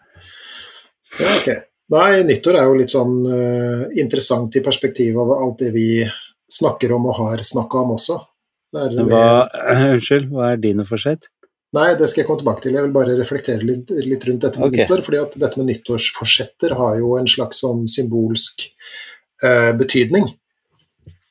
[1.20, 1.68] Ja, ok.
[1.92, 5.86] Nei, nyttår er jo litt sånn uh, interessant i perspektiv av alt det vi
[6.52, 8.18] snakker om og har snakka om også.
[8.72, 9.24] Men Hva,
[9.92, 11.28] unnskyld, hva er dine forsett?
[11.76, 12.76] Nei, det skal jeg komme tilbake til.
[12.76, 14.84] Jeg vil bare reflektere litt, litt rundt dette med okay.
[14.84, 15.02] nyttår.
[15.06, 18.66] fordi at dette med nyttårsforsetter har jo en slags sånn symbolsk
[19.44, 20.28] uh, betydning.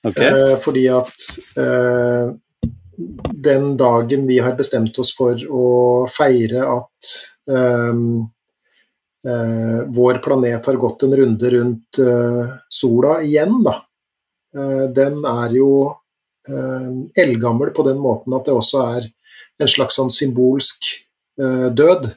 [0.07, 1.13] Ok, Eh, fordi at
[1.57, 2.31] eh,
[3.47, 5.65] den dagen vi har bestemt oss for å
[6.09, 7.11] feire at
[7.49, 8.01] eh,
[9.29, 12.01] eh, vår planet har gått en runde rundt
[12.69, 13.79] sola igjen, da.
[14.91, 15.69] Den er jo
[16.49, 16.89] eh,
[17.23, 19.05] eldgammel på den måten at det også er
[19.61, 20.89] en slags sånn symbolsk
[21.37, 22.09] død.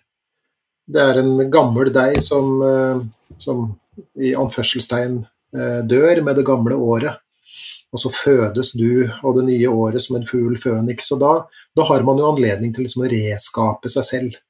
[0.91, 2.59] Det er en gammel deg som,
[3.41, 3.61] som
[4.18, 5.20] i anførselstegn
[5.87, 7.20] dør med det gamle året.
[7.95, 11.12] Og så fødes du og det nye året som en fugl føniks.
[11.14, 11.34] Og da,
[11.78, 14.40] da har man jo anledning til liksom å reskape seg selv.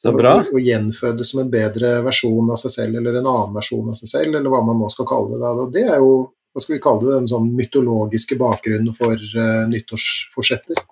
[0.00, 0.40] så bra.
[0.40, 3.98] Og, og gjenfødes som en bedre versjon av seg selv, eller en annen versjon av
[4.00, 5.42] seg selv, eller hva man nå skal kalle det.
[5.44, 5.68] Da.
[5.76, 6.16] Det er jo,
[6.50, 10.82] hva skal vi kalle det, den sånn mytologiske bakgrunnen for uh, nyttårsforsetter.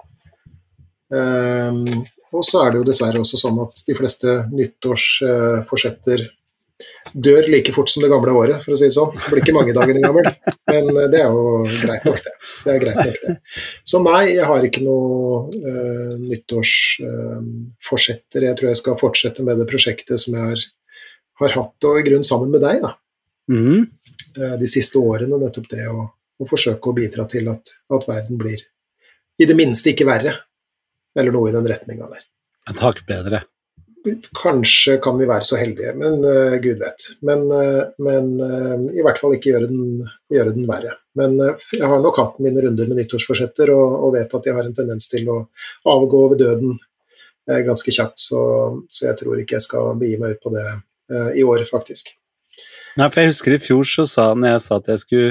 [1.09, 1.83] Um,
[2.37, 6.29] og så er det jo dessverre også sånn at de fleste nyttårsforsetter
[7.13, 9.13] dør like fort som det gamle året, for å si det sånn.
[9.17, 10.27] Det blir ikke mange dagene gammel,
[10.71, 11.43] men eh, det er jo
[11.83, 12.35] greit nok, det.
[12.65, 13.33] Det er greit nok, det.
[13.89, 15.09] Så nei, jeg har ikke noe
[15.55, 18.41] uh, nyttårsforsetter.
[18.49, 20.61] jeg tror jeg skal fortsette med det prosjektet som jeg har,
[21.45, 22.93] har hatt, og i grunnen sammen med deg, da,
[23.49, 23.81] Mm.
[24.37, 25.41] Uh, de siste årene.
[25.41, 28.61] Nettopp det å, å forsøke å bidra til at, at verden blir
[29.41, 30.45] i det minste ikke verre,
[31.17, 32.27] eller noe i den retninga der.
[32.69, 33.49] Et hakk bedre.
[34.39, 37.07] Kanskje kan vi være så heldige, men uh, gud vet.
[37.27, 40.95] Men, uh, men uh, i hvert fall ikke gjøre den, gjøre den verre.
[41.19, 44.69] Men jeg har nok hatt mine runder med nyttårsforsetter og, og vet at jeg har
[44.69, 45.41] en tendens til å
[45.91, 46.79] avgå ved døden
[47.65, 48.39] ganske kjapt, så,
[48.93, 50.65] så jeg tror ikke jeg skal begi meg ut på det
[51.41, 52.11] i år, faktisk.
[53.01, 55.31] Nei, for jeg husker i fjor så sa når jeg sa at jeg skulle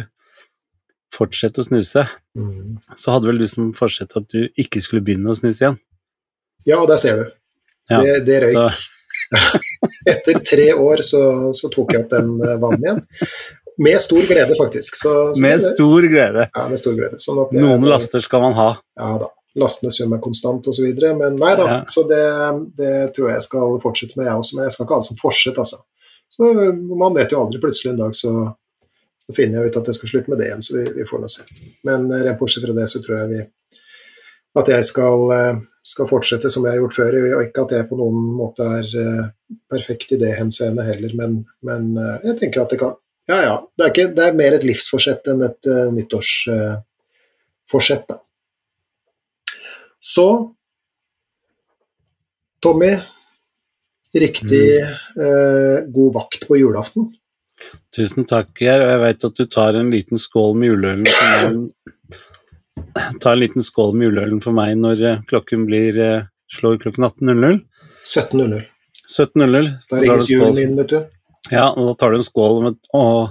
[1.14, 2.08] fortsette å snuse,
[2.38, 2.78] Mm.
[2.94, 5.80] så hadde vel du som forsett at du ikke skulle begynne å snuse igjen.
[6.70, 7.32] Ja, der ser du.
[7.90, 8.58] Ja, Det, det røyk.
[8.58, 8.68] Så,
[10.12, 11.22] Etter tre år så,
[11.58, 13.02] så tok jeg opp den eh, vanen igjen.
[13.84, 14.96] Med stor glede, faktisk.
[14.98, 16.48] Så, så med stor glede.
[16.56, 17.20] ja, med stor glede.
[17.22, 18.70] Sånn det- Noen laster skal man ha.
[19.00, 19.28] Ja da.
[19.58, 20.86] Lastene sum er konstant osv.
[21.18, 21.66] Men nei da.
[21.66, 21.78] Ja.
[21.90, 22.24] Så det,
[22.78, 24.58] det tror jeg skal fortsette med, jeg også.
[24.58, 25.80] Men jeg skal ikke ha det som forsett, altså.
[26.38, 26.52] Så
[26.98, 27.62] Man vet jo aldri.
[27.64, 28.34] Plutselig en dag så,
[29.26, 31.24] så finner jeg ut at jeg skal slutte med det igjen, så vi, vi får
[31.24, 31.48] nå se.
[31.90, 33.42] Men eh, rent bortsett fra det, så tror jeg vi
[34.62, 35.58] at jeg skal, eh,
[35.88, 37.12] skal fortsette som jeg har gjort før.
[37.38, 39.26] Og ikke at jeg på noen måte er eh,
[39.72, 41.32] perfekt i det henseende heller, men,
[41.66, 42.94] men eh, jeg tenker at det kan
[43.28, 43.56] Ja ja.
[43.76, 48.16] Det er, ikke, det er mer et livsforsett enn et uh, nyttårsforsett, da.
[50.00, 50.28] Så
[52.64, 52.94] Tommy,
[54.16, 57.12] riktig eh, god vakt på julaften.
[57.94, 58.82] Tusen takk, Geir.
[58.86, 61.68] Og jeg vet at du tar en liten skål med juleølen.
[63.22, 66.26] Ta en liten skål med juleølen for meg når eh, klokken blir eh,
[66.58, 67.62] slår klokken 18.00.
[68.08, 68.66] 17.00.
[69.18, 69.70] 17.00.
[69.90, 70.26] Da skål.
[70.32, 71.00] julen inn, vet du.
[71.52, 73.30] Ja, og da tar du en skål med, og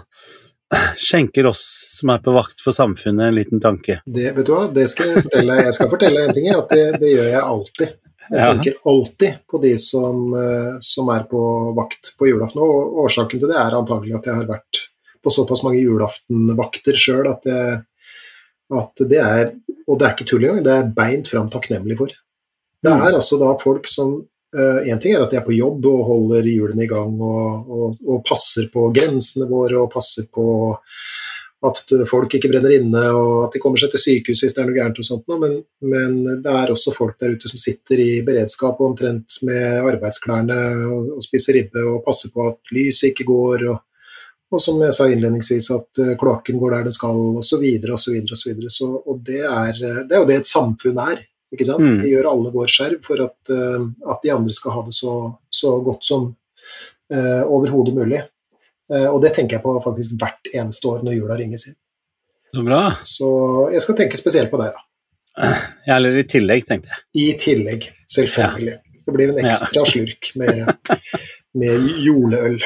[1.07, 1.63] skjenker oss
[1.99, 4.01] som er på vakt for samfunnet, en liten tanke.
[4.07, 6.85] Det, vet du hva, det skal jeg fortelle Jeg skal fortelle en ting, at det,
[7.03, 7.95] det gjør jeg alltid.
[8.27, 8.47] Jeg Ja.
[8.53, 11.41] tenker alltid på de som, eh, som er på
[11.77, 12.59] vakt på julaften.
[12.65, 14.81] Og årsaken til det er antagelig at jeg har vært
[15.23, 17.85] på såpass mange julaftenvakter sjøl at, jeg-
[18.75, 19.53] at det er
[19.87, 22.11] Og det er ikke tull engang, det er beint fram takknemlig for.
[22.83, 23.03] Det Mm.
[23.07, 24.25] er altså da folk som
[24.57, 27.97] Én ting er at de er på jobb og holder hjulene i gang og, og,
[28.09, 30.47] og passer på grensene våre og passer på
[31.67, 34.69] at folk ikke brenner inne og at de kommer seg til sykehus hvis det er
[34.69, 38.23] noe gærent og sånt, men, men det er også folk der ute som sitter i
[38.27, 43.29] beredskap og omtrent med arbeidsklærne og, og spiser ribbe og passer på at lyset ikke
[43.29, 43.83] går, og,
[44.55, 47.65] og som jeg sa innledningsvis, at eh, kloakken går der det skal, osv.,
[47.97, 48.69] osv., videre,
[49.03, 51.25] Og det er, eh, det er jo det et samfunn er.
[51.55, 51.83] Ikke sant?
[51.83, 52.01] Mm.
[52.05, 53.83] Vi gjør alle vår skjerv for at, eh,
[54.13, 55.17] at de andre skal ha det så,
[55.51, 58.23] så godt som uh, overhodet mulig.
[58.91, 61.77] Uh, og det tenker jeg på faktisk hvert eneste år når jula ringes inn.
[62.55, 62.81] Så bra.
[63.07, 63.29] Så
[63.75, 65.51] jeg skal tenke spesielt på deg, da.
[65.87, 67.03] Ja, eller i tillegg, tenkte jeg.
[67.21, 68.79] I tillegg, selvfølgelig.
[69.07, 70.71] Det blir en ekstra slurk med,
[71.63, 72.63] med juleøl.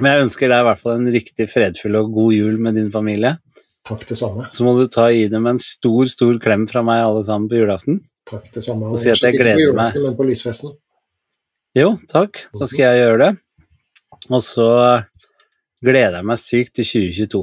[0.00, 2.90] Men jeg ønsker deg i hvert fall en riktig fredfull og god jul med din
[2.94, 3.36] familie.
[3.84, 4.46] Takk det samme.
[4.54, 7.58] Så må du ta i dem en stor, stor klem fra meg alle sammen på
[7.58, 7.98] julaften.
[8.30, 8.88] Takk det samme.
[8.92, 10.76] Og si at jeg Ikke på gleder julaften, Men på lysfesten.
[11.76, 12.44] Jo, takk.
[12.60, 13.32] Da skal jeg gjøre det.
[14.30, 14.68] Og så
[15.82, 17.42] gleder jeg meg sykt til 2022.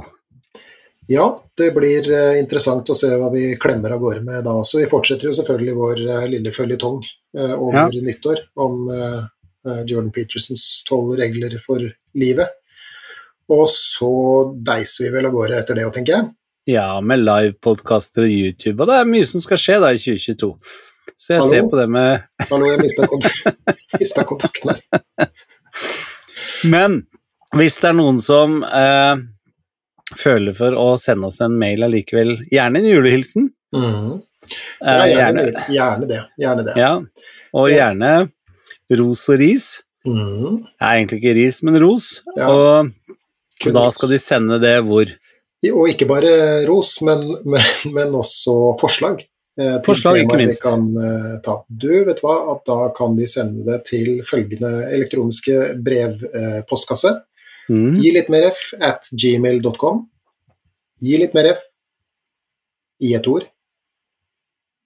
[1.09, 1.26] Ja,
[1.57, 4.77] det blir eh, interessant å se hva vi klemmer av gårde med da også.
[4.84, 6.99] Vi fortsetter jo selvfølgelig vår eh, lille føljetong
[7.35, 8.03] eh, over Ja.
[8.09, 8.85] nyttår om
[9.89, 11.84] Jordan Petersens tolv regler for
[12.18, 12.56] livet.
[13.49, 14.11] Og så
[14.65, 16.30] deiser vi vel av gårde etter det òg, tenker jeg.
[16.69, 20.52] Ja, med livepodkaster og YouTube, og det er mye som skal skje da i 2022.
[21.19, 21.52] Så jeg Hallo?
[21.52, 25.31] ser på det med Hallo, jeg mista kont kontakten her.
[26.73, 27.02] Men
[27.57, 29.23] hvis det er noen som eh,
[30.19, 33.49] føler for å sende oss en mail allikevel, gjerne en julehilsen.
[33.76, 34.19] Mm.
[34.80, 36.22] Ja, gjerne, gjerne det.
[36.41, 36.76] Gjerne det.
[36.80, 36.94] ja,
[37.53, 38.14] og gjerne
[38.99, 39.68] ros og ris.
[40.07, 40.61] Mhm.
[40.80, 42.05] Det er egentlig ikke ris, men ros.
[42.38, 42.47] Ja.
[42.53, 42.91] Og
[43.59, 45.09] Kun da skal de sende det hvor?
[45.76, 49.26] Og ikke bare ros, men, men, men også forslag.
[49.59, 50.61] eh, Forslag, ikke minst.
[50.63, 51.57] Kan eh, ta.
[51.67, 57.11] Du, vet hva, at da kan de sende det til følgende elektroniske brevpostkasse.
[57.69, 57.99] Mm.
[57.99, 60.05] Gi litt mer f at gmail.com.
[61.03, 61.65] Gi litt mer f
[63.03, 63.43] i et ord.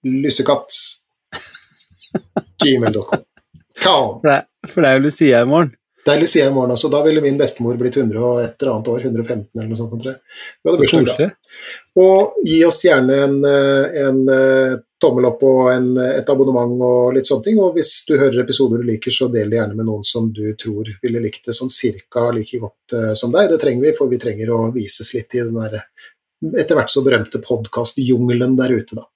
[0.04, 0.74] Lussekatt.
[2.62, 3.22] Gmail.com.
[3.84, 4.20] Kaon.
[4.20, 5.74] For, det, for det er jo Lucia i morgen.
[6.04, 6.90] Det er Lucia i morgen også.
[6.92, 9.04] Da ville min bestemor blitt 100 og et eller annet år.
[9.08, 10.02] 115 eller noe sånt.
[10.04, 11.28] Vi hadde bursdag da.
[12.02, 17.16] Og gi oss gjerne en, eh, en eh, tommel opp og en, et abonnement og
[17.16, 17.62] litt sånne ting.
[17.64, 20.44] Og hvis du hører episoder du liker, så del det gjerne med noen som du
[20.60, 23.48] tror ville likt det sånn cirka like godt uh, som deg.
[23.52, 25.80] Det trenger vi, for vi trenger å vises litt i den der
[26.52, 29.06] etter hvert så berømte podkastjungelen der ute, da.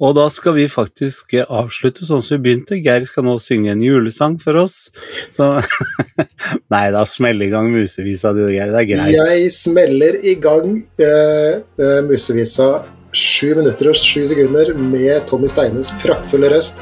[0.00, 2.78] Og da skal vi faktisk eh, avslutte sånn som vi begynte.
[2.80, 4.88] Geir skal nå synge en julesang for oss.
[5.30, 5.54] Så
[6.72, 8.72] Nei da, smell i gang musevisa di, Geir.
[8.72, 9.14] Det er greit.
[9.18, 12.72] Jeg smeller i gang uh, eh, Musevisa
[13.12, 16.80] sju minutter og sju sekunder med Tommy Steines praktfulle røst.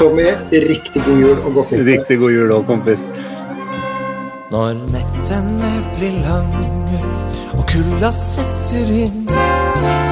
[0.00, 1.86] Tommy, riktig god jul og godt nyttår.
[1.86, 3.06] Riktig god jul òg, kompis.
[4.50, 7.02] Når nettene blir lange
[7.54, 9.28] og kulda setter inn,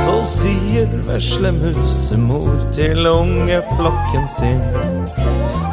[0.09, 4.61] så sier vesle musemor til ungeflokken sin.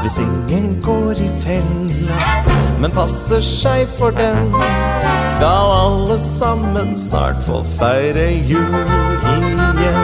[0.02, 2.18] Hvis ingen går i fella,
[2.82, 4.52] men passer seg for den,
[5.38, 8.76] skal alle sammen snart få feire jul
[9.38, 10.02] igjen.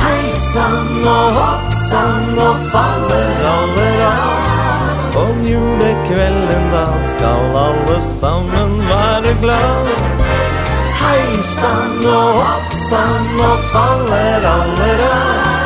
[0.00, 4.50] Hei sann og hopp sann og faller alle av.
[5.22, 9.94] Om julekvelden da skal alle sammen være glad.
[11.06, 15.56] Hei sann og hopp sann nå faller alle av.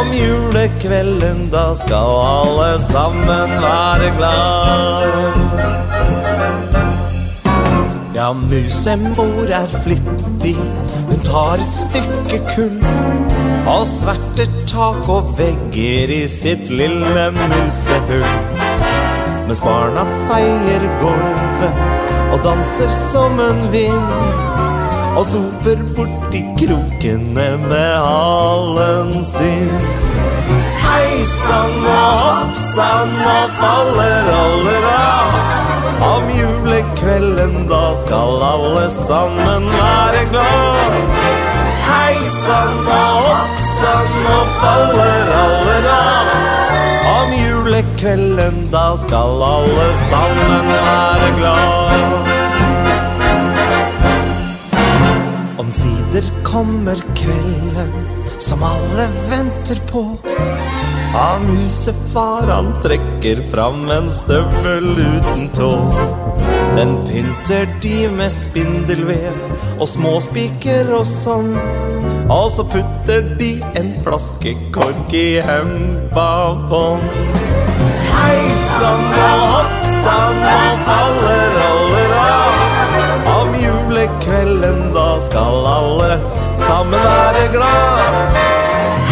[0.00, 5.36] Om julekvelden da skal alle sammen være glad.
[8.16, 10.56] Ja, musemor er flittig,
[11.10, 12.80] hun tar et stykke kull.
[13.66, 18.26] Og sverter tak og vegger i sitt lille musehull.
[19.46, 21.82] Mens barna feier gulvet
[22.32, 24.55] og danser som en vind.
[25.16, 29.70] Og soper borti krokene med halen sin.
[30.82, 35.38] Hei sann og hopp sann og faller aller av.
[36.10, 41.18] Om julekvelden da skal alle sammen være glad.
[41.88, 46.32] Hei sann og hopp sann og faller aller av.
[47.16, 52.35] Om julekvelden da skal alle sammen være glad.
[55.58, 57.92] Omsider kommer kvelden
[58.38, 60.18] som alle venter på.
[61.14, 65.70] Av musefar han trekker fram en støvel uten tå.
[66.76, 69.38] Den pynter de med spindelvev
[69.78, 71.54] og småspiker og sånn.
[72.28, 76.28] Og så putter de en flaske kork i hempa
[76.68, 77.08] bånd.
[78.12, 78.40] Hei
[78.76, 81.45] sann og hopp sann og faller
[86.76, 88.34] sammen være glad.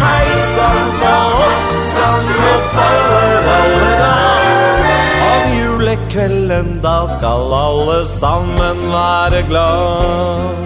[0.01, 0.25] Hei
[0.55, 0.89] sann
[1.37, 4.83] hopp sann og faller alle av.
[5.29, 10.61] Om julekvelden da skal alle sammen være glad.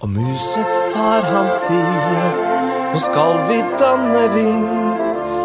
[0.00, 2.42] Og musefar han sier
[2.92, 4.66] Nå skal vi danne ring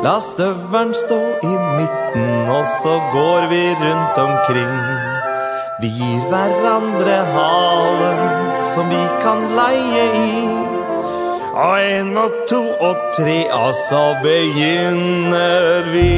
[0.06, 5.21] La støvelen stå i midten Og så går vi rundt omkring
[5.82, 8.20] Vi gir hverandre halen
[8.74, 10.44] som vi kan leie i.
[11.58, 12.60] Og en og to
[12.90, 16.12] og tre, og så begynner vi.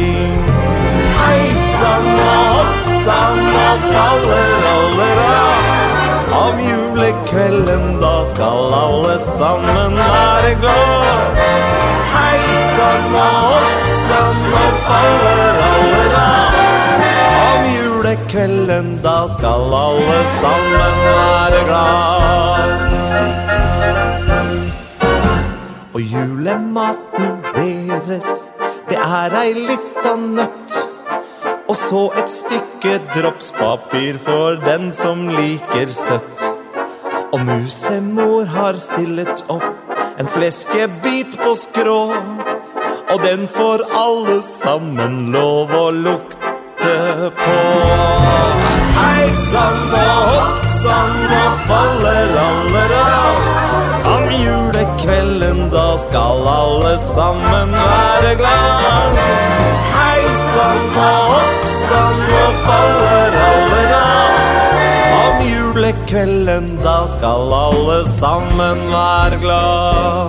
[1.22, 5.30] Hei sann og hopp sann og fallerallera.
[5.46, 6.36] av.
[6.42, 11.40] Om julekvelden da skal alle sammen være glad.
[12.18, 12.38] Hei
[12.76, 15.74] sann og hopp sann og faller aller av.
[15.78, 15.83] Om
[18.04, 22.70] julekvelden da skal alle sammen være glad.
[25.94, 28.28] Og julematen deres,
[28.90, 30.76] det er ei lita nøtt.
[31.70, 36.44] Og så et stykke dropspapir for den som liker søtt.
[37.32, 42.02] Og musemor har stillet opp en fleskebit på skrå.
[43.14, 46.43] Og den får alle sammen lov å lukte
[46.84, 47.58] på.
[48.98, 53.38] Hei sann og hopp sann og faller alle av.
[54.14, 59.12] Om julekvelden da skal alle sammen være glad.
[59.94, 60.22] Hei
[60.56, 64.32] sann og hopp sann og faller alle av.
[65.22, 70.28] Om julekvelden da skal alle sammen være glad.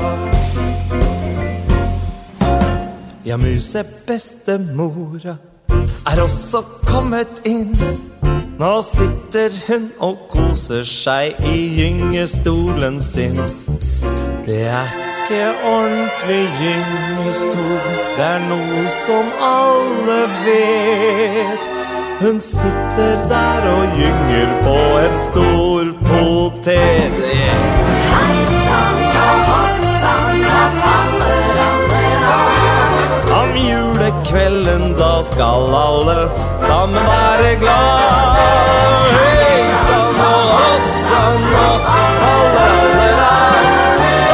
[3.24, 5.34] Ja, musebestemora
[6.06, 7.72] er også kommet inn.
[8.58, 13.40] Nå sitter hun og koser seg i gyngestolen sin.
[14.46, 14.92] Det er
[15.24, 17.86] ikke ordentlig gyngestol,
[18.16, 21.70] det er noe som alle vet.
[22.20, 24.76] Hun sitter der og gynger på
[25.06, 27.22] en stor potet.
[27.54, 27.73] Om
[34.34, 38.34] julekvelden da skal alle sammen være glad.
[39.14, 41.86] Hei sann og hopp sann og
[42.30, 43.28] alle.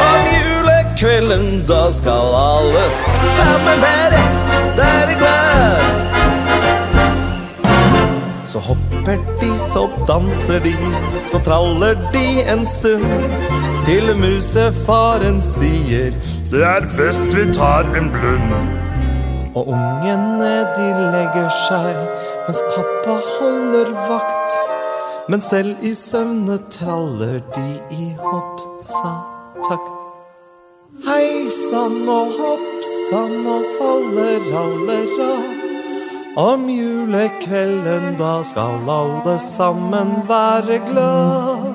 [0.07, 2.85] Om julekvelden da skal alle
[3.37, 4.23] sammen være,
[4.77, 5.81] være glad.
[8.45, 10.75] Så hopper de, så danser de,
[11.19, 13.05] så traller de en stund.
[13.85, 16.13] Til musefaren sier
[16.51, 18.90] det er best vi tar en blund.
[19.55, 21.97] Og ungene de legger seg
[22.45, 24.59] mens pappa holder vakt.
[25.27, 29.11] Men selv i søvne traller de i hopp sa
[29.67, 29.91] takt.
[31.07, 35.31] Hei sann og hopp sann og faller allera.
[36.39, 41.69] Om julekvelden da skal alle sammen være glad.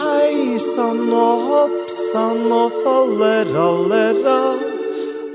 [0.00, 4.71] Hei sann og hopp sann og faller allera.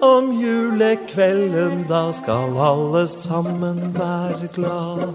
[0.01, 5.13] Om julekvelden da skal alle sammen være glad.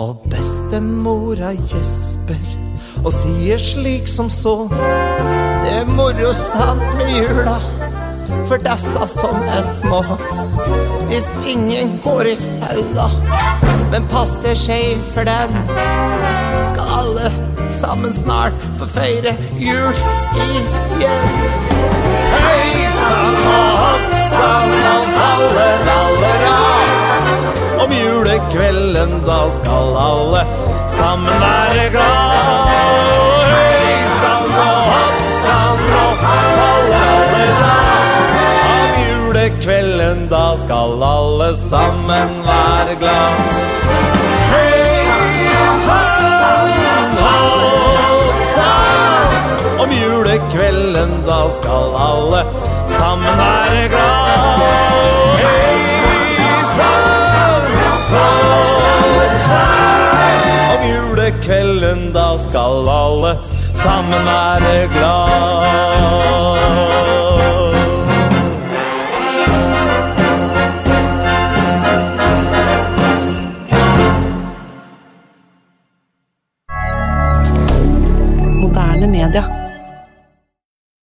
[0.00, 2.40] Og bestemora gjesper
[3.04, 4.56] og sier slik som så.
[4.72, 7.58] Det er moro sant med jula
[8.48, 10.00] for dessa som er små.
[11.10, 13.10] Hvis ingen går i fella,
[13.92, 15.60] men pass deg skeiv for dem,
[16.72, 19.94] skal alle sammen snart for feire jul
[20.46, 21.32] igjen.
[22.34, 27.82] Hei sann og hopp sann og faller aller av.
[27.84, 30.44] Om julekvelden da skal alle
[30.94, 32.70] sammen være glad.
[33.50, 37.54] Hei sann og hopp sann og faller aller.
[38.78, 44.13] Om julekvelden da skal alle sammen være glad.
[49.84, 52.44] om julekvelden, da skal alle
[52.86, 54.60] sammen være glad.
[60.74, 63.38] Om julekvelden, da skal alle
[63.74, 66.04] sammen være glad.
[78.60, 79.63] moderne media.